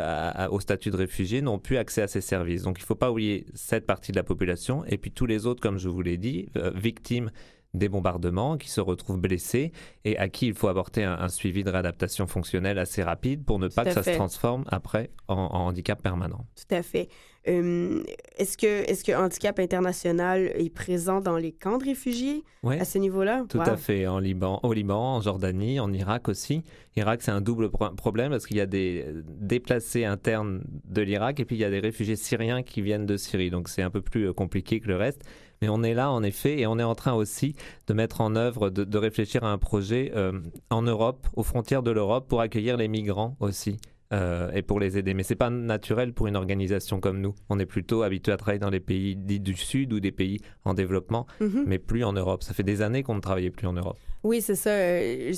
au 0.51 0.59
statut 0.59 0.90
de 0.90 0.97
réfugié, 0.97 1.40
n'ont 1.40 1.61
plus 1.61 1.76
accès 1.76 2.03
à 2.03 2.09
ces 2.09 2.20
services. 2.20 2.62
Donc 2.62 2.78
il 2.80 2.82
ne 2.82 2.86
faut 2.86 2.97
pas 2.97 3.12
oublier 3.12 3.47
cette 3.55 3.86
partie 3.86 4.11
de 4.11 4.16
la 4.16 4.24
population 4.24 4.84
et 4.86 4.99
puis 4.99 5.12
tous 5.12 5.26
les 5.26 5.47
autres, 5.47 5.61
comme 5.61 5.78
je 5.78 5.88
vous 5.88 6.03
l'ai 6.03 6.16
dit, 6.16 6.49
victimes 6.74 7.30
des 7.74 7.88
bombardements, 7.88 8.56
qui 8.56 8.68
se 8.68 8.80
retrouvent 8.80 9.18
blessés 9.18 9.72
et 10.04 10.18
à 10.18 10.28
qui 10.28 10.48
il 10.48 10.54
faut 10.54 10.68
apporter 10.68 11.04
un, 11.04 11.28
suivi 11.28 11.64
de 11.64 11.70
réadaptation 11.70 12.26
fonctionnelle 12.26 12.78
assez 12.78 13.02
rapide 13.02 13.44
pour 13.44 13.58
ne 13.58 13.68
pas 13.68 13.84
que 13.84 13.92
ça 13.92 14.02
se 14.02 14.10
transforme 14.10 14.64
après 14.68 15.10
en, 15.28 15.36
handicap 15.52 16.02
permanent. 16.02 16.46
Tout 16.56 16.74
à 16.74 16.82
fait. 16.82 17.08
Hum, 17.48 18.04
est-ce 18.36 18.56
que 18.56 19.02
que 19.04 19.16
handicap 19.16 19.58
international 19.58 20.52
est 20.54 20.72
présent 20.72 21.20
dans 21.20 21.36
les 21.36 21.50
camps 21.50 21.78
de 21.78 21.84
réfugiés 21.84 22.44
à 22.62 22.84
ce 22.84 22.98
niveau-là? 22.98 23.44
Tout 23.48 23.60
à 23.60 23.76
fait. 23.76 24.06
En 24.06 24.20
Liban, 24.20 24.60
au 24.62 24.72
Liban, 24.72 25.16
en 25.16 25.20
Jordanie, 25.20 25.80
en 25.80 25.92
Irak 25.92 26.28
aussi. 26.28 26.62
Irak, 26.94 27.22
c'est 27.22 27.32
un 27.32 27.40
double 27.40 27.70
problème 27.70 28.30
parce 28.30 28.46
qu'il 28.46 28.58
y 28.58 28.60
a 28.60 28.66
des 28.66 29.06
déplacés 29.24 30.04
internes 30.04 30.62
de 30.84 31.02
l'Irak 31.02 31.40
et 31.40 31.44
puis 31.44 31.56
il 31.56 31.60
y 31.60 31.64
a 31.64 31.70
des 31.70 31.80
réfugiés 31.80 32.16
syriens 32.16 32.62
qui 32.62 32.80
viennent 32.80 33.06
de 33.06 33.16
Syrie. 33.16 33.50
Donc 33.50 33.68
c'est 33.68 33.82
un 33.82 33.90
peu 33.90 34.02
plus 34.02 34.28
euh, 34.28 34.32
compliqué 34.32 34.78
que 34.78 34.86
le 34.86 34.96
reste. 34.96 35.22
Mais 35.62 35.68
on 35.68 35.84
est 35.84 35.94
là, 35.94 36.10
en 36.10 36.24
effet, 36.24 36.58
et 36.58 36.66
on 36.66 36.78
est 36.80 36.82
en 36.82 36.96
train 36.96 37.12
aussi 37.12 37.54
de 37.86 37.94
mettre 37.94 38.20
en 38.20 38.34
œuvre, 38.34 38.68
de, 38.68 38.98
réfléchir 38.98 39.44
à 39.44 39.52
un 39.52 39.58
projet 39.58 40.12
euh, 40.14 40.40
en 40.70 40.82
Europe, 40.82 41.28
aux 41.34 41.44
frontières 41.44 41.84
de 41.84 41.92
l'Europe, 41.92 42.28
pour 42.28 42.40
accueillir 42.40 42.76
les 42.76 42.88
migrants 42.88 43.36
aussi. 43.38 43.78
Euh, 44.12 44.50
et 44.52 44.60
pour 44.60 44.78
les 44.78 44.98
aider. 44.98 45.14
Mais 45.14 45.22
c'est 45.22 45.36
pas 45.36 45.48
naturel 45.48 46.12
pour 46.12 46.26
une 46.26 46.36
organisation 46.36 47.00
comme 47.00 47.22
nous. 47.22 47.34
On 47.48 47.58
est 47.58 47.64
plutôt 47.64 48.02
habitué 48.02 48.30
à 48.30 48.36
travailler 48.36 48.58
dans 48.58 48.68
les 48.68 48.80
pays 48.80 49.16
dits 49.16 49.40
du 49.40 49.54
Sud 49.54 49.90
ou 49.94 50.00
des 50.00 50.12
pays 50.12 50.38
en 50.66 50.74
développement, 50.74 51.26
mhm. 51.40 51.64
mais 51.66 51.78
plus 51.78 52.04
en 52.04 52.12
Europe. 52.12 52.42
Ça 52.42 52.52
fait 52.52 52.62
des 52.62 52.82
années 52.82 53.04
qu'on 53.04 53.14
ne 53.14 53.20
travaillait 53.20 53.50
plus 53.50 53.66
en 53.66 53.72
Europe. 53.72 53.96
Oui, 54.24 54.40
c'est 54.40 54.54
ça. 54.54 54.70
Euh, 54.70 55.32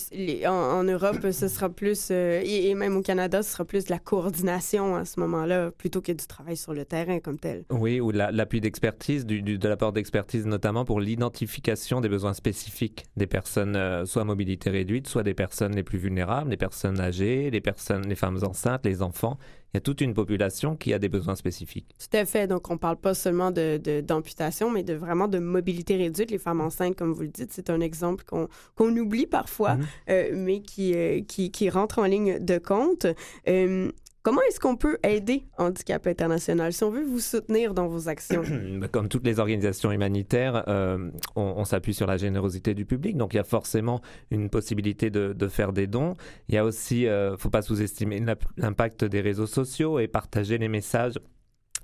en, 0.46 0.84
Europe, 0.84 1.30
ce 1.30 1.48
sera 1.48 1.70
plus, 1.70 2.08
euh, 2.10 2.42
et, 2.44 2.74
même 2.74 2.96
au 2.96 3.02
Canada, 3.02 3.42
ce 3.42 3.52
sera 3.52 3.64
plus 3.64 3.86
de 3.86 3.90
la 3.90 3.98
coordination 3.98 4.94
à 4.96 5.04
ce 5.06 5.18
moment-là, 5.20 5.70
plutôt 5.70 6.02
que 6.02 6.12
du 6.12 6.26
travail 6.26 6.56
sur 6.56 6.74
le 6.74 6.84
terrain 6.84 7.18
comme 7.20 7.38
tel. 7.38 7.64
Oui, 7.70 8.00
ou 8.00 8.10
l'appui 8.10 8.60
d'expertise, 8.60 9.24
de 9.24 9.68
l'apport 9.68 9.92
d'expertise 9.92 10.46
notamment 10.46 10.84
pour 10.84 11.00
l'identification 11.00 12.00
des 12.02 12.10
besoins 12.10 12.34
spécifiques 12.34 13.04
des 13.16 13.26
personnes, 13.26 13.76
euh, 13.76 14.04
soit 14.04 14.22
à 14.22 14.26
mobilité 14.26 14.68
réduite, 14.68 15.06
soit 15.06 15.22
des 15.22 15.34
personnes 15.34 15.74
les 15.74 15.82
plus 15.82 15.98
vulnérables, 15.98 16.50
les 16.50 16.56
personnes 16.58 17.00
âgées, 17.00 17.50
les 17.50 17.60
personnes, 17.62 18.06
les 18.06 18.14
femmes 18.14 18.40
enceintes, 18.42 18.84
les 18.84 19.00
enfants 19.00 19.38
il 19.74 19.78
y 19.78 19.78
a 19.78 19.80
toute 19.80 20.00
une 20.02 20.14
population 20.14 20.76
qui 20.76 20.94
a 20.94 21.00
des 21.00 21.08
besoins 21.08 21.34
spécifiques. 21.34 21.96
Tout 21.98 22.16
à 22.16 22.24
fait. 22.24 22.46
Donc, 22.46 22.70
on 22.70 22.74
ne 22.74 22.78
parle 22.78 22.96
pas 22.96 23.12
seulement 23.12 23.50
d'amputation, 23.50 24.68
de, 24.68 24.74
mais 24.74 24.84
de 24.84 24.94
vraiment 24.94 25.26
de 25.26 25.40
mobilité 25.40 25.96
réduite. 25.96 26.30
Les 26.30 26.38
femmes 26.38 26.60
enceintes, 26.60 26.94
comme 26.94 27.12
vous 27.12 27.22
le 27.22 27.28
dites, 27.28 27.50
c'est 27.52 27.70
un 27.70 27.80
exemple 27.80 28.24
qu'on 28.24 28.96
oublie 28.96 29.26
parfois, 29.26 29.74
mhm. 29.74 29.86
euh, 30.10 30.30
mais 30.32 30.60
qui, 30.60 30.94
euh, 30.94 31.22
qui, 31.26 31.50
qui, 31.50 31.68
rentre 31.70 31.98
en 31.98 32.04
ligne 32.04 32.38
de 32.38 32.58
compte. 32.58 33.06
Euh, 33.48 33.90
Comment 34.24 34.40
est-ce 34.48 34.58
qu'on 34.58 34.76
peut 34.76 34.96
aider 35.02 35.44
Handicap 35.58 36.06
International? 36.06 36.72
Si 36.72 36.82
on 36.82 36.90
veut 36.90 37.04
vous 37.04 37.20
soutenir 37.20 37.74
dans 37.74 37.88
vos 37.88 38.08
actions? 38.08 38.42
Ben, 38.80 38.88
comme 38.88 39.08
toutes 39.10 39.26
les 39.26 39.38
organisations 39.38 39.92
humanitaires, 39.92 40.64
euh, 40.66 41.10
on, 41.36 41.64
s'appuie 41.66 41.92
sur 41.92 42.06
la 42.06 42.16
générosité 42.16 42.72
du 42.72 42.86
public. 42.86 43.18
Donc 43.18 43.34
il 43.34 43.36
y 43.36 43.40
a 43.40 43.44
forcément 43.44 44.00
une 44.30 44.48
possibilité 44.48 45.10
de, 45.10 45.48
faire 45.48 45.74
des 45.74 45.86
dons. 45.86 46.14
Il 46.48 46.54
y 46.54 46.58
a 46.58 46.64
aussi, 46.64 47.02
il 47.02 47.08
euh, 47.08 47.32
ne 47.32 47.36
faut 47.36 47.50
pas 47.50 47.60
sous-estimer 47.60 48.24
l'impact 48.56 49.04
des 49.04 49.20
réseaux 49.20 49.46
sociaux 49.46 49.98
et 49.98 50.08
partager 50.08 50.56
les 50.56 50.68
messages 50.68 51.18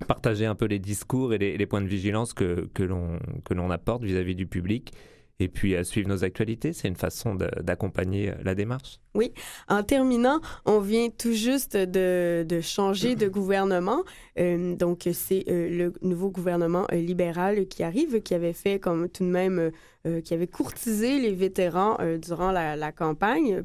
partager 0.08 0.46
un 0.46 0.54
peu 0.54 0.64
les 0.64 0.78
discours 0.78 1.34
et 1.34 1.38
les, 1.38 1.66
points 1.66 1.82
de 1.82 1.86
vigilance 1.86 2.32
que, 2.32 2.70
que 2.72 2.82
l'on 2.82 3.70
apporte 3.70 4.02
vis-à-vis 4.02 4.34
du 4.34 4.46
public 4.46 4.94
et 5.40 5.48
puis 5.48 5.74
à 5.74 5.82
suivre 5.82 6.08
nos 6.08 6.22
actualités. 6.22 6.72
C'est 6.72 6.86
une 6.86 6.96
façon 6.96 7.34
d'accompagner 7.34 8.30
euh, 8.30 8.34
la 8.44 8.54
démarche. 8.54 9.00
Oui. 9.14 9.32
En 9.68 9.82
terminant, 9.82 10.40
on 10.66 10.78
vient 10.78 11.08
tout 11.08 11.32
juste 11.32 11.76
de, 11.76 12.60
changer 12.62 13.16
de 13.16 13.26
gouvernement. 13.26 14.04
Euh, 14.38 14.76
donc, 14.76 15.08
c'est 15.12 15.44
euh, 15.48 15.68
le 15.70 15.92
nouveau 16.02 16.30
gouvernement 16.30 16.86
libéral 16.92 17.66
qui 17.66 17.82
arrive, 17.82 18.20
qui 18.22 18.34
avait 18.34 18.52
fait 18.52 18.78
comme 18.78 19.08
tout 19.08 19.24
de 19.24 19.30
même, 19.30 19.70
qui 20.24 20.32
avait 20.32 20.46
courtisé 20.46 21.18
les 21.18 21.32
vétérans 21.32 21.98
durant 22.18 22.52
la 22.52 22.92
campagne. 22.92 23.64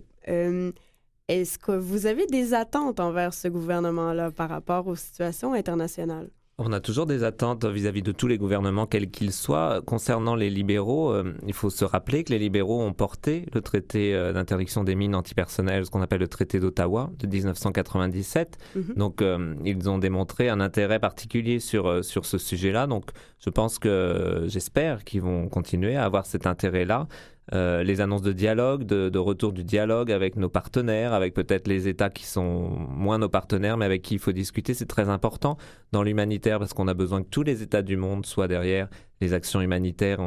Est-ce 1.28 1.58
que 1.58 1.72
vous 1.72 2.06
avez 2.06 2.26
des 2.28 2.54
attentes 2.54 3.00
envers 3.00 3.34
ce 3.34 3.48
gouvernement-là 3.48 4.32
par 4.32 4.50
rapport 4.50 4.88
aux 4.88 4.96
situations 4.96 5.54
internationales? 5.54 6.30
On 6.58 6.72
a 6.72 6.80
toujours 6.80 7.06
des 7.06 7.26
attentes 7.26 7.66
vis-à-vis 7.66 8.02
de 8.02 8.14
tous 8.14 8.28
les 8.28 8.38
gouvernements, 8.38 8.86
quels 8.86 9.12
qu'ils 9.12 9.34
soient. 9.34 9.82
Concernant 9.86 10.36
les 10.36 10.50
libéraux, 10.50 11.12
euh, 11.12 11.34
il 11.46 11.54
faut 11.54 11.70
se 11.70 11.84
rappeler 11.84 12.24
que 12.24 12.32
les 12.32 12.40
libéraux 12.40 12.82
ont 12.82 12.94
porté 12.94 13.46
le 13.54 13.60
traité 13.60 14.16
euh, 14.16 14.32
d'interdiction 14.32 14.86
des 14.86 14.96
mines 14.96 15.16
antipersonnelles, 15.16 15.86
ce 15.86 15.92
qu'on 15.92 16.02
appelle 16.02 16.22
le 16.22 16.30
traité 16.30 16.62
d'Ottawa 16.62 17.12
de 17.20 17.28
1997. 17.28 18.58
Mhm. 18.74 18.94
Donc, 18.96 19.22
euh, 19.22 19.54
ils 19.66 19.90
ont 19.90 19.98
démontré 19.98 20.48
un 20.48 20.62
intérêt 20.62 21.00
particulier 21.00 21.60
sur, 21.60 22.06
sur 22.06 22.26
ce 22.26 22.38
sujet-là. 22.38 22.88
Donc, 22.88 23.10
je 23.40 23.50
pense 23.50 23.78
que 23.78 24.46
j'espère 24.48 25.04
qu'ils 25.04 25.24
vont 25.24 25.50
continuer 25.50 25.98
à 25.98 26.06
avoir 26.06 26.26
cet 26.26 26.48
intérêt-là. 26.48 27.10
Euh, 27.54 27.84
les 27.84 28.02
annonces 28.02 28.24
de 28.24 28.32
dialogue, 28.32 28.86
de, 28.86 29.20
retour 29.20 29.54
du 29.54 29.64
dialogue 29.64 30.12
avec 30.12 30.36
nos 30.36 30.50
partenaires, 30.50 31.14
avec 31.14 31.34
peut-être 31.34 31.68
les 31.68 31.88
États 31.88 32.10
qui 32.10 32.26
sont 32.26 32.70
moins 32.90 33.20
nos 33.20 33.30
partenaires, 33.30 33.78
mais 33.78 33.86
avec 33.86 34.02
qui 34.02 34.16
il 34.16 34.20
faut 34.20 34.32
discuter, 34.32 34.74
c'est 34.74 34.88
très 34.88 35.10
important 35.10 35.58
dans 35.92 36.02
l'humanitaire 36.02 36.58
parce 36.60 36.74
qu'on 36.74 36.88
a 36.88 36.94
besoin 36.94 37.22
que 37.22 37.30
tous 37.30 37.44
les 37.44 37.62
États 37.62 37.84
du 37.84 37.98
monde 37.98 38.26
soient 38.26 38.48
derrière 38.48 38.90
les 39.22 39.34
actions 39.34 39.62
humanitaires. 39.62 40.20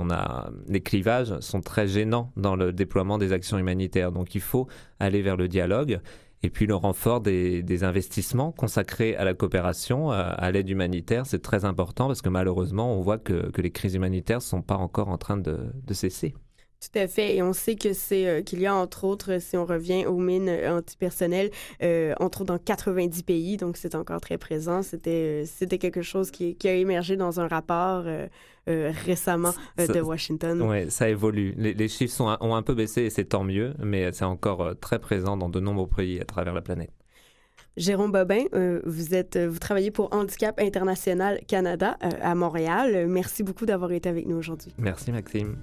Les 0.69 0.81
clivages 0.81 1.39
sont 1.41 1.61
très 1.61 1.89
gênants 1.89 2.33
dans 2.37 2.55
le 2.55 2.73
déploiement 2.73 3.19
des 3.19 3.33
actions 3.33 3.59
humanitaires, 3.59 4.13
donc 4.13 4.35
il 4.35 4.41
faut 4.41 4.69
aller 5.01 5.23
vers 5.23 5.37
le 5.37 5.49
dialogue. 5.49 6.01
Et 6.45 6.51
puis 6.51 6.67
le 6.67 6.77
renfort 6.77 7.21
des, 7.21 7.83
investissements 7.83 8.53
consacrés 8.53 9.17
à 9.17 9.25
la 9.25 9.35
coopération, 9.35 10.13
à, 10.13 10.51
l'aide 10.53 10.69
humanitaire, 10.69 11.27
c'est 11.27 11.43
très 11.43 11.65
important 11.65 12.07
parce 12.07 12.23
que 12.23 12.29
malheureusement, 12.29 12.97
on 12.97 13.01
voit 13.01 13.19
que, 13.19 13.51
les 13.57 13.73
crises 13.73 13.95
humanitaires 13.95 14.39
ne 14.39 14.43
sont 14.43 14.63
pas 14.63 14.77
encore 14.77 15.09
en 15.09 15.19
train 15.19 15.37
de 15.37 15.73
cesser. 15.91 16.35
Tout 16.81 16.97
à 16.97 17.09
fait. 17.09 17.35
Et 17.35 17.43
on 17.43 17.53
sait 17.53 17.75
que 17.75 17.93
c'est 17.93 18.29
euh, 18.29 18.43
qu'il 18.43 18.61
y 18.61 18.67
a 18.67 18.75
entre 18.75 19.03
autres, 19.05 19.41
si 19.41 19.57
on 19.57 19.65
revient 19.65 20.07
aux 20.07 20.19
mines 20.19 20.49
euh, 20.49 20.79
antipersonnelles, 20.79 21.51
euh, 21.83 22.15
entre 22.21 22.43
autres 22.43 22.53
dans 22.55 22.59
90 22.59 23.25
pays, 23.25 23.57
donc 23.57 23.77
c'est 23.77 23.97
encore 23.97 24.21
très 24.21 24.39
présent. 24.39 24.83
C'était 24.83 25.43
c'était 25.45 25.79
quelque 25.79 26.03
chose 26.03 26.31
qui, 26.31 26.55
qui, 26.55 26.69
a 26.69 26.75
émergé 26.75 27.17
dans 27.17 27.41
un 27.41 27.49
rapport 27.49 28.05
récemment 28.67 29.55
de 29.79 30.01
Washington. 30.01 30.61
Oui, 30.63 30.91
ça 30.91 31.09
évolue. 31.09 31.55
Les, 31.57 31.89
chiffres 31.89 32.15
sont, 32.15 32.37
ont 32.41 32.55
un 32.55 32.63
peu 32.63 32.75
baissé 32.75 33.03
et 33.03 33.11
c'est 33.11 33.25
tant 33.25 33.43
mieux, 33.43 33.75
mais 33.83 34.13
c'est 34.13 34.27
encore 34.27 34.75
très 34.79 34.99
présent 34.99 35.37
dans 35.39 35.49
de 35.49 35.59
nombreux 35.59 35.87
pays 35.89 36.21
à 36.21 36.25
travers 36.25 36.53
la 36.53 36.61
planète. 36.61 36.91
Jérôme 37.79 38.13
Bobin, 38.13 38.45
vous 38.85 39.15
êtes, 39.15 39.39
vous 39.39 39.59
travaillez 39.59 39.91
pour 39.91 40.13
Handicap 40.13 40.61
International 40.61 41.41
Canada 41.49 41.97
à 42.01 42.35
Montréal. 42.35 43.07
Merci 43.09 43.43
beaucoup 43.43 43.65
d'avoir 43.65 43.91
été 43.93 44.09
avec 44.09 44.27
nous 44.27 44.37
aujourd'hui. 44.37 44.75
Merci 44.79 45.13
Maxime. 45.13 45.57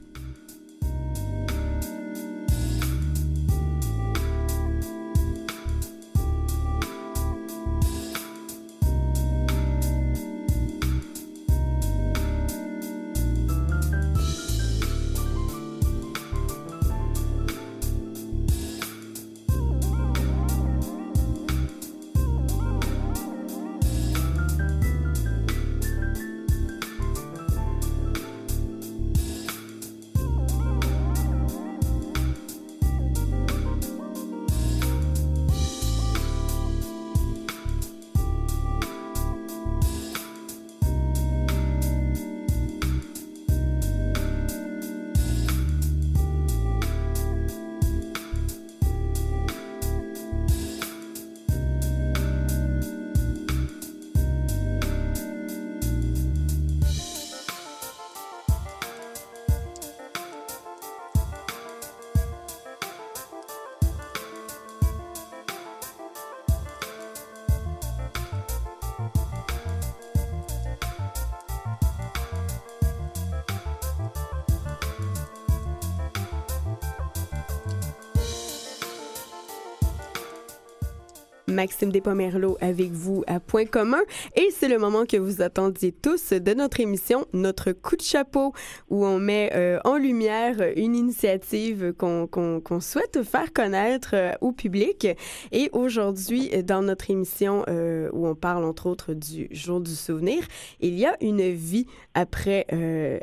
Maxime 81.65 81.91
Despomerleau 81.91 82.59
avec 82.61 82.91
vous 82.91 83.23
à 83.25 83.39
Point 83.39 83.65
commun. 83.65 84.03
Et 84.35 84.49
c'est 84.51 84.67
le 84.67 84.77
moment 84.77 85.07
que 85.07 85.17
vous 85.17 85.41
attendiez 85.41 85.91
tous 85.91 86.31
de 86.31 86.53
notre 86.53 86.79
émission, 86.79 87.25
notre 87.33 87.71
coup 87.71 87.95
de 87.95 88.03
chapeau, 88.03 88.53
où 88.91 89.03
on 89.03 89.17
met 89.17 89.49
euh, 89.55 89.79
en 89.83 89.97
lumière 89.97 90.57
une 90.75 90.95
initiative 90.95 91.91
qu'on 91.97 92.79
souhaite 92.81 93.23
faire 93.23 93.51
connaître 93.51 94.11
euh, 94.13 94.33
au 94.41 94.51
public. 94.51 95.07
Et 95.51 95.71
aujourd'hui, 95.73 96.51
dans 96.63 96.83
notre 96.83 97.09
émission 97.09 97.63
euh, 97.67 98.11
où 98.13 98.27
on 98.27 98.35
parle 98.35 98.63
entre 98.63 98.85
autres 98.85 99.15
du 99.15 99.47
jour 99.49 99.81
du 99.81 99.95
souvenir, 99.95 100.43
il 100.81 100.93
y 100.99 101.07
a 101.07 101.17
une 101.19 101.49
vie 101.49 101.87
après, 102.13 102.67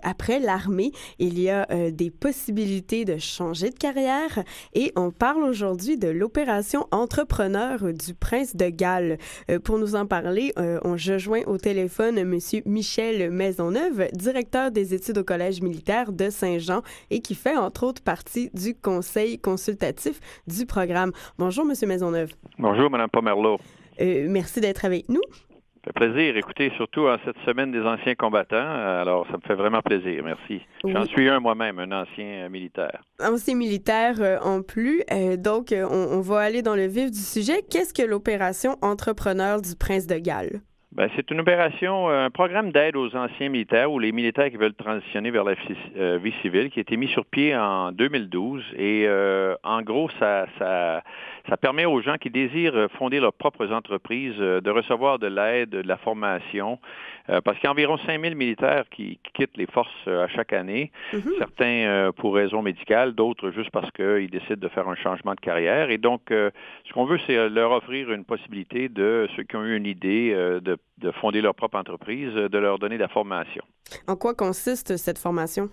après 0.02 0.40
l'armée. 0.40 0.90
Il 1.20 1.38
y 1.38 1.48
a 1.48 1.66
des 1.92 2.10
possibilités 2.10 3.04
de 3.04 3.18
changer 3.18 3.70
de 3.70 3.78
carrière 3.78 4.42
et 4.74 4.92
on 4.96 5.12
parle 5.12 5.44
aujourd'hui 5.44 5.96
de 5.96 6.08
l'opération 6.08 6.88
entrepreneur 6.90 7.92
du 7.92 8.14
prince 8.32 8.56
de 8.56 8.70
Galles. 8.70 9.18
Euh, 9.50 9.58
pour 9.58 9.78
nous 9.78 9.94
en 9.94 10.06
parler, 10.06 10.54
euh, 10.58 10.80
on 10.84 10.92
rejoint 10.92 11.42
au 11.46 11.58
téléphone 11.58 12.16
M. 12.16 12.38
Michel 12.64 13.30
Maisonneuve, 13.30 14.08
directeur 14.14 14.70
des 14.70 14.94
études 14.94 15.18
au 15.18 15.24
Collège 15.24 15.60
militaire 15.60 16.12
de 16.12 16.30
Saint-Jean 16.30 16.80
et 17.10 17.20
qui 17.20 17.34
fait 17.34 17.58
entre 17.58 17.84
autres 17.84 18.02
partie 18.02 18.48
du 18.54 18.74
conseil 18.74 19.38
consultatif 19.38 20.18
du 20.46 20.64
programme. 20.64 21.12
Bonjour, 21.36 21.66
M. 21.70 21.74
Maisonneuve. 21.86 22.32
Bonjour, 22.58 22.88
Mme 22.90 23.10
Pomerleau. 23.10 23.58
Euh, 24.00 24.26
merci 24.30 24.62
d'être 24.62 24.86
avec 24.86 25.10
nous. 25.10 25.20
Ça 25.84 25.90
fait 25.90 26.12
plaisir. 26.12 26.36
Écoutez, 26.36 26.70
surtout 26.76 27.08
en 27.08 27.16
cette 27.24 27.38
semaine 27.44 27.72
des 27.72 27.80
anciens 27.80 28.14
combattants. 28.14 28.56
Alors, 28.56 29.26
ça 29.26 29.32
me 29.32 29.42
fait 29.44 29.54
vraiment 29.54 29.82
plaisir. 29.82 30.22
Merci. 30.24 30.62
J'en 30.84 31.04
suis 31.06 31.28
un 31.28 31.40
moi-même, 31.40 31.80
un 31.80 31.90
ancien 31.90 32.44
euh, 32.44 32.48
militaire. 32.48 33.02
Ancien 33.20 33.56
militaire 33.56 34.14
euh, 34.20 34.38
en 34.44 34.62
plus. 34.62 35.02
Euh, 35.12 35.36
donc, 35.36 35.74
on, 35.74 36.20
va 36.20 36.38
aller 36.38 36.62
dans 36.62 36.76
le 36.76 36.86
vif 36.86 37.10
du 37.10 37.18
sujet. 37.18 37.62
Qu'est-ce 37.68 37.92
que 37.92 38.06
l'opération 38.06 38.76
Entrepreneur 38.80 39.60
du 39.60 39.74
Prince 39.74 40.06
de 40.06 40.18
Galles? 40.18 40.60
Ben, 40.92 41.08
c'est 41.16 41.28
une 41.32 41.40
opération, 41.40 42.08
un 42.10 42.30
programme 42.30 42.70
d'aide 42.70 42.96
aux 42.96 43.16
anciens 43.16 43.48
militaires 43.48 43.90
ou 43.90 43.98
les 43.98 44.12
militaires 44.12 44.50
qui 44.50 44.58
veulent 44.58 44.74
transitionner 44.74 45.30
vers 45.30 45.42
la 45.42 45.54
vie 46.18 46.34
civile 46.42 46.68
qui 46.68 46.80
a 46.80 46.82
été 46.82 46.98
mis 46.98 47.08
sur 47.08 47.24
pied 47.24 47.56
en 47.56 47.92
2012. 47.92 48.62
Et 48.76 49.08
en 49.64 49.80
gros, 49.80 50.10
ça, 50.20 50.46
ça 50.58 51.02
ça 51.48 51.56
permet 51.56 51.84
aux 51.84 52.00
gens 52.00 52.16
qui 52.18 52.30
désirent 52.30 52.88
fonder 52.98 53.20
leurs 53.20 53.32
propres 53.32 53.72
entreprises 53.72 54.34
euh, 54.38 54.60
de 54.60 54.70
recevoir 54.70 55.18
de 55.18 55.26
l'aide, 55.26 55.70
de 55.70 55.88
la 55.88 55.96
formation, 55.96 56.78
euh, 57.28 57.40
parce 57.40 57.58
qu'il 57.58 57.64
y 57.64 57.68
a 57.68 57.72
environ 57.72 57.98
5000 57.98 58.34
militaires 58.34 58.84
qui, 58.90 59.18
quittent 59.34 59.56
les 59.56 59.66
forces 59.66 59.90
euh, 60.08 60.24
à 60.24 60.28
chaque 60.28 60.52
année, 60.52 60.92
mhm. 61.12 61.32
certains 61.38 62.10
pour 62.16 62.34
raisons 62.34 62.62
médicales, 62.62 63.12
d'autres 63.12 63.50
juste 63.50 63.70
parce 63.70 63.90
qu'ils 63.92 64.30
décident 64.30 64.56
de 64.56 64.68
faire 64.68 64.88
un 64.88 64.94
changement 64.94 65.34
de 65.34 65.40
carrière. 65.40 65.90
Et 65.90 65.98
donc, 65.98 66.22
ce 66.28 66.92
qu'on 66.92 67.04
veut, 67.04 67.18
c'est 67.26 67.48
leur 67.48 67.72
offrir 67.72 68.12
une 68.12 68.24
possibilité 68.24 68.88
de 68.88 69.28
ceux 69.36 69.42
qui 69.42 69.56
ont 69.56 69.64
eu 69.64 69.76
une 69.76 69.86
idée 69.86 70.32
de, 70.34 70.78
de 70.98 71.10
fonder 71.12 71.40
leur 71.40 71.54
propre 71.54 71.78
entreprise, 71.78 72.32
de 72.34 72.58
leur 72.58 72.78
donner 72.78 72.96
de 72.96 73.02
la 73.02 73.08
formation. 73.08 73.64
En 74.06 74.16
quoi 74.16 74.34
consiste 74.34 74.96
cette 74.96 75.18
formation? 75.18 75.68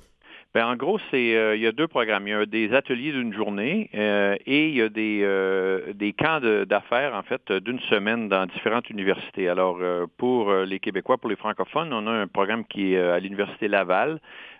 Ben, 0.56 0.66
en 0.66 0.76
gros, 0.76 0.98
euh, 1.14 1.54
il 1.56 1.62
y 1.62 1.68
a 1.68 1.72
deux 1.72 1.88
programmes. 1.88 2.28
Il 2.28 2.32
y 2.32 2.34
a 2.34 2.46
des 2.48 2.74
ateliers 2.74 3.12
d'une 3.12 3.32
journée 3.34 3.88
euh, 3.94 4.36
et 4.48 4.70
il 4.70 4.76
y 4.76 4.82
a 4.82 4.90
des, 4.90 5.22
euh, 5.22 5.94
des 5.94 6.12
camps 6.14 6.40
d'affaires, 6.40 7.14
en 7.14 7.22
fait, 7.22 7.52
d'une 7.52 7.80
semaine 7.82 8.30
dans 8.30 8.48
différentes 8.48 8.90
universités. 8.90 9.48
Alors, 9.48 9.78
pour 10.18 10.52
les 10.52 10.80
Québécois, 10.80 11.20
pour 11.20 11.30
les 11.30 11.36
francophones, 11.36 11.94
on 11.94 12.08
a 12.08 12.12
un 12.12 12.28
programme 12.28 12.66
qui 12.66 12.96
est 12.96 13.00
à 13.00 13.20
l'Université 13.20 13.68
Laval 13.68 14.20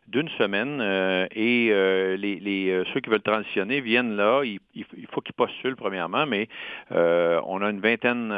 d'une 0.10 0.30
semaine 0.38 0.82
et 1.32 1.70
les, 2.18 2.84
ceux 2.94 3.00
qui 3.00 3.10
veulent 3.10 3.22
transitionner 3.22 3.82
viennent 3.82 4.16
là. 4.16 4.42
Il, 4.44 4.60
faut 5.12 5.22
qu'ils 5.22 5.34
postulent 5.34 5.76
premièrement, 5.76 6.26
mais 6.26 6.48
on 6.92 7.62
a 7.62 7.70
une 7.70 7.80
vingtaine 7.80 8.30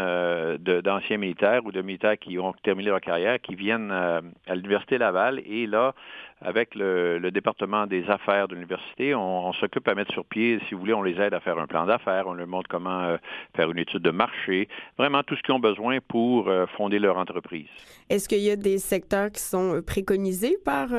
d'anciens 0.60 1.18
militaires 1.18 1.66
ou 1.66 1.72
de 1.72 1.82
militaires 1.82 2.18
qui 2.18 2.38
ont 2.40 2.54
terminé 2.64 2.90
leur 2.90 3.02
carrière 3.02 3.40
qui 3.42 3.56
viennent 3.56 3.92
à 3.92 4.56
l'Université 4.56 4.98
Laval 4.98 5.42
et 5.46 5.68
là, 5.68 5.94
avec 6.42 6.76
le, 6.76 7.30
département 7.32 7.88
des 7.88 8.10
affaires 8.10 8.48
de 8.48 8.56
l'université, 8.56 9.14
on, 9.16 9.54
s'occupe 9.54 9.88
à 9.88 9.96
mettre 9.96 10.12
sur 10.12 10.26
pied, 10.26 10.60
si 10.68 10.74
vous 10.74 10.82
voulez, 10.82 10.94
on 10.94 11.04
les 11.04 11.20
aide 11.22 11.34
à 11.34 11.40
faire 11.40 11.58
un 11.60 11.68
plan 11.68 11.86
d'affaires, 11.86 12.26
on 12.28 12.34
leur 12.34 12.48
montre 12.48 12.68
comment 12.68 13.04
euh, 13.04 13.18
faire 13.56 13.70
une 13.70 13.78
étude 13.78 14.02
de 14.02 14.12
marché, 14.12 14.68
vraiment 14.98 15.24
tout 15.24 15.36
ce 15.36 15.42
qu'ils 15.44 15.54
ont 15.54 15.60
besoin 15.60 16.00
pour 16.08 16.48
euh, 16.48 16.66
fonder 16.78 17.00
leur 17.00 17.18
entreprise. 17.18 17.68
Est-ce 18.10 18.28
qu'il 18.28 18.40
y 18.40 18.50
a 18.50 18.56
des 18.56 18.80
secteurs 18.80 19.32
qui 19.32 19.42
sont 19.42 19.76
euh, 19.76 19.82
préconisés 19.82 20.58
par, 20.66 20.90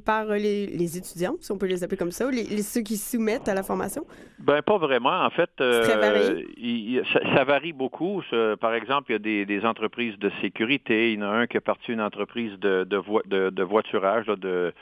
par 0.00 0.26
les, 0.26 0.96
étudiants, 0.96 1.36
si 1.40 1.52
on 1.52 1.58
peut 1.58 1.66
les 1.66 1.84
appeler 1.84 1.96
comme 1.96 2.10
ça, 2.10 2.26
ou 2.26 2.30
les, 2.30 2.62
ceux 2.62 2.82
qui 2.82 2.96
soumettent 2.96 3.48
à 3.48 3.54
la 3.54 3.62
formation? 3.62 4.04
Ben 4.38 4.62
pas 4.62 4.78
vraiment. 4.78 5.24
En 5.24 5.30
fait, 5.30 5.50
varié? 5.58 7.02
ça, 7.12 7.44
varie 7.44 7.72
beaucoup. 7.72 8.22
Par 8.60 8.74
exemple, 8.74 9.12
il 9.12 9.26
y 9.26 9.42
a 9.42 9.44
des, 9.44 9.66
entreprises 9.66 10.18
de 10.18 10.30
sécurité. 10.40 11.12
Il 11.12 11.20
y 11.20 11.22
en 11.22 11.26
a 11.26 11.32
un 11.32 11.46
qui 11.46 11.56
a 11.56 11.60
parti 11.60 11.92
une 11.92 12.00
entreprise 12.00 12.52
de, 12.58 12.84
de, 12.84 13.50
de 13.50 13.62
voiturage, 13.62 14.26
de 14.26 14.72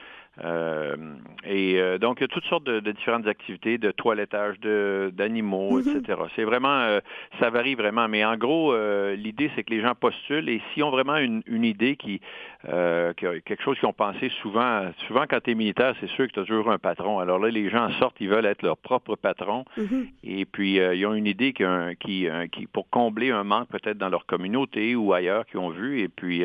euh, 0.44 0.96
et 1.44 1.80
euh, 1.80 1.98
donc, 1.98 2.18
il 2.18 2.22
y 2.22 2.24
a 2.24 2.28
toutes 2.28 2.44
sortes 2.44 2.64
de, 2.64 2.80
différentes 2.92 3.26
activités, 3.26 3.78
de 3.78 3.90
toilettage 3.90 4.58
d'animaux, 4.60 5.80
mhm. 5.80 5.96
etc. 5.96 6.20
C'est 6.36 6.44
vraiment, 6.44 6.80
euh, 6.80 7.00
ça 7.40 7.50
varie 7.50 7.74
vraiment. 7.74 8.08
Mais 8.08 8.24
en 8.24 8.36
gros, 8.36 8.74
l'idée, 9.14 9.50
c'est 9.54 9.64
que 9.64 9.72
les 9.72 9.80
gens 9.80 9.94
postulent 9.94 10.48
et 10.48 10.60
s'ils 10.72 10.84
ont 10.84 10.90
vraiment 10.90 11.16
une, 11.16 11.42
idée 11.64 11.96
qui, 11.96 12.20
quelque 12.64 13.62
chose 13.62 13.78
qu'ils 13.78 13.88
ont 13.88 13.92
pensé 13.92 14.30
souvent, 14.42 14.90
souvent 15.06 15.24
quand 15.28 15.40
tu 15.42 15.50
es 15.50 15.54
militaire, 15.54 15.94
c'est 16.00 16.08
sûr 16.10 16.26
que 16.28 16.32
tu 16.32 16.40
as 16.40 16.44
toujours 16.44 16.70
un 16.70 16.78
patron. 16.78 17.18
Alors 17.18 17.38
là, 17.38 17.50
les 17.50 17.68
gens 17.68 17.90
sortent, 17.98 18.16
ils 18.20 18.28
veulent 18.28 18.46
être 18.46 18.62
leur 18.62 18.76
propre 18.76 19.16
patron. 19.16 19.64
Mhm. 19.76 20.08
Et 20.24 20.44
puis, 20.44 20.74
ils 20.76 21.06
ont 21.06 21.14
une 21.14 21.26
idée 21.26 21.52
qui, 21.52 21.64
qui, 22.00 22.28
qui, 22.52 22.66
pour 22.66 22.88
combler 22.90 23.30
un 23.30 23.44
manque 23.44 23.68
peut-être 23.68 23.98
dans 23.98 24.08
leur 24.08 24.26
communauté 24.26 24.94
ou 24.94 25.12
ailleurs 25.12 25.46
qu'ils 25.46 25.60
ont 25.60 25.70
vu. 25.70 26.00
Et 26.00 26.08
puis, 26.08 26.44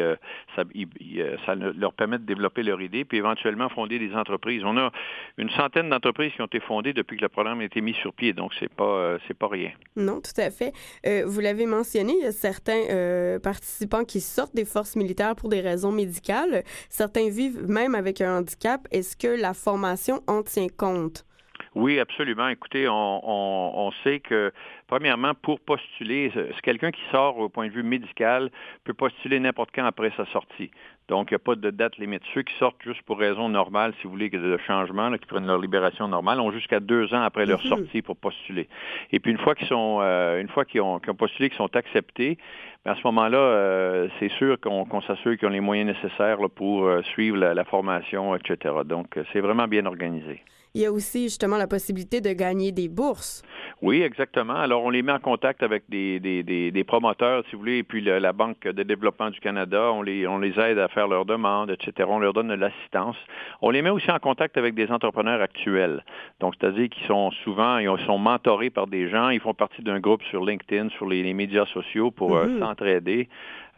ça, 0.56 0.64
ça 1.46 1.56
leur 1.56 1.94
permet 1.94 2.18
de 2.18 2.26
développer 2.26 2.64
leur 2.64 2.82
idée, 2.82 3.06
puis 3.06 3.18
éventuellement 3.18 3.70
des 3.88 4.14
entreprises. 4.14 4.64
On 4.66 4.78
a 4.78 4.92
une 5.38 5.50
centaine 5.52 5.90
d'entreprises 5.90 6.32
qui 6.34 6.42
ont 6.42 6.46
été 6.46 6.60
fondées 6.60 6.94
depuis 6.94 7.18
que 7.18 7.22
le 7.22 7.30
programme 7.30 7.62
a 7.62 7.64
été 7.64 7.82
mis 7.82 7.94
sur 7.94 8.14
pied, 8.14 8.34
donc 8.34 8.52
c'est 8.60 8.72
pas 8.72 8.84
euh, 8.84 9.18
c'est 9.28 9.38
pas 9.38 9.48
rien. 9.48 9.72
Non, 9.96 10.22
tout 10.22 10.40
à 10.40 10.50
fait. 10.50 10.74
Euh, 11.06 11.24
vous 11.26 11.40
l'avez 11.40 11.66
mentionné, 11.66 12.14
il 12.18 12.24
y 12.24 12.28
a 12.28 12.32
certains 12.32 12.84
euh, 12.90 13.40
participants 13.40 14.04
qui 14.04 14.22
sortent 14.22 14.56
des 14.56 14.66
forces 14.66 14.96
militaires 14.96 15.36
pour 15.36 15.50
des 15.50 15.62
raisons 15.62 15.92
médicales. 15.92 16.64
Certains 16.90 17.30
vivent 17.30 17.70
même 17.70 17.96
avec 17.96 18.22
un 18.22 18.40
handicap. 18.40 18.88
Est-ce 18.92 19.16
que 19.16 19.28
la 19.28 19.54
formation 19.54 20.22
en 20.28 20.44
tient 20.44 20.68
compte? 20.70 21.26
Oui, 21.76 22.00
absolument. 22.00 22.48
Écoutez, 22.50 22.88
on, 22.88 23.92
sait 24.04 24.20
que, 24.20 24.52
premièrement, 24.88 25.34
pour 25.34 25.60
postuler, 25.60 26.32
quelqu'un 26.62 26.92
qui 26.92 27.02
sort 27.12 27.38
au 27.40 27.50
point 27.50 27.68
de 27.68 27.74
vue 27.74 27.84
médical 27.84 28.52
peut 28.84 28.94
postuler 28.94 29.40
n'importe 29.40 29.72
quand 29.74 29.86
après 29.86 30.12
sa 30.16 30.26
sortie. 30.28 30.70
Donc, 31.10 31.32
il 31.32 31.34
n'y 31.34 31.36
a 31.36 31.40
pas 31.40 31.56
de 31.56 31.70
date 31.70 31.98
limite. 31.98 32.22
Ceux 32.34 32.44
qui 32.44 32.54
sortent 32.56 32.82
juste 32.84 33.02
pour 33.02 33.20
raison 33.20 33.50
normale, 33.50 33.94
si 34.00 34.04
vous 34.04 34.12
voulez, 34.12 34.30
de 34.30 34.58
changement, 34.66 35.12
qui 35.18 35.26
prennent 35.26 35.48
leur 35.48 35.60
libération 35.60 36.08
normale, 36.08 36.40
ont 36.40 36.52
jusqu'à 36.52 36.80
deux 36.80 37.14
ans 37.14 37.24
après 37.24 37.46
leur 37.46 37.62
mhm. 37.64 37.70
sortie 37.70 38.02
pour 38.02 38.16
postuler. 38.16 38.70
Et 39.12 39.20
puis, 39.20 39.32
une 39.32 39.38
fois 39.38 39.56
qu'ils 39.56 39.68
sont, 39.68 40.00
euh, 40.02 40.40
une 40.40 40.48
fois 40.48 40.66
qu'ils 40.66 40.82
ont, 40.82 41.00
postulé, 41.00 41.50
qu'ils 41.50 41.58
sont 41.58 41.76
acceptés, 41.76 42.38
ben, 42.86 42.92
à 42.92 42.96
ce 42.96 43.02
moment-là, 43.06 43.38
euh, 43.38 44.08
c'est 44.20 44.30
sûr 44.30 44.60
qu'on 44.60 45.02
s'assure 45.02 45.38
qu'ils 45.38 45.48
ont 45.48 45.52
les 45.52 45.60
moyens 45.60 45.94
nécessaires 45.96 46.38
pour 46.56 46.86
euh, 46.86 47.02
suivre 47.02 47.38
la, 47.38 47.64
formation, 47.66 48.36
etc. 48.36 48.76
Donc, 48.86 49.18
c'est 49.34 49.42
vraiment 49.42 49.68
bien 49.68 49.86
organisé 49.86 50.42
il 50.76 50.82
y 50.82 50.86
a 50.86 50.92
aussi 50.92 51.24
justement 51.24 51.58
la 51.58 51.68
possibilité 51.68 52.20
de 52.20 52.34
gagner 52.34 52.72
des 52.72 52.90
bourses. 52.90 53.44
Oui, 53.84 54.02
exactement. 54.02 54.56
Alors, 54.56 54.84
on 54.84 54.90
les 54.90 55.02
met 55.02 55.12
en 55.12 55.20
contact 55.20 55.62
avec 55.62 55.84
des, 55.90 56.20
des, 56.20 56.42
des, 56.44 56.84
promoteurs, 56.84 57.44
si 57.46 57.52
vous 57.52 57.60
voulez, 57.60 57.78
et 57.80 57.84
puis 57.84 58.02
la 58.02 58.32
Banque 58.34 58.64
de 58.64 58.82
développement 58.82 59.30
du 59.30 59.40
Canada. 59.40 59.92
On 59.92 60.02
les, 60.02 60.26
on 60.26 60.40
les 60.40 60.58
aide 60.60 60.80
à 60.80 60.88
faire 60.88 61.08
leurs 61.08 61.26
demandes, 61.26 61.70
etc. 61.70 62.08
On 62.10 62.20
leur 62.20 62.34
donne 62.34 62.48
de 62.48 62.54
l'assistance. 62.54 63.18
On 63.62 63.70
les 63.70 63.82
met 63.82 63.90
aussi 63.90 64.10
en 64.10 64.20
contact 64.20 64.58
avec 64.58 64.74
des 64.74 64.90
entrepreneurs 64.90 65.42
actuels. 65.42 66.04
Donc, 66.40 66.56
c'est-à-dire 66.60 66.90
qu'ils 66.90 67.06
sont 67.08 67.32
souvent, 67.44 67.78
ils 67.78 67.90
sont 68.06 68.18
mentorés 68.18 68.70
par 68.70 68.88
des 68.88 69.10
gens. 69.10 69.30
Ils 69.30 69.42
font 69.42 69.54
partie 69.54 69.82
d'un 69.82 70.00
groupe 70.00 70.24
sur 70.30 70.46
LinkedIn, 70.46 70.90
sur 70.92 71.06
les, 71.06 71.34
médias 71.34 71.66
sociaux 71.68 72.10
pour 72.10 72.38
euh, 72.38 72.46
mm-hmm. 72.46 72.60
s'entraider. 72.60 73.28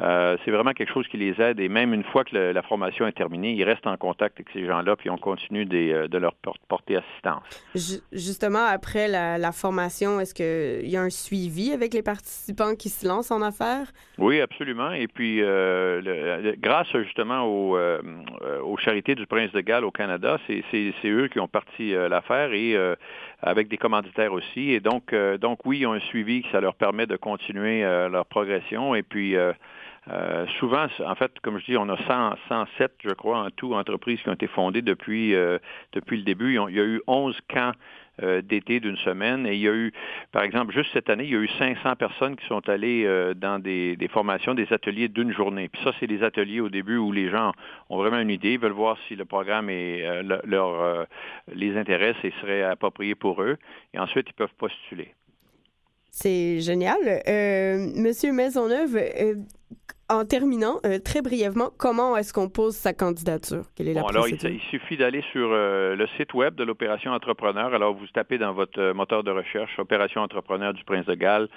Euh, 0.01 0.35
c'est 0.43 0.51
vraiment 0.51 0.73
quelque 0.73 0.91
chose 0.91 1.07
qui 1.07 1.15
les 1.15 1.39
aide 1.41 1.57
et 1.61 1.69
même 1.69 1.93
une 1.93 2.03
fois 2.03 2.25
que 2.25 2.35
la 2.35 2.61
formation 2.63 3.07
est 3.07 3.13
terminée, 3.13 3.53
ils 3.53 3.63
restent 3.63 3.87
en 3.87 3.95
contact 3.95 4.35
avec 4.37 4.49
ces 4.51 4.65
gens-là 4.65 4.97
puis 4.97 5.09
on 5.09 5.17
continue 5.17 5.65
euh, 5.71 6.09
de 6.09 6.17
leur 6.17 6.33
porter 6.67 6.97
assistance. 6.97 7.43
justement, 8.11 8.65
après 8.65 9.07
la, 9.07 9.51
formation, 9.53 10.19
est-ce 10.19 10.33
qu'il 10.33 10.89
y 10.89 10.97
a 10.97 11.01
un 11.01 11.09
suivi 11.09 11.71
avec 11.71 11.93
les 11.93 12.01
participants 12.01 12.75
qui 12.75 12.89
se 12.89 13.07
lancent 13.07 13.31
en 13.31 13.41
affaires? 13.41 13.87
Oui, 14.17 14.41
absolument. 14.41 14.91
Et 14.91 15.07
puis, 15.07 15.41
euh, 15.41 16.53
grâce 16.59 16.91
justement 16.91 17.43
aux, 17.43 17.77
aux, 17.77 18.77
charités 18.77 19.15
du 19.15 19.25
Prince 19.25 19.51
de 19.53 19.61
Galles 19.61 19.85
au 19.85 19.91
Canada, 19.91 20.37
c'est 20.47 20.93
eux 21.05 21.29
qui 21.29 21.39
ont 21.39 21.47
parti 21.47 21.93
l'affaire 21.93 22.51
et 22.51 22.75
avec 23.41 23.69
des 23.69 23.77
commanditaires 23.77 24.33
aussi. 24.33 24.71
Et 24.71 24.81
donc, 24.81 25.15
donc 25.39 25.59
oui, 25.65 25.79
ils 25.79 25.85
ont 25.85 25.93
un 25.93 25.99
suivi 26.01 26.41
qui 26.41 26.49
ça 26.51 26.59
leur 26.59 26.75
permet 26.75 27.05
de 27.05 27.15
continuer 27.15 27.81
leur 27.81 28.25
progression. 28.25 28.95
Et 28.95 29.03
puis, 29.03 29.35
euh, 30.11 30.45
souvent, 30.59 30.85
en 31.03 31.15
fait, 31.15 31.31
comme 31.41 31.59
je 31.59 31.65
dis, 31.65 31.77
on 31.77 31.89
a 31.89 31.97
100, 31.97 32.35
107, 32.47 32.91
je 33.03 33.13
crois, 33.13 33.39
en 33.39 33.49
tout, 33.49 33.73
entreprises 33.73 34.21
qui 34.21 34.29
ont 34.29 34.33
été 34.33 34.47
fondées 34.47 34.83
depuis, 34.83 35.33
euh, 35.33 35.57
depuis 35.93 36.17
le 36.17 36.23
début. 36.23 36.59
Il 36.69 36.75
y 36.75 36.79
a 36.79 36.83
eu 36.83 37.01
11 37.07 37.35
camps 37.49 37.71
d'été 38.43 38.79
d'une 38.79 38.95
semaine. 38.95 39.45
Et 39.45 39.55
il 39.55 39.59
y 39.59 39.67
a 39.67 39.73
eu, 39.73 39.91
par 40.31 40.43
exemple, 40.43 40.73
juste 40.73 40.89
cette 40.93 41.09
année, 41.09 41.25
il 41.25 41.31
y 41.31 41.35
a 41.35 41.39
eu 41.39 41.49
500 41.59 41.97
personnes 41.97 42.37
qui 42.37 42.45
sont 42.45 42.69
allées 42.69 43.05
dans 43.35 43.59
des, 43.59 44.09
formations, 44.09 44.53
des 44.53 44.71
ateliers 44.71 45.09
d'une 45.09 45.33
journée. 45.33 45.67
Puis 45.67 45.81
ça, 45.83 45.91
c'est 45.99 46.07
des 46.07 46.23
ateliers 46.23 46.61
au 46.61 46.69
début 46.69 46.95
où 46.95 47.11
les 47.11 47.29
gens 47.29 47.51
ont 47.89 47.97
vraiment 47.97 48.19
une 48.19 48.29
idée, 48.29 48.55
veulent 48.55 48.71
voir 48.71 48.97
si 49.09 49.17
le 49.17 49.25
programme 49.25 49.67
les 49.67 50.05
intéresse 51.75 52.15
et 52.23 52.31
serait 52.39 52.63
approprié 52.63 53.15
pour 53.15 53.41
eux. 53.41 53.57
Et 53.93 53.99
ensuite, 53.99 54.27
ils 54.29 54.33
peuvent 54.33 54.55
postuler. 54.57 55.13
C'est 56.09 56.61
génial. 56.61 57.21
Monsieur 57.97 58.31
Maisonneuve, 58.31 58.97
en 60.07 60.23
terminant, 60.23 60.77
euh, 60.85 60.99
très 60.99 61.21
brièvement, 61.21 61.71
comment 61.77 62.15
est-ce 62.15 62.31
qu'on 62.31 62.47
pose 62.47 62.75
sa 62.75 62.93
candidature? 62.93 63.63
Quelle 63.75 63.87
est 63.87 63.93
la 63.93 64.01
alors, 64.07 64.27
il, 64.27 64.59
suffit 64.69 64.97
d'aller 64.97 65.23
sur 65.31 65.49
euh, 65.51 65.95
le 65.95 66.05
site 66.15 66.33
web 66.35 66.53
de 66.53 66.63
l'Opération 66.63 67.11
Entrepreneur. 67.11 67.73
Alors, 67.73 67.95
vous 67.95 68.05
tapez 68.13 68.37
dans 68.37 68.53
votre 68.53 68.79
euh, 68.79 68.93
moteur 68.93 69.23
de 69.23 69.31
recherche 69.31 69.79
Opération 69.79 70.21
Entrepreneur 70.21 70.73
du 70.73 70.83
Prince 70.83 71.05
de 71.05 71.15
Galles. 71.15 71.47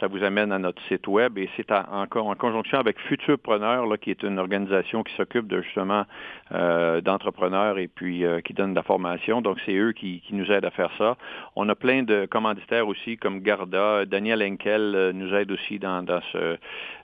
Ça 0.00 0.08
vous 0.08 0.22
amène 0.22 0.52
à 0.52 0.58
notre 0.58 0.82
site 0.88 1.06
web 1.06 1.38
et 1.38 1.48
c'est 1.56 1.70
en, 1.70 2.02
en, 2.02 2.34
conjonction 2.34 2.78
avec 2.78 2.98
Futurpreneur, 2.98 3.86
là, 3.86 3.96
qui 3.96 4.10
est 4.10 4.22
une 4.22 4.38
organisation 4.38 5.02
qui 5.02 5.14
s'occupe 5.14 5.46
de 5.46 5.62
justement 5.62 6.04
d'entrepreneurs 6.50 7.78
et 7.78 7.86
puis 7.86 8.24
qui 8.44 8.54
donne 8.54 8.72
de 8.72 8.74
la 8.74 8.82
formation. 8.82 9.40
Donc, 9.40 9.58
c'est 9.64 9.74
eux 9.74 9.92
qui, 9.92 10.20
nous 10.32 10.50
aident 10.50 10.64
à 10.64 10.72
faire 10.72 10.90
ça. 10.98 11.16
On 11.54 11.68
a 11.68 11.76
plein 11.76 12.02
de 12.02 12.26
commanditaires 12.26 12.88
aussi, 12.88 13.16
comme 13.16 13.38
Garda. 13.38 14.04
Daniel 14.04 14.42
Henkel 14.42 15.12
nous 15.14 15.32
aide 15.32 15.52
aussi 15.52 15.78
dans, 15.78 16.02
dans 16.02 16.20
ce, 16.32 16.58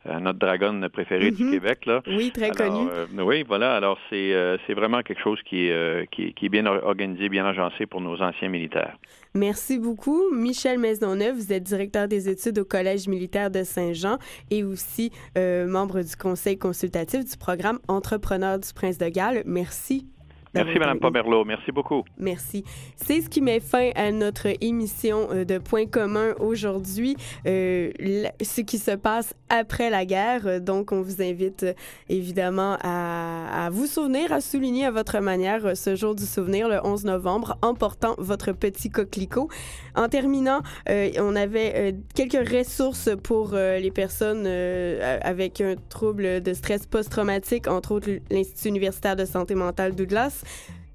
notre 0.06 0.38
dragon 0.38 0.80
préféré 0.92 1.30
du 1.30 1.44
mhm. 1.44 1.52
Québec. 1.52 1.86
Là. 1.86 2.02
Oui, 2.06 2.30
très 2.32 2.50
connu. 2.50 2.88
Euh, 2.90 3.06
oui, 3.18 3.44
voilà. 3.46 3.74
Alors, 3.76 3.98
c'est 4.08 4.32
euh, 4.34 4.56
vraiment 4.70 5.02
quelque 5.02 5.22
chose 5.22 5.38
qui 5.44 5.66
est, 5.66 5.72
euh, 5.72 6.04
qui, 6.10 6.32
qui, 6.34 6.46
est 6.46 6.48
bien 6.48 6.66
organisé, 6.66 7.28
bien 7.28 7.44
agencé 7.44 7.86
pour 7.86 8.00
nos 8.00 8.20
anciens 8.20 8.48
militaires. 8.48 8.96
Merci 9.34 9.78
beaucoup. 9.78 10.30
Michel 10.32 10.78
Maisonneuve, 10.78 11.36
vous 11.36 11.52
êtes 11.52 11.62
directeur 11.62 12.08
des 12.08 12.28
études 12.28 12.58
au 12.58 12.64
Collège 12.64 13.06
militaire 13.08 13.50
de 13.50 13.62
Saint-Jean 13.62 14.18
et 14.50 14.64
aussi 14.64 15.12
membre 15.36 16.02
du 16.02 16.16
conseil 16.16 16.58
consultatif 16.58 17.24
du 17.24 17.36
programme 17.36 17.78
Entrepreneur 17.88 18.58
du 18.58 18.72
Prince 18.74 18.98
de 18.98 19.08
Galles. 19.08 19.42
Merci 19.46 20.06
Merci, 20.52 20.78
Mme 20.80 20.98
Pomerleau. 20.98 21.44
Merci 21.44 21.70
beaucoup. 21.70 22.02
Merci. 22.18 22.64
C'est 22.96 23.20
ce 23.20 23.28
qui 23.28 23.40
met 23.40 23.60
fin 23.60 23.90
à 23.94 24.10
notre 24.10 24.48
émission 24.60 25.28
euh, 25.30 25.44
de 25.44 25.58
Points 25.58 25.86
communs 25.86 26.34
aujourd'hui. 26.40 27.16
Euh, 27.46 27.90
ce 28.42 28.60
qui 28.60 28.78
se 28.78 28.90
passe 28.90 29.32
après 29.48 29.90
la 29.90 30.04
guerre. 30.04 30.60
Donc, 30.60 30.90
on 30.90 31.02
vous 31.02 31.22
invite 31.22 31.62
euh, 31.62 31.72
évidemment 32.08 32.76
à, 32.82 33.66
à, 33.66 33.70
vous 33.70 33.86
souvenir, 33.86 34.32
à 34.32 34.40
souligner 34.40 34.86
à 34.86 34.90
votre 34.90 35.20
manière 35.20 35.76
ce 35.76 35.94
jour 35.94 36.16
du 36.16 36.24
souvenir, 36.24 36.68
le 36.68 36.84
11 36.84 37.04
novembre, 37.04 37.56
en 37.62 37.74
portant 37.74 38.16
votre 38.18 38.50
petit 38.50 38.90
coquelicot. 38.90 39.48
En 39.94 40.08
terminant, 40.08 40.60
on 40.88 41.36
avait 41.36 41.94
quelques 42.14 42.48
ressources 42.48 43.10
pour 43.22 43.52
les 43.54 43.90
personnes 43.90 44.46
avec 44.46 45.60
un 45.60 45.74
trouble 45.88 46.40
de 46.40 46.54
stress 46.54 46.86
post-traumatique, 46.86 47.66
entre 47.66 47.92
autres 47.92 48.08
l'Institut 48.30 48.68
universitaire 48.68 49.16
de 49.16 49.24
santé 49.24 49.54
mentale 49.54 49.94
Douglas 49.94 50.39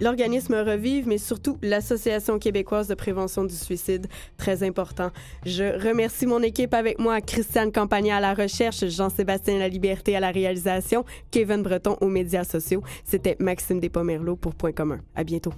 l'organisme 0.02 0.56
Revive, 0.56 1.08
mais 1.08 1.18
surtout 1.18 1.58
l'Association 1.62 2.40
québécoise 2.40 2.88
de 2.88 2.96
prévention 2.96 3.44
du 3.44 3.56
suicide, 3.56 4.08
très 4.38 4.64
important. 4.64 5.12
Je 5.46 5.64
remercie 5.88 6.26
mon 6.26 6.42
équipe 6.42 6.74
avec 6.74 7.00
moi, 7.00 7.22
Christiane 7.22 7.72
Campagna 7.72 8.18
à 8.18 8.20
la 8.20 8.34
recherche, 8.34 8.86
Jean-Sébastien 8.88 9.60
La 9.60 9.70
Liberté 9.70 10.16
à 10.16 10.20
la 10.20 10.32
réalisation, 10.32 11.06
Kevin 11.32 11.64
Breton 11.64 11.98
aux 12.02 12.10
médias 12.10 12.44
sociaux. 12.44 12.84
C'était 13.04 13.38
Maxime 13.40 13.80
Despomerleau 13.80 14.36
pour 14.36 14.56
Point 14.56 14.74
commun. 14.74 15.00
À 15.16 15.24
bientôt. 15.24 15.54